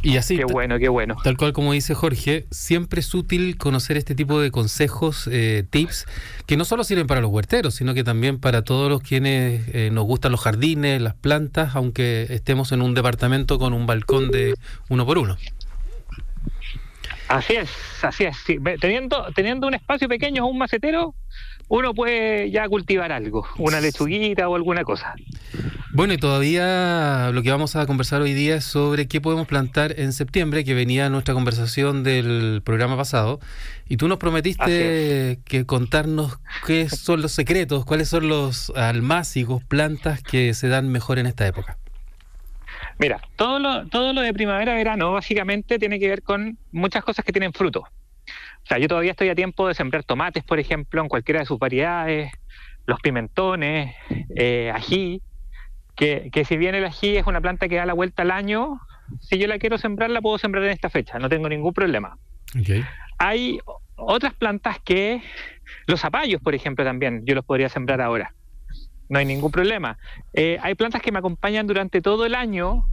Y 0.04 0.16
así, 0.16 0.36
Qué 0.36 0.44
bueno, 0.44 0.80
qué 0.80 0.88
bueno. 0.88 1.14
tal 1.22 1.36
cual 1.36 1.52
como 1.52 1.72
dice 1.72 1.94
Jorge, 1.94 2.46
siempre 2.50 2.98
es 2.98 3.14
útil 3.14 3.56
conocer 3.56 3.96
este 3.96 4.16
tipo 4.16 4.40
de 4.40 4.50
consejos, 4.50 5.28
eh, 5.30 5.64
tips, 5.70 6.06
que 6.46 6.56
no 6.56 6.64
solo 6.64 6.82
sirven 6.82 7.06
para 7.06 7.20
los 7.20 7.30
huerteros, 7.30 7.76
sino 7.76 7.94
que 7.94 8.02
también 8.02 8.40
para 8.40 8.62
todos 8.62 8.90
los 8.90 9.00
quienes 9.00 9.62
eh, 9.72 9.90
nos 9.92 10.04
gustan 10.04 10.32
los 10.32 10.40
jardines, 10.40 11.00
las 11.00 11.14
plantas, 11.14 11.76
aunque 11.76 12.26
estemos 12.30 12.72
en 12.72 12.82
un 12.82 12.94
departamento 12.94 13.60
con 13.60 13.72
un 13.74 13.86
balcón 13.86 14.32
de 14.32 14.54
uno 14.88 15.06
por 15.06 15.18
uno. 15.18 15.36
Así 17.28 17.54
es, 17.54 17.70
así 18.02 18.24
es. 18.24 18.36
sí. 18.44 18.58
Teniendo, 18.80 19.26
teniendo 19.36 19.68
un 19.68 19.74
espacio 19.74 20.08
pequeño 20.08 20.44
o 20.44 20.48
un 20.48 20.58
macetero, 20.58 21.14
uno 21.72 21.94
puede 21.94 22.50
ya 22.50 22.68
cultivar 22.68 23.12
algo, 23.12 23.48
una 23.56 23.80
lechuguita 23.80 24.46
o 24.46 24.56
alguna 24.56 24.84
cosa. 24.84 25.14
Bueno, 25.94 26.12
y 26.12 26.18
todavía 26.18 27.30
lo 27.32 27.42
que 27.42 27.50
vamos 27.50 27.76
a 27.76 27.86
conversar 27.86 28.20
hoy 28.20 28.34
día 28.34 28.56
es 28.56 28.64
sobre 28.64 29.08
qué 29.08 29.22
podemos 29.22 29.46
plantar 29.46 29.98
en 29.98 30.12
septiembre, 30.12 30.64
que 30.64 30.74
venía 30.74 31.08
nuestra 31.08 31.32
conversación 31.32 32.02
del 32.02 32.60
programa 32.62 32.98
pasado. 32.98 33.40
Y 33.88 33.96
tú 33.96 34.06
nos 34.06 34.18
prometiste 34.18 35.40
que 35.46 35.64
contarnos 35.64 36.38
qué 36.66 36.90
son 36.90 37.22
los 37.22 37.32
secretos, 37.32 37.86
cuáles 37.86 38.10
son 38.10 38.28
los 38.28 38.68
almácigos, 38.76 39.64
plantas 39.64 40.22
que 40.22 40.52
se 40.52 40.68
dan 40.68 40.92
mejor 40.92 41.18
en 41.18 41.24
esta 41.24 41.46
época. 41.46 41.78
Mira, 42.98 43.18
todo 43.36 43.58
lo, 43.58 43.86
todo 43.86 44.12
lo 44.12 44.20
de 44.20 44.34
primavera-verano 44.34 45.12
básicamente 45.12 45.78
tiene 45.78 45.98
que 45.98 46.08
ver 46.08 46.22
con 46.22 46.58
muchas 46.70 47.02
cosas 47.02 47.24
que 47.24 47.32
tienen 47.32 47.54
fruto. 47.54 47.86
O 48.28 48.66
sea, 48.66 48.78
yo 48.78 48.88
todavía 48.88 49.10
estoy 49.10 49.28
a 49.28 49.34
tiempo 49.34 49.66
de 49.68 49.74
sembrar 49.74 50.04
tomates, 50.04 50.44
por 50.44 50.58
ejemplo, 50.58 51.02
en 51.02 51.08
cualquiera 51.08 51.40
de 51.40 51.46
sus 51.46 51.58
variedades, 51.58 52.32
los 52.86 53.00
pimentones, 53.00 53.94
eh, 54.36 54.70
ají, 54.74 55.22
que, 55.96 56.30
que 56.32 56.44
si 56.44 56.56
bien 56.56 56.74
el 56.74 56.84
ají 56.84 57.16
es 57.16 57.26
una 57.26 57.40
planta 57.40 57.68
que 57.68 57.76
da 57.76 57.86
la 57.86 57.92
vuelta 57.92 58.22
al 58.22 58.30
año, 58.30 58.80
si 59.20 59.38
yo 59.38 59.46
la 59.46 59.58
quiero 59.58 59.78
sembrar, 59.78 60.10
la 60.10 60.20
puedo 60.20 60.38
sembrar 60.38 60.64
en 60.64 60.70
esta 60.70 60.88
fecha, 60.90 61.18
no 61.18 61.28
tengo 61.28 61.48
ningún 61.48 61.72
problema. 61.72 62.16
Hay 63.18 63.58
o- 63.66 63.80
otras 63.96 64.34
plantas 64.34 64.78
que, 64.84 65.22
los 65.86 66.00
zapallos, 66.00 66.40
por 66.40 66.54
ejemplo, 66.54 66.84
también, 66.84 67.24
yo 67.24 67.34
los 67.34 67.44
podría 67.44 67.68
sembrar 67.68 68.00
ahora. 68.00 68.34
No 69.08 69.18
hay 69.18 69.26
ningún 69.26 69.50
problema. 69.50 69.98
Eh, 70.32 70.58
hay 70.62 70.74
plantas 70.74 71.02
que 71.02 71.12
me 71.12 71.18
acompañan 71.18 71.66
durante 71.66 72.00
todo 72.00 72.24
el 72.24 72.34
año, 72.34 72.86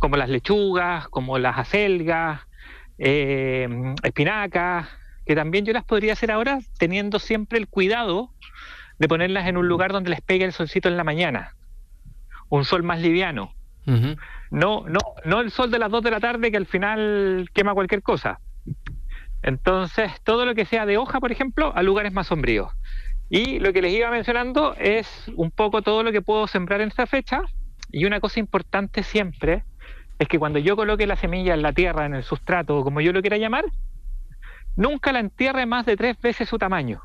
como 0.00 0.16
las 0.16 0.28
lechugas, 0.28 1.08
como 1.08 1.38
las 1.38 1.56
acelgas, 1.58 2.42
eh, 2.98 3.68
espinacas, 4.02 4.88
que 5.26 5.34
también 5.34 5.64
yo 5.64 5.72
las 5.72 5.84
podría 5.84 6.12
hacer 6.12 6.30
ahora 6.30 6.58
teniendo 6.78 7.18
siempre 7.18 7.58
el 7.58 7.68
cuidado 7.68 8.30
de 8.98 9.08
ponerlas 9.08 9.46
en 9.48 9.56
un 9.56 9.68
lugar 9.68 9.92
donde 9.92 10.10
les 10.10 10.20
pegue 10.20 10.44
el 10.44 10.52
solcito 10.52 10.88
en 10.88 10.96
la 10.96 11.04
mañana. 11.04 11.54
Un 12.48 12.64
sol 12.64 12.82
más 12.82 13.00
liviano. 13.00 13.52
No, 13.86 14.84
no, 14.88 14.98
no 15.24 15.40
el 15.40 15.50
sol 15.50 15.70
de 15.70 15.78
las 15.78 15.90
2 15.90 16.04
de 16.04 16.10
la 16.10 16.20
tarde 16.20 16.50
que 16.50 16.56
al 16.56 16.66
final 16.66 17.48
quema 17.52 17.74
cualquier 17.74 18.02
cosa. 18.02 18.40
Entonces, 19.42 20.10
todo 20.22 20.46
lo 20.46 20.54
que 20.54 20.64
sea 20.64 20.86
de 20.86 20.96
hoja, 20.96 21.20
por 21.20 21.32
ejemplo, 21.32 21.74
a 21.74 21.82
lugares 21.82 22.12
más 22.12 22.28
sombríos. 22.28 22.72
Y 23.28 23.58
lo 23.58 23.72
que 23.72 23.82
les 23.82 23.92
iba 23.92 24.10
mencionando 24.10 24.74
es 24.78 25.06
un 25.36 25.50
poco 25.50 25.82
todo 25.82 26.02
lo 26.02 26.12
que 26.12 26.22
puedo 26.22 26.46
sembrar 26.46 26.80
en 26.80 26.88
esta 26.88 27.06
fecha. 27.06 27.42
Y 27.90 28.06
una 28.06 28.20
cosa 28.20 28.40
importante 28.40 29.02
siempre 29.02 29.64
es 30.24 30.28
que 30.28 30.38
cuando 30.38 30.58
yo 30.58 30.74
coloque 30.74 31.06
la 31.06 31.16
semilla 31.16 31.54
en 31.54 31.62
la 31.62 31.72
tierra, 31.72 32.06
en 32.06 32.14
el 32.14 32.24
sustrato, 32.24 32.78
o 32.78 32.84
como 32.84 33.00
yo 33.00 33.12
lo 33.12 33.20
quiera 33.20 33.36
llamar, 33.36 33.64
nunca 34.74 35.12
la 35.12 35.20
entierre 35.20 35.66
más 35.66 35.86
de 35.86 35.96
tres 35.96 36.20
veces 36.20 36.48
su 36.48 36.58
tamaño. 36.58 37.02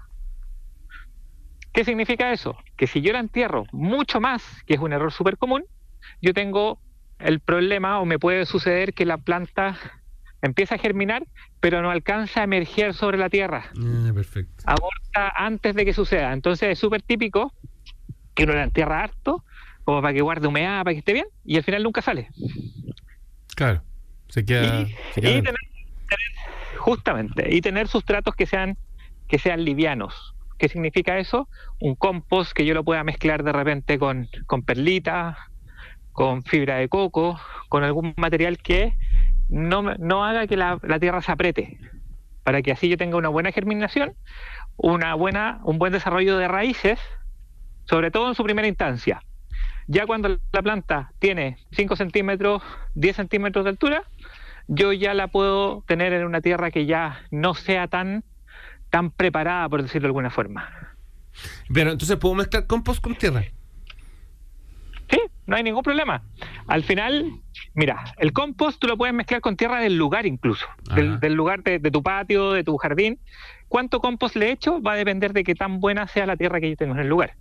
¿Qué 1.74 1.84
significa 1.84 2.32
eso? 2.32 2.57
Que 2.78 2.88
si 2.88 3.01
yo 3.01 3.13
la 3.13 3.20
entierro 3.20 3.65
mucho 3.72 4.20
más, 4.20 4.43
que 4.65 4.74
es 4.74 4.80
un 4.80 4.93
error 4.93 5.11
súper 5.11 5.38
común, 5.38 5.63
yo 6.22 6.34
tengo 6.34 6.80
el 7.20 7.41
problema 7.41 7.99
o 7.99 8.05
me 8.05 8.20
puede 8.20 8.45
suceder 8.45 8.93
que 8.93 9.05
la 9.05 9.17
planta 9.17 9.78
empieza 10.41 10.76
a 10.76 10.78
germinar, 10.78 11.28
pero 11.59 11.82
no 11.82 11.91
alcanza 11.91 12.39
a 12.39 12.43
emerger 12.45 12.93
sobre 12.93 13.17
la 13.17 13.30
tierra. 13.30 13.70
Ah, 13.78 14.11
perfecto. 14.13 14.63
Aborta 14.65 15.34
antes 15.36 15.76
de 15.76 15.84
que 15.84 15.93
suceda. 15.93 16.32
Entonces 16.32 16.70
es 16.70 16.80
súper 16.80 17.01
típico 17.01 17.53
que 18.34 18.45
uno 18.45 18.53
la 18.53 18.63
entierra 18.63 19.03
harto, 19.03 19.43
como 19.84 20.01
para 20.01 20.13
que 20.13 20.22
guarde 20.22 20.47
humedad, 20.47 20.84
para 20.84 20.93
que 20.93 20.99
esté 20.99 21.11
bien, 21.11 21.26
y 21.43 21.57
al 21.57 21.63
final 21.63 21.84
nunca 21.84 22.01
sale. 22.01 22.30
Claro. 23.60 23.84
Se 24.30 24.45
queda. 24.45 24.82
y, 24.82 24.86
se 25.14 25.20
y 25.20 25.24
queda- 25.24 25.34
tener, 25.34 25.43
tener- 25.43 26.78
justamente, 26.78 27.53
y 27.53 27.60
tener 27.62 27.88
sustratos 27.89 28.34
que 28.36 28.45
sean, 28.45 28.78
que 29.28 29.38
sean 29.38 29.66
livianos. 29.66 30.34
¿Qué 30.57 30.70
significa 30.70 31.18
eso? 31.18 31.49
Un 31.82 31.95
compost 31.95 32.53
que 32.53 32.66
yo 32.66 32.74
lo 32.74 32.84
pueda 32.86 33.03
mezclar 33.03 33.43
de 33.43 33.51
repente 33.51 33.99
con, 33.99 34.30
con 34.45 34.64
perlita, 34.64 35.38
con 36.14 36.43
fibra 36.43 36.78
de 36.78 36.88
coco, 36.88 37.38
con 37.68 37.84
algún 37.84 38.14
material 38.16 38.57
que 38.60 38.93
no, 39.49 39.82
no 39.97 40.24
haga 40.26 40.47
que 40.47 40.55
la, 40.55 40.80
la 40.84 40.99
tierra 40.99 41.22
se 41.22 41.32
apriete, 41.34 41.78
para 42.43 42.62
que 42.62 42.72
así 42.72 42.88
yo 42.88 42.95
tenga 42.97 43.18
una 43.18 43.30
buena 43.30 43.51
germinación, 43.51 44.14
una 44.78 45.16
buena, 45.16 45.60
un 45.64 45.80
buen 45.80 45.91
desarrollo 45.91 46.38
de 46.38 46.47
raíces, 46.47 46.97
sobre 47.86 48.10
todo 48.12 48.30
en 48.30 48.36
su 48.36 48.43
primera 48.45 48.68
instancia. 48.70 49.22
Ya 49.91 50.05
cuando 50.05 50.37
la 50.51 50.61
planta 50.61 51.11
tiene 51.17 51.57
5 51.71 51.95
centímetros, 51.95 52.61
10 52.93 53.15
centímetros 53.15 53.65
de 53.65 53.71
altura, 53.71 54.03
yo 54.67 54.93
ya 54.93 55.15
la 55.15 55.29
puedo 55.29 55.83
tener 55.87 56.13
en 56.13 56.25
una 56.25 56.41
tierra 56.41 56.69
que 56.69 56.85
ya 56.85 57.23
no 57.31 57.55
sea 57.55 57.87
tan, 57.87 58.23
tan 58.91 59.09
preparada, 59.09 59.67
por 59.67 59.81
decirlo 59.81 60.05
de 60.05 60.09
alguna 60.09 60.29
forma. 60.29 60.95
Pero 61.73 61.91
entonces 61.91 62.17
puedo 62.17 62.35
mezclar 62.35 62.67
compost 62.67 63.01
con 63.01 63.15
tierra. 63.15 63.45
Sí, 65.09 65.19
no 65.47 65.55
hay 65.55 65.63
ningún 65.63 65.81
problema. 65.81 66.21
Al 66.67 66.83
final, 66.83 67.41
mira, 67.73 68.13
el 68.19 68.31
compost 68.31 68.79
tú 68.79 68.85
lo 68.85 68.95
puedes 68.95 69.15
mezclar 69.15 69.41
con 69.41 69.57
tierra 69.57 69.79
del 69.79 69.97
lugar 69.97 70.27
incluso, 70.27 70.67
del, 70.93 71.19
del, 71.19 71.33
lugar 71.33 71.63
de, 71.63 71.79
de, 71.79 71.89
tu 71.89 72.03
patio, 72.03 72.51
de 72.51 72.63
tu 72.63 72.77
jardín. 72.77 73.19
¿Cuánto 73.67 74.01
compost 74.01 74.35
le 74.35 74.49
he 74.49 74.51
hecho? 74.51 74.83
Va 74.83 74.91
a 74.91 74.97
depender 74.97 75.33
de 75.33 75.43
qué 75.43 75.55
tan 75.55 75.79
buena 75.79 76.07
sea 76.07 76.27
la 76.27 76.37
tierra 76.37 76.59
que 76.59 76.69
yo 76.69 76.77
tengo 76.77 76.93
en 76.93 76.99
el 76.99 77.07
lugar. 77.07 77.33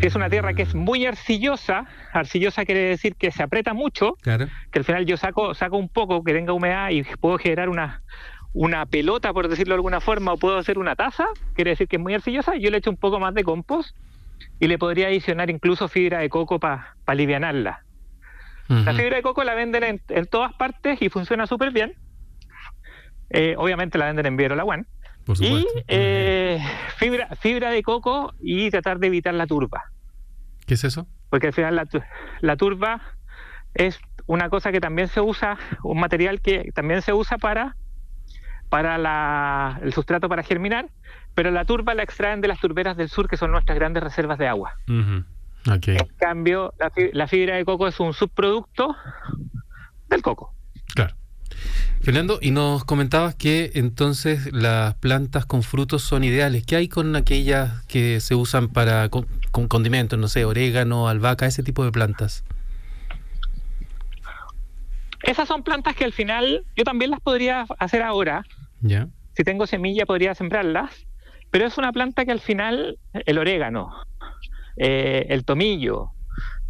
Es 0.00 0.14
una 0.14 0.28
tierra 0.30 0.54
que 0.54 0.62
es 0.62 0.74
muy 0.74 1.06
arcillosa, 1.06 1.86
arcillosa 2.12 2.64
quiere 2.64 2.80
decir 2.80 3.14
que 3.14 3.30
se 3.30 3.42
aprieta 3.42 3.74
mucho, 3.74 4.14
claro. 4.22 4.48
que 4.70 4.78
al 4.78 4.84
final 4.84 5.06
yo 5.06 5.16
saco, 5.16 5.54
saco 5.54 5.76
un 5.76 5.88
poco, 5.88 6.24
que 6.24 6.32
tenga 6.32 6.52
humedad 6.52 6.90
y 6.90 7.02
puedo 7.02 7.38
generar 7.38 7.68
una, 7.68 8.02
una 8.52 8.86
pelota, 8.86 9.32
por 9.32 9.48
decirlo 9.48 9.74
de 9.74 9.76
alguna 9.76 10.00
forma, 10.00 10.32
o 10.32 10.36
puedo 10.36 10.58
hacer 10.58 10.78
una 10.78 10.96
taza, 10.96 11.26
quiere 11.54 11.70
decir 11.70 11.88
que 11.88 11.96
es 11.96 12.02
muy 12.02 12.14
arcillosa, 12.14 12.56
yo 12.56 12.70
le 12.70 12.78
echo 12.78 12.90
un 12.90 12.96
poco 12.96 13.20
más 13.20 13.34
de 13.34 13.44
compost 13.44 13.96
y 14.58 14.66
le 14.66 14.78
podría 14.78 15.08
adicionar 15.08 15.50
incluso 15.50 15.88
fibra 15.88 16.18
de 16.20 16.28
coco 16.28 16.58
para 16.58 16.96
pa 17.04 17.12
alivianarla. 17.12 17.84
Uh 18.68 18.74
-huh. 18.74 18.84
La 18.84 18.94
fibra 18.94 19.16
de 19.16 19.22
coco 19.22 19.44
la 19.44 19.54
venden 19.54 19.84
en, 19.84 20.00
en 20.08 20.26
todas 20.26 20.52
partes 20.54 21.00
y 21.00 21.08
funciona 21.08 21.46
súper 21.46 21.70
bien. 21.70 21.94
Eh, 23.30 23.54
obviamente 23.56 23.98
la 23.98 24.06
venden 24.06 24.26
en 24.26 24.36
Viero 24.36 24.54
Y 25.40 25.66
eh, 25.88 26.60
fibra, 26.96 27.28
fibra 27.36 27.70
de 27.70 27.82
coco 27.82 28.34
y 28.40 28.70
tratar 28.70 28.98
de 28.98 29.06
evitar 29.06 29.34
la 29.34 29.46
turba. 29.46 29.84
¿Qué 30.66 30.74
es 30.74 30.84
eso? 30.84 31.06
Porque 31.30 31.48
al 31.48 31.52
final 31.52 31.76
la, 31.76 31.86
la 32.40 32.56
turba 32.56 33.00
es 33.74 33.98
una 34.26 34.48
cosa 34.48 34.72
que 34.72 34.80
también 34.80 35.08
se 35.08 35.20
usa, 35.20 35.58
un 35.82 36.00
material 36.00 36.40
que 36.40 36.72
también 36.74 37.02
se 37.02 37.12
usa 37.12 37.38
para, 37.38 37.76
para 38.68 38.98
la, 38.98 39.80
el 39.82 39.92
sustrato 39.92 40.28
para 40.28 40.42
germinar, 40.42 40.88
pero 41.34 41.50
la 41.50 41.64
turba 41.64 41.94
la 41.94 42.02
extraen 42.02 42.40
de 42.40 42.48
las 42.48 42.60
turberas 42.60 42.96
del 42.96 43.08
sur, 43.08 43.28
que 43.28 43.36
son 43.36 43.50
nuestras 43.50 43.78
grandes 43.78 44.02
reservas 44.02 44.38
de 44.38 44.48
agua. 44.48 44.74
Uh 44.88 44.92
-huh. 44.92 45.24
okay. 45.76 45.96
En 45.96 46.08
cambio, 46.18 46.74
la, 46.78 46.92
la 47.12 47.26
fibra 47.26 47.56
de 47.56 47.64
coco 47.64 47.88
es 47.88 47.98
un 48.00 48.12
subproducto 48.12 48.94
del 50.08 50.22
coco. 50.22 50.54
Claro. 50.94 51.14
Fernando, 52.02 52.38
y 52.42 52.50
nos 52.50 52.84
comentabas 52.84 53.34
que 53.34 53.70
entonces 53.74 54.52
las 54.52 54.94
plantas 54.96 55.46
con 55.46 55.62
frutos 55.62 56.02
son 56.02 56.24
ideales. 56.24 56.64
¿Qué 56.66 56.76
hay 56.76 56.88
con 56.88 57.14
aquellas 57.14 57.82
que 57.84 58.18
se 58.20 58.34
usan 58.34 58.68
para 58.68 59.08
con, 59.08 59.26
con 59.52 59.68
condimentos, 59.68 60.18
no 60.18 60.26
sé, 60.28 60.44
orégano, 60.44 61.08
albahaca, 61.08 61.46
ese 61.46 61.62
tipo 61.62 61.84
de 61.84 61.92
plantas? 61.92 62.44
Esas 65.22 65.46
son 65.46 65.62
plantas 65.62 65.94
que 65.94 66.04
al 66.04 66.12
final 66.12 66.64
yo 66.76 66.84
también 66.84 67.10
las 67.10 67.20
podría 67.20 67.66
hacer 67.78 68.02
ahora. 68.02 68.44
Si 69.34 69.44
tengo 69.44 69.68
semilla 69.68 70.04
podría 70.04 70.34
sembrarlas, 70.34 71.06
pero 71.50 71.66
es 71.66 71.78
una 71.78 71.92
planta 71.92 72.24
que 72.24 72.32
al 72.32 72.40
final 72.40 72.98
el 73.12 73.38
orégano, 73.38 73.92
eh, 74.76 75.26
el 75.28 75.44
tomillo, 75.44 76.10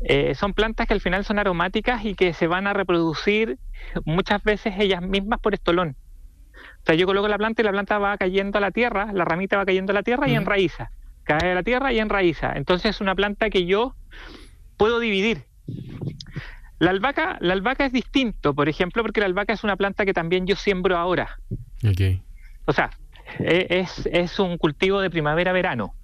eh, 0.04 0.34
son 0.34 0.52
plantas 0.54 0.86
que 0.86 0.94
al 0.94 1.00
final 1.00 1.24
son 1.24 1.38
aromáticas 1.38 2.04
y 2.04 2.14
que 2.14 2.32
se 2.32 2.46
van 2.46 2.66
a 2.66 2.72
reproducir 2.72 3.58
muchas 4.04 4.42
veces 4.42 4.74
ellas 4.78 5.02
mismas 5.02 5.40
por 5.40 5.54
estolón. 5.54 5.96
O 6.54 6.84
sea, 6.84 6.94
yo 6.96 7.06
coloco 7.06 7.28
la 7.28 7.38
planta 7.38 7.62
y 7.62 7.64
la 7.64 7.70
planta 7.70 7.98
va 7.98 8.16
cayendo 8.16 8.58
a 8.58 8.60
la 8.60 8.72
tierra, 8.72 9.12
la 9.12 9.24
ramita 9.24 9.56
va 9.56 9.64
cayendo 9.64 9.92
a 9.92 9.94
la 9.94 10.02
tierra 10.02 10.28
y 10.28 10.34
enraiza. 10.34 10.90
Cae 11.22 11.52
a 11.52 11.54
la 11.54 11.62
tierra 11.62 11.92
y 11.92 12.00
enraiza. 12.00 12.52
Entonces 12.56 12.96
es 12.96 13.00
una 13.00 13.14
planta 13.14 13.50
que 13.50 13.66
yo 13.66 13.94
puedo 14.76 14.98
dividir. 14.98 15.44
La 16.80 16.90
albahaca, 16.90 17.38
la 17.40 17.52
albahaca 17.52 17.86
es 17.86 17.92
distinto, 17.92 18.54
por 18.54 18.68
ejemplo, 18.68 19.02
porque 19.02 19.20
la 19.20 19.26
albahaca 19.26 19.52
es 19.52 19.62
una 19.62 19.76
planta 19.76 20.04
que 20.04 20.12
también 20.12 20.48
yo 20.48 20.56
siembro 20.56 20.98
ahora. 20.98 21.38
Okay. 21.88 22.22
O 22.66 22.72
sea, 22.72 22.90
es, 23.38 24.04
es 24.06 24.40
un 24.40 24.58
cultivo 24.58 25.00
de 25.00 25.10
primavera-verano. 25.10 25.94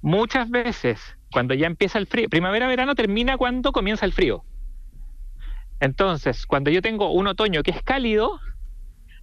Muchas 0.00 0.48
veces 0.48 1.16
cuando 1.34 1.52
ya 1.54 1.66
empieza 1.66 1.98
el 1.98 2.06
frío. 2.06 2.28
Primavera-verano 2.28 2.94
termina 2.94 3.36
cuando 3.36 3.72
comienza 3.72 4.06
el 4.06 4.12
frío. 4.12 4.44
Entonces, 5.80 6.46
cuando 6.46 6.70
yo 6.70 6.80
tengo 6.80 7.10
un 7.10 7.26
otoño 7.26 7.64
que 7.64 7.72
es 7.72 7.82
cálido, 7.82 8.38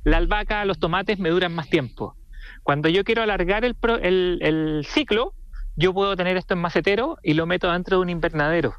la 0.03 0.18
albahaca, 0.18 0.66
los 0.66 0.78
tomates 0.78 1.20
me 1.20 1.30
duran 1.30 1.55
más 1.55 1.70
tiempo. 1.70 2.18
Cuando 2.64 2.89
yo 2.89 3.05
quiero 3.05 3.24
alargar 3.24 3.64
el, 3.64 3.78
el 4.41 4.86
ciclo, 4.86 5.34
yo 5.78 5.93
puedo 5.93 6.18
tener 6.18 6.36
esto 6.36 6.53
en 6.53 6.59
macetero 6.59 7.18
y 7.24 7.34
lo 7.34 7.45
meto 7.45 7.72
dentro 7.72 7.95
de 7.95 8.01
un 8.01 8.09
invernadero. 8.09 8.76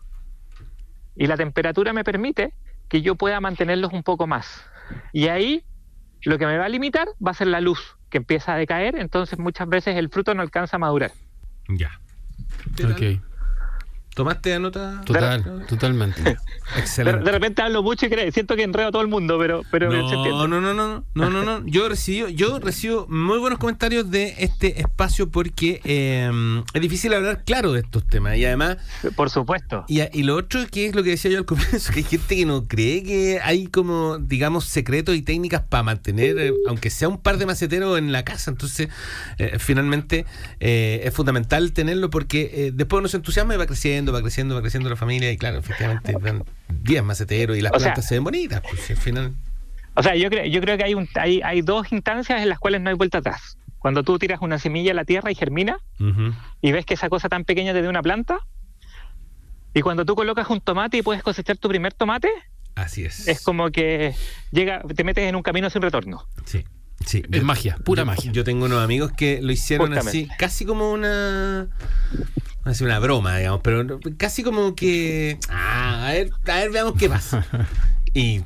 Y 1.17 1.27
la 1.27 1.39
temperatura 1.39 1.95
me 1.95 2.05
permite 2.05 2.53
que 2.91 3.01
yo 3.01 3.15
pueda 3.15 3.41
mantenerlos 3.41 3.95
un 3.95 4.03
poco 4.03 4.27
más. 4.27 4.63
Y 5.15 5.29
ahí 5.29 5.65
lo 6.21 6.37
que 6.37 6.45
me 6.45 6.59
va 6.59 6.67
a 6.67 6.69
limitar 6.69 7.09
va 7.27 7.31
a 7.31 7.35
ser 7.35 7.47
la 7.47 7.63
luz, 7.63 7.97
que 8.11 8.19
empieza 8.19 8.53
a 8.53 8.59
decaer, 8.59 8.95
entonces 8.97 9.39
muchas 9.39 9.71
veces 9.71 9.97
el 9.97 10.11
fruto 10.11 10.35
no 10.35 10.43
alcanza 10.43 10.77
a 10.77 10.81
madurar. 10.81 11.13
Ya. 11.71 11.99
Ok. 12.85 13.32
¿Tomaste 14.15 14.59
nota? 14.59 15.01
Total, 15.07 15.65
totalmente. 15.67 16.37
Excelente. 16.77 17.21
De, 17.21 17.25
de, 17.25 17.33
repente 17.33 17.63
hablo 17.63 17.83
mucho 17.83 18.07
y 18.07 18.11
creo, 18.11 18.31
siento 18.31 18.57
que 18.57 18.63
enredo 18.63 18.89
a 18.89 18.93
todo 18.93 19.01
el 19.01 19.09
mundo, 19.09 19.39
pero, 19.39 19.63
pero 19.71 19.91
no, 19.91 20.03
no, 20.03 20.47
no, 20.47 20.61
no, 20.61 20.75
no, 20.75 21.05
no, 21.15 21.31
no, 21.31 21.43
no. 21.43 21.67
Yo 21.67 21.89
recibo, 21.89 22.29
yo 22.29 22.59
recibo 22.59 23.07
muy 23.09 23.39
buenos 23.39 23.59
comentarios 23.59 24.11
de 24.11 24.35
este 24.39 24.81
espacio 24.81 25.31
porque 25.31 25.81
eh, 25.85 26.31
es 26.75 26.83
difícil 26.83 27.15
hablar 27.15 27.45
claro 27.45 27.73
de 27.73 27.81
estos 27.81 28.07
temas 28.07 28.37
y 28.37 28.45
además. 28.45 28.77
Por 29.17 29.31
supuesto. 29.31 29.87
Y, 29.89 30.03
y, 30.13 30.25
lo 30.25 30.37
otro 30.37 30.67
que 30.71 30.87
es 30.87 30.95
lo 30.95 31.03
que 31.03 31.11
decía 31.11 31.31
yo 31.31 31.39
al 31.39 31.47
comienzo, 31.47 31.93
que 31.93 32.01
hay 32.01 32.05
gente 32.05 32.37
que 32.37 32.45
no 32.45 32.69
cree 32.69 33.03
que 33.03 33.41
hay 33.43 33.67
como, 33.69 34.19
digamos, 34.19 34.67
secretos 34.67 35.17
y 35.17 35.23
técnicas 35.23 35.63
para 35.63 35.85
mantener, 35.85 36.39
eh, 36.39 36.53
aunque 36.69 36.91
sea 36.91 37.09
un 37.09 37.19
par 37.19 37.39
de 37.39 37.47
maceteros 37.47 37.99
en 37.99 38.13
la 38.13 38.25
casa. 38.25 38.51
Entonces, 38.51 38.89
eh, 39.39 39.59
finalmente 39.59 40.27
eh, 40.61 41.01
es 41.05 41.15
fundamental 41.15 41.73
tenerlo 41.73 42.11
porque 42.11 42.73
después 42.75 42.99
uno 42.99 43.09
se 43.09 43.17
entusiasma 43.17 43.55
y 43.55 43.57
va 43.57 43.67
creciendo 43.67 44.02
va 44.11 44.21
creciendo, 44.23 44.55
va 44.55 44.63
creciendo 44.63 44.89
la 44.89 44.97
familia 44.97 45.31
y 45.31 45.37
claro, 45.37 45.59
efectivamente 45.59 46.15
van 46.19 46.45
10 46.69 47.05
maceteros 47.05 47.57
y 47.57 47.61
las 47.61 47.73
o 47.73 47.77
plantas 47.77 48.05
sea, 48.05 48.09
se 48.09 48.15
ven 48.17 48.25
bonitas, 48.25 48.63
pues 48.63 48.91
al 48.91 48.97
final. 48.97 49.35
O 49.95 50.03
sea, 50.03 50.17
yo 50.17 50.31
creo, 50.31 50.47
yo 50.47 50.61
creo 50.63 50.79
que 50.79 50.85
hay, 50.85 50.95
un, 50.95 51.09
hay, 51.15 51.43
hay 51.43 51.61
dos 51.61 51.93
instancias 51.93 52.41
en 52.41 52.49
las 52.49 52.59
cuales 52.59 52.81
no 52.81 52.89
hay 52.89 52.97
vuelta 52.97 53.19
atrás. 53.19 53.59
Cuando 53.79 54.03
tú 54.03 54.19
tiras 54.19 54.41
una 54.41 54.59
semilla 54.59 54.93
a 54.93 54.95
la 54.95 55.05
tierra 55.05 55.31
y 55.31 55.35
germina 55.35 55.77
uh 56.01 56.05
-huh. 56.05 56.35
y 56.63 56.73
ves 56.73 56.87
que 56.87 56.95
esa 56.95 57.09
cosa 57.09 57.29
tan 57.29 57.45
pequeña 57.45 57.73
te 57.73 57.83
da 57.83 57.91
una 57.91 58.03
planta, 58.03 58.39
y 59.75 59.81
cuando 59.81 60.05
tú 60.05 60.15
colocas 60.15 60.49
un 60.51 60.61
tomate 60.61 60.99
y 60.99 61.03
puedes 61.03 61.23
cosechar 61.23 61.57
tu 61.57 61.69
primer 61.69 61.93
tomate, 61.95 62.29
así 62.75 63.05
es. 63.05 63.27
Es 63.27 63.41
como 63.43 63.71
que 63.71 64.15
llega, 64.51 64.83
te 64.83 65.05
metes 65.05 65.25
en 65.29 65.37
un 65.37 65.43
camino 65.43 65.71
sin 65.71 65.83
retorno. 65.83 66.27
Sí. 66.45 66.65
Sí, 67.07 67.23
es 67.33 67.41
yo, 67.41 67.45
magia, 67.45 67.77
pura 67.85 68.03
yo, 68.03 68.07
magia. 68.07 68.31
Yo 68.31 68.45
tengo 68.45 68.67
unos 68.67 68.83
amigos 68.83 69.11
que 69.13 69.43
lo 69.43 69.51
hicieron 69.51 69.89
Justamente. 69.89 70.29
así, 70.31 70.39
casi 70.39 70.65
como 70.65 70.93
una. 70.93 71.69
Así 72.65 72.85
una 72.85 73.01
broma, 73.01 73.37
digamos, 73.39 73.61
pero 73.63 73.99
casi 74.17 74.43
como 74.43 74.75
que. 74.75 75.39
Ah, 75.49 76.09
a 76.09 76.13
ver, 76.13 76.31
a 76.47 76.55
ver, 76.55 76.71
veamos 76.71 76.95
qué 76.97 77.09
pasa. 77.09 77.45
y 78.15 78.43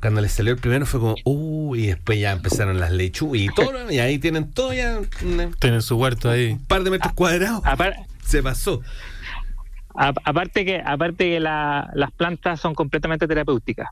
cuando 0.00 0.20
les 0.20 0.32
salió 0.32 0.52
el 0.52 0.58
primero 0.58 0.86
fue 0.86 1.00
como, 1.00 1.16
uh, 1.24 1.76
y 1.76 1.88
después 1.88 2.18
ya 2.18 2.32
empezaron 2.32 2.80
las 2.80 2.90
lechugas 2.90 3.40
y 3.40 3.48
todo, 3.48 3.90
y 3.90 3.98
ahí 3.98 4.18
tienen 4.18 4.50
todo 4.50 4.72
ya. 4.72 5.00
Una, 5.24 5.50
tienen 5.58 5.82
su 5.82 5.96
huerto 5.96 6.30
ahí. 6.30 6.52
Un 6.52 6.64
par 6.66 6.82
de 6.82 6.90
metros 6.90 7.12
cuadrados. 7.14 7.62
Se 8.24 8.42
pasó. 8.42 8.82
A, 9.94 10.12
aparte 10.24 10.64
que, 10.64 10.82
aparte 10.84 11.30
que 11.30 11.40
la, 11.40 11.90
las 11.94 12.10
plantas 12.12 12.60
son 12.60 12.74
completamente 12.74 13.26
terapéuticas. 13.26 13.88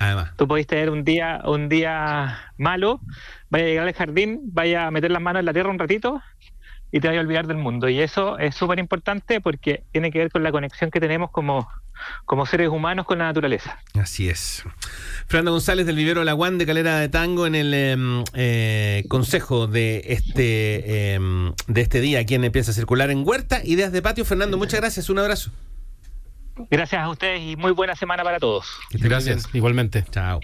Además. 0.00 0.30
Tú 0.36 0.46
podéis 0.46 0.68
tener 0.68 0.90
un 0.90 1.02
día, 1.02 1.40
un 1.44 1.68
día 1.68 2.52
malo, 2.56 3.00
vaya 3.50 3.64
a 3.64 3.68
llegar 3.68 3.88
al 3.88 3.94
jardín, 3.94 4.40
vaya 4.44 4.86
a 4.86 4.90
meter 4.92 5.10
las 5.10 5.20
manos 5.20 5.40
en 5.40 5.46
la 5.46 5.52
tierra 5.52 5.70
un 5.70 5.78
ratito 5.78 6.20
y 6.90 7.00
te 7.00 7.08
vaya 7.08 7.20
a 7.20 7.22
olvidar 7.22 7.46
del 7.46 7.58
mundo. 7.58 7.88
Y 7.88 8.00
eso 8.00 8.38
es 8.38 8.54
súper 8.54 8.78
importante 8.78 9.40
porque 9.40 9.84
tiene 9.92 10.10
que 10.10 10.18
ver 10.18 10.30
con 10.30 10.42
la 10.42 10.50
conexión 10.50 10.90
que 10.90 11.00
tenemos 11.00 11.30
como, 11.30 11.68
como 12.24 12.46
seres 12.46 12.68
humanos 12.68 13.06
con 13.06 13.18
la 13.18 13.24
naturaleza. 13.24 13.78
Así 13.94 14.28
es. 14.28 14.64
Fernando 15.26 15.52
González 15.52 15.86
del 15.86 15.96
Vivero 15.96 16.24
Laguán 16.24 16.58
de 16.58 16.66
Calera 16.66 16.98
de 16.98 17.08
Tango 17.08 17.46
en 17.46 17.54
el 17.54 17.72
eh, 17.74 18.24
eh, 18.34 19.04
consejo 19.08 19.66
de 19.66 20.02
este, 20.06 21.14
eh, 21.14 21.20
de 21.66 21.80
este 21.80 22.00
día 22.00 22.20
aquí 22.20 22.34
en 22.34 22.44
Empieza 22.44 22.70
a 22.70 22.74
Circular 22.74 23.10
en 23.10 23.26
Huerta, 23.26 23.60
Ideas 23.64 23.92
de 23.92 24.02
Patio. 24.02 24.24
Fernando, 24.24 24.56
muchas 24.56 24.80
gracias, 24.80 25.10
un 25.10 25.18
abrazo. 25.18 25.50
Gracias 26.70 27.00
a 27.00 27.08
ustedes 27.08 27.40
y 27.40 27.56
muy 27.56 27.70
buena 27.70 27.94
semana 27.94 28.24
para 28.24 28.38
todos. 28.38 28.66
Gracias, 28.90 29.44
bien. 29.44 29.56
igualmente. 29.56 30.04
Chao. 30.10 30.40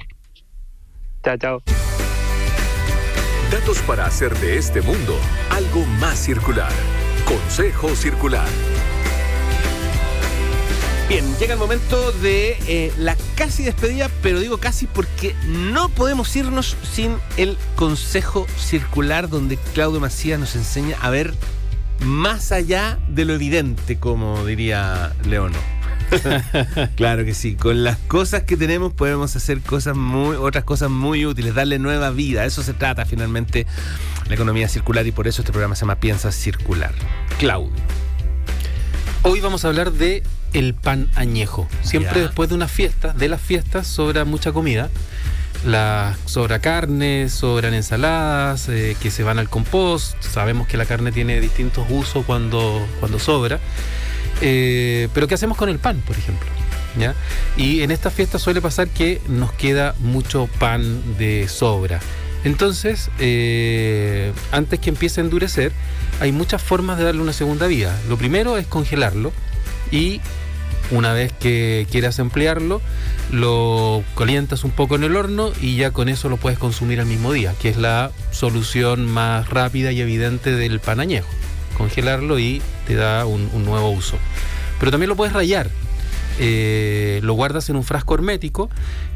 Chao, 1.25 1.37
chao. 1.39 1.63
Datos 3.51 3.79
para 3.87 4.07
hacer 4.07 4.35
de 4.39 4.59
este 4.59 4.81
mundo 4.83 5.19
algo 5.51 5.85
más 6.01 6.19
circular. 6.19 6.73
Consejo 7.25 7.95
Circular. 7.95 8.49
Bien, 11.09 11.25
llega 11.39 11.53
el 11.53 11.59
momento 11.59 12.13
de 12.13 12.57
eh, 12.67 12.93
la 12.99 13.17
casi 13.37 13.63
despedida, 13.63 14.11
pero 14.23 14.41
digo 14.41 14.59
casi 14.59 14.87
porque 14.87 15.35
no 15.47 15.91
podemos 15.91 16.35
irnos 16.35 16.77
sin 16.83 17.17
el 17.37 17.59
Consejo 17.77 18.47
Circular, 18.59 19.29
donde 19.29 19.59
Claudio 19.75 20.01
Macías 20.01 20.41
nos 20.41 20.57
enseña 20.57 20.97
a 21.01 21.11
ver 21.11 21.35
más 22.01 22.53
allá 22.53 22.99
de 23.09 23.25
lo 23.25 23.35
evidente, 23.35 23.99
como 23.99 24.45
diría 24.47 25.13
Leono. 25.25 25.74
claro 26.97 27.25
que 27.25 27.35
sí, 27.35 27.55
con 27.55 27.85
las 27.85 27.97
cosas 27.99 28.43
que 28.43 28.57
tenemos 28.57 28.93
podemos 28.93 29.35
hacer 29.37 29.61
cosas 29.61 29.97
muy, 29.97 30.37
otras 30.37 30.65
cosas 30.65 30.91
muy 30.91 31.27
útiles, 31.27 31.55
darle 31.55 31.79
nueva 31.79 32.11
vida. 32.11 32.45
Eso 32.45 32.63
se 32.63 32.75
trata 32.75 33.05
finalmente 33.05 33.67
la 34.29 34.35
economía 34.35 34.69
circular 34.69 35.07
y 35.07 35.13
por 35.13 35.29
eso 35.29 35.43
este 35.43 35.53
programa 35.53 35.75
se 35.75 35.83
llama 35.83 35.97
Piensa 35.97 36.33
Circular. 36.33 36.93
Claudio. 37.39 37.73
Hoy 39.23 39.41
vamos 39.41 39.65
a 39.65 39.69
hablar 39.69 39.93
de 39.93 40.23
el 40.53 40.75
pan 40.75 41.09
añejo. 41.15 41.69
Siempre 41.83 42.21
después 42.21 42.49
de 42.49 42.55
una 42.55 42.69
fiesta, 42.69 43.13
de 43.13 43.29
las 43.29 43.41
fiestas 43.41 43.87
sobra 43.87 44.25
mucha 44.25 44.53
comida. 44.53 44.91
La, 45.65 46.17
sobra 46.27 46.59
carne, 46.59 47.31
sobran 47.31 47.73
ensaladas 47.73 48.69
eh, 48.69 48.97
que 49.01 49.11
se 49.11 49.23
van 49.23 49.39
al 49.39 49.49
compost. 49.49 50.23
Sabemos 50.23 50.69
que 50.69 50.77
la 50.77 50.85
carne 50.85 51.11
tiene 51.11 51.41
distintos 51.41 51.87
usos 51.89 52.25
cuando, 52.27 52.87
cuando 53.01 53.19
sobra. 53.19 53.61
Eh, 54.47 55.09
pero 55.15 55.27
¿qué 55.27 55.35
hacemos 55.35 55.57
con 55.57 55.71
el 55.71 55.79
pan, 55.79 56.03
por 56.07 56.19
ejemplo? 56.19 56.47
¿Ya? 56.99 57.15
Y 57.57 57.81
en 57.81 57.91
estas 57.91 58.13
fiestas 58.13 58.43
suele 58.43 58.61
pasar 58.61 58.89
que 58.89 59.21
nos 59.27 59.53
queda 59.53 59.95
mucho 60.01 60.49
pan 60.59 61.17
de 61.17 61.49
sobra. 61.49 61.99
Entonces, 62.45 63.11
eh, 63.19 64.33
antes 64.53 64.79
que 64.81 64.91
empiece 64.91 65.23
a 65.23 65.25
endurecer, 65.25 65.73
hay 66.21 66.31
muchas 66.31 66.63
formas 66.63 66.99
de 66.99 67.05
darle 67.05 67.23
una 67.23 67.33
segunda 67.33 67.67
vida. 67.67 67.99
Lo 68.07 68.19
primero 68.19 68.59
es 68.59 68.67
congelarlo 68.67 69.33
y 69.91 70.21
una 70.91 71.15
vez 71.15 71.33
que 71.33 71.87
quieras 71.91 72.19
emplearlo, 72.19 72.83
lo 73.33 74.05
calientas 74.15 74.63
un 74.63 74.71
poco 74.71 74.97
en 74.97 75.05
el 75.05 75.17
horno 75.17 75.53
y 75.63 75.77
ya 75.77 75.91
con 75.91 76.11
eso 76.11 76.29
lo 76.29 76.37
puedes 76.37 76.59
consumir 76.59 77.01
al 77.01 77.07
mismo 77.07 77.33
día, 77.33 77.55
que 77.63 77.71
es 77.71 77.79
la 77.79 78.11
solución 78.31 79.07
más 79.07 79.49
rápida 79.49 79.91
y 79.91 80.03
evidente 80.03 80.53
del 80.53 80.81
pan 80.81 81.01
añejo. 81.01 81.31
Congelarlo 81.77 82.39
y 82.39 82.63
te 82.87 82.95
da 82.95 83.27
un, 83.27 83.49
un 83.53 83.65
nuevo 83.65 83.91
uso. 83.91 84.17
Pero 84.79 84.91
también 84.91 85.09
lo 85.09 85.17
puedes 85.17 85.33
rayar. 85.33 85.69
Eh, 86.41 87.21
lo 87.23 87.35
guardas 87.35 87.71
en 87.71 87.77
un 87.77 87.85
frasco 87.85 88.15
hermético 88.15 88.69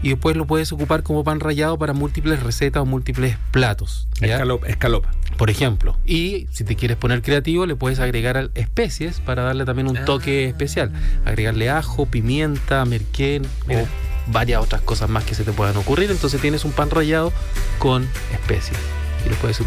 y 0.05 0.11
después 0.11 0.37
lo 0.37 0.47
puedes 0.47 0.71
ocupar 0.73 1.03
como 1.03 1.25
pan 1.25 1.41
rallado 1.41 1.77
para 1.77 1.93
múltiples 1.93 2.41
recetas 2.45 2.83
o 2.83 2.87
múltiples 2.87 3.37
platos. 3.51 4.07
¿ya? 4.21 4.35
Escalopa. 4.35 4.69
escalopa. 4.69 5.11
por 5.37 5.51
ejemplo. 5.51 5.97
Y 6.07 6.47
si 6.53 6.63
te 6.63 6.77
quieres 6.77 6.97
poner 6.97 7.23
creativo, 7.23 7.67
le 7.67 7.75
puedes 7.75 7.99
agregar 7.99 8.51
especies 8.55 9.19
para 9.21 9.43
darle 9.43 9.65
también 9.65 9.89
un 9.89 10.05
toque 10.05 10.45
Ah. 10.47 10.49
especial. 10.49 10.93
Agregarle 11.25 11.71
ajo, 11.71 12.07
pimienta, 12.07 12.85
merquén 12.85 13.43
Mira. 13.67 13.83
o 13.83 13.87
varias 14.33 14.63
otras 14.63 14.83
cosas 14.83 15.09
más 15.11 15.25
que 15.25 15.35
se 15.35 15.43
te 15.43 15.53
puedan 15.53 15.77
ocurrir. 15.77 16.11
Entonces 16.13 16.41
tienes 16.41 16.65
un 16.65 16.71
pan 16.71 16.89
rallado 16.91 17.33
con 17.81 18.09
especies. 18.33 18.79
Y 19.27 19.29
lo 19.29 19.37
puedes 19.37 19.61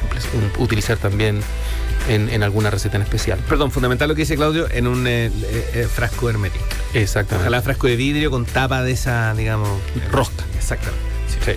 utilizar 0.58 0.98
también 0.98 1.42
en, 2.08 2.30
en 2.30 2.44
alguna 2.44 2.70
receta 2.70 2.98
en 2.98 3.04
especial. 3.04 3.40
Perdón, 3.48 3.72
fundamental 3.72 4.10
lo 4.10 4.16
que 4.16 4.22
dice 4.22 4.36
Claudio 4.36 4.68
en 4.72 4.88
un 4.88 5.08
eh, 5.08 5.28
eh, 5.28 5.32
eh, 5.74 5.88
frasco 5.94 6.30
hermético. 6.30 6.66
Exactamente. 6.94 7.48
Ojalá 7.48 7.62
frasco 7.62 7.88
de 7.88 7.96
vidrio 7.96 8.32
con 8.32 8.46
tapa 8.46 8.84
de 8.84 8.92
esa, 8.92 9.34
digamos, 9.36 9.70
Rosca. 10.12 10.46
Exactamente. 10.58 11.06
Sí. 11.46 11.54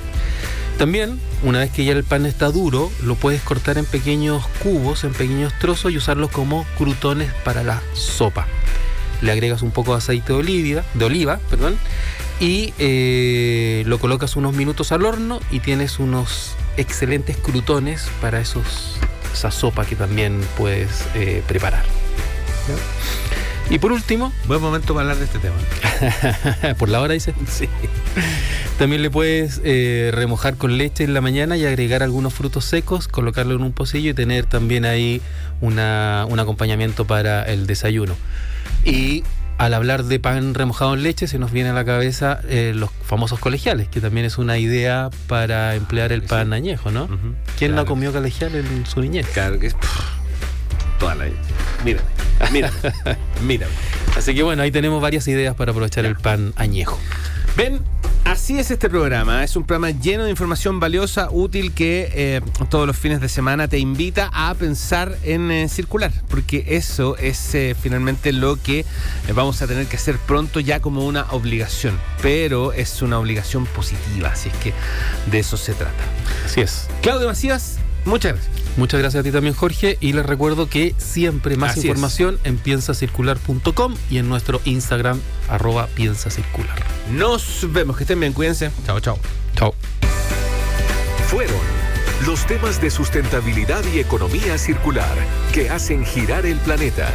También, 0.79 1.21
una 1.45 1.61
vez 1.61 1.71
que 1.71 1.85
ya 1.85 1.93
el 1.93 2.03
pan 2.03 2.27
está 2.27 2.51
duro, 2.51 2.91
lo 3.03 3.15
puedes 3.15 3.41
cortar 3.43 3.79
en 3.79 3.85
pequeños 3.85 4.45
cubos, 4.63 5.05
en 5.05 5.13
pequeños 5.13 5.53
trozos 5.61 5.93
y 5.93 5.97
usarlos 5.97 6.31
como 6.31 6.67
crutones 6.77 7.33
para 7.45 7.63
la 7.63 7.81
sopa. 7.93 8.49
Le 9.21 9.31
agregas 9.31 9.63
un 9.63 9.71
poco 9.71 9.93
de 9.93 9.99
aceite 9.99 10.33
de 10.33 10.41
oliva, 10.41 10.85
de 10.95 11.05
oliva 11.05 11.39
perdón, 11.49 11.79
y 12.41 12.75
eh, 12.79 13.85
lo 13.87 13.99
colocas 13.99 14.35
unos 14.35 14.55
minutos 14.55 14.91
al 14.91 15.05
horno 15.05 15.41
y 15.53 15.61
tienes 15.61 16.01
unos 16.01 16.57
excelentes 16.77 17.37
crutones 17.37 18.09
para 18.21 18.41
esos, 18.41 18.97
esa 19.33 19.51
sopa 19.51 19.85
que 19.85 19.97
también 19.97 20.41
puedes 20.57 21.05
eh, 21.15 21.43
preparar. 21.47 21.85
Y 23.71 23.79
por 23.79 23.93
último, 23.93 24.33
Buen 24.47 24.61
momento 24.61 24.95
para 24.95 25.11
hablar 25.11 25.17
de 25.19 25.25
este 25.25 25.39
tema. 25.39 26.75
por 26.79 26.89
la 26.89 27.01
hora 27.01 27.15
dice. 27.15 27.35
Sí. 27.49 27.69
También 28.79 29.03
le 29.03 29.11
puedes 29.11 29.61
eh, 29.65 30.11
remojar 30.13 30.57
con 30.57 30.77
leche 30.77 31.05
en 31.05 31.15
la 31.15 31.21
mañana 31.21 31.57
y 31.57 31.65
agregar 31.65 32.03
algunos 32.03 32.35
frutos 32.35 32.65
secos, 32.65 33.07
colocarlo 33.07 33.55
en 33.55 33.63
un 33.63 33.73
pocillo 33.73 34.11
y 34.11 34.15
tener 34.15 34.47
también 34.47 34.85
ahí 34.85 35.23
una- 35.61 36.27
un 36.29 36.41
acompañamiento 36.41 37.05
para 37.07 37.45
el 37.45 37.67
desayuno. 37.69 38.17
Y 38.85 39.23
al 39.59 39.73
hablar 39.75 40.05
de 40.05 40.19
pan 40.19 40.55
remojado 40.55 40.95
en 40.95 41.03
leche 41.03 41.27
se 41.29 41.39
nos 41.39 41.53
viene 41.53 41.71
a 41.71 41.73
la 41.73 41.85
cabeza 41.85 42.41
eh, 42.49 42.73
los 42.75 42.91
famosos 43.05 43.39
colegiales, 43.39 43.89
que 43.89 44.01
también 44.01 44.27
es 44.27 44.37
una 44.39 44.59
idea 44.59 45.11
para 45.29 45.75
emplear 45.75 46.13
el 46.13 46.23
Sí. 46.23 46.29
pan 46.29 46.53
añejo, 46.53 46.91
¿no? 46.91 47.07
¿Quién 47.59 47.71
no 47.73 47.77
Claro. 47.77 47.87
comió 47.87 48.13
colegial 48.13 48.55
en 48.55 48.85
su 48.87 49.01
niñez? 49.01 49.27
Claro 49.33 49.59
que 49.59 49.69
es. 49.69 49.77
Toda 50.99 51.15
la 51.15 51.25
vida. 51.27 51.37
Mírame. 51.85 52.07
Mírame. 52.53 52.77
Mírame. 53.43 53.73
Así 54.17 54.35
que 54.35 54.43
bueno, 54.43 54.63
ahí 54.63 54.71
tenemos 54.71 55.01
varias 55.03 55.27
ideas 55.29 55.55
para 55.55 55.71
aprovechar 55.73 56.05
el 56.05 56.17
pan 56.17 56.53
añejo. 56.57 56.99
Ven, 57.57 57.81
así 58.35 58.59
es 58.59 58.73
este 58.73 58.91
programa. 58.91 59.45
Es 59.45 59.55
un 59.55 59.63
programa 59.63 59.97
lleno 59.99 60.25
de 60.25 60.31
información 60.31 60.81
valiosa, 60.81 61.29
útil, 61.31 61.73
que 61.73 62.11
eh, 62.13 62.41
todos 62.69 62.85
los 62.85 62.97
fines 62.97 63.21
de 63.21 63.29
semana 63.29 63.69
te 63.69 63.79
invita 63.79 64.29
a 64.33 64.53
pensar 64.55 65.17
en 65.23 65.53
eh, 65.53 65.69
circular, 65.69 66.13
porque 66.29 66.65
eso 66.67 67.17
es 67.17 67.55
eh, 67.55 67.77
finalmente 67.81 68.33
lo 68.33 68.61
que 68.61 68.81
eh, 68.81 68.85
vamos 69.33 69.63
a 69.63 69.69
tener 69.69 69.87
que 69.87 69.97
hacer 69.97 70.19
pronto 70.19 70.59
ya 70.59 70.81
como 70.81 71.07
una 71.07 71.31
obligación, 71.31 71.99
pero 72.23 72.73
es 72.73 73.03
una 73.03 73.21
obligación 73.21 73.67
positiva, 73.67 74.31
así 74.31 74.49
es 74.49 74.57
que 74.57 74.73
de 75.31 75.39
eso 75.39 75.57
se 75.57 75.73
trata. 75.73 76.05
Así 76.45 76.61
es. 76.61 76.89
Claudio 77.03 77.29
Macías, 77.29 77.79
muchas 78.05 78.33
gracias. 78.33 78.65
Muchas 78.77 78.99
gracias 78.99 79.21
a 79.21 79.23
ti 79.23 79.31
también, 79.31 79.55
Jorge. 79.55 79.99
Y 80.01 80.15
les 80.15 80.27
recuerdo 80.27 80.69
que 80.69 80.95
siempre 80.99 81.57
más 81.57 81.73
Así 81.73 81.81
es. 81.81 81.85
información 81.87 82.39
en 82.43 82.57
piensacircular.com 82.57 83.95
y 84.11 84.19
en 84.19 84.29
nuestro 84.29 84.61
Instagram, 84.65 85.21
arroba 85.49 85.87
piensacircular. 85.89 86.83
Nos 87.11 87.67
vemos, 87.73 87.97
que 87.97 88.05
estén 88.05 88.21
bien, 88.21 88.33
cuídense. 88.33 88.71
Chao, 88.87 89.01
chao. 89.01 89.19
Chao. 89.57 89.75
Fueron 91.29 91.61
los 92.27 92.47
temas 92.47 92.81
de 92.81 92.91
sustentabilidad 92.91 93.85
y 93.93 93.99
economía 93.99 94.57
circular 94.57 95.15
que 95.53 95.71
hacen 95.71 96.05
girar 96.05 96.47
el 96.47 96.59
planeta. 96.59 97.11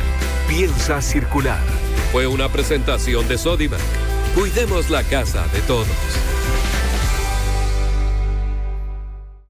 Piensa 0.47 1.01
circular. 1.01 1.61
Fue 2.11 2.27
una 2.27 2.49
presentación 2.49 3.27
de 3.27 3.37
Sodimac. 3.37 3.79
Cuidemos 4.35 4.89
la 4.89 5.03
casa 5.03 5.47
de 5.53 5.61
todos. 5.61 5.87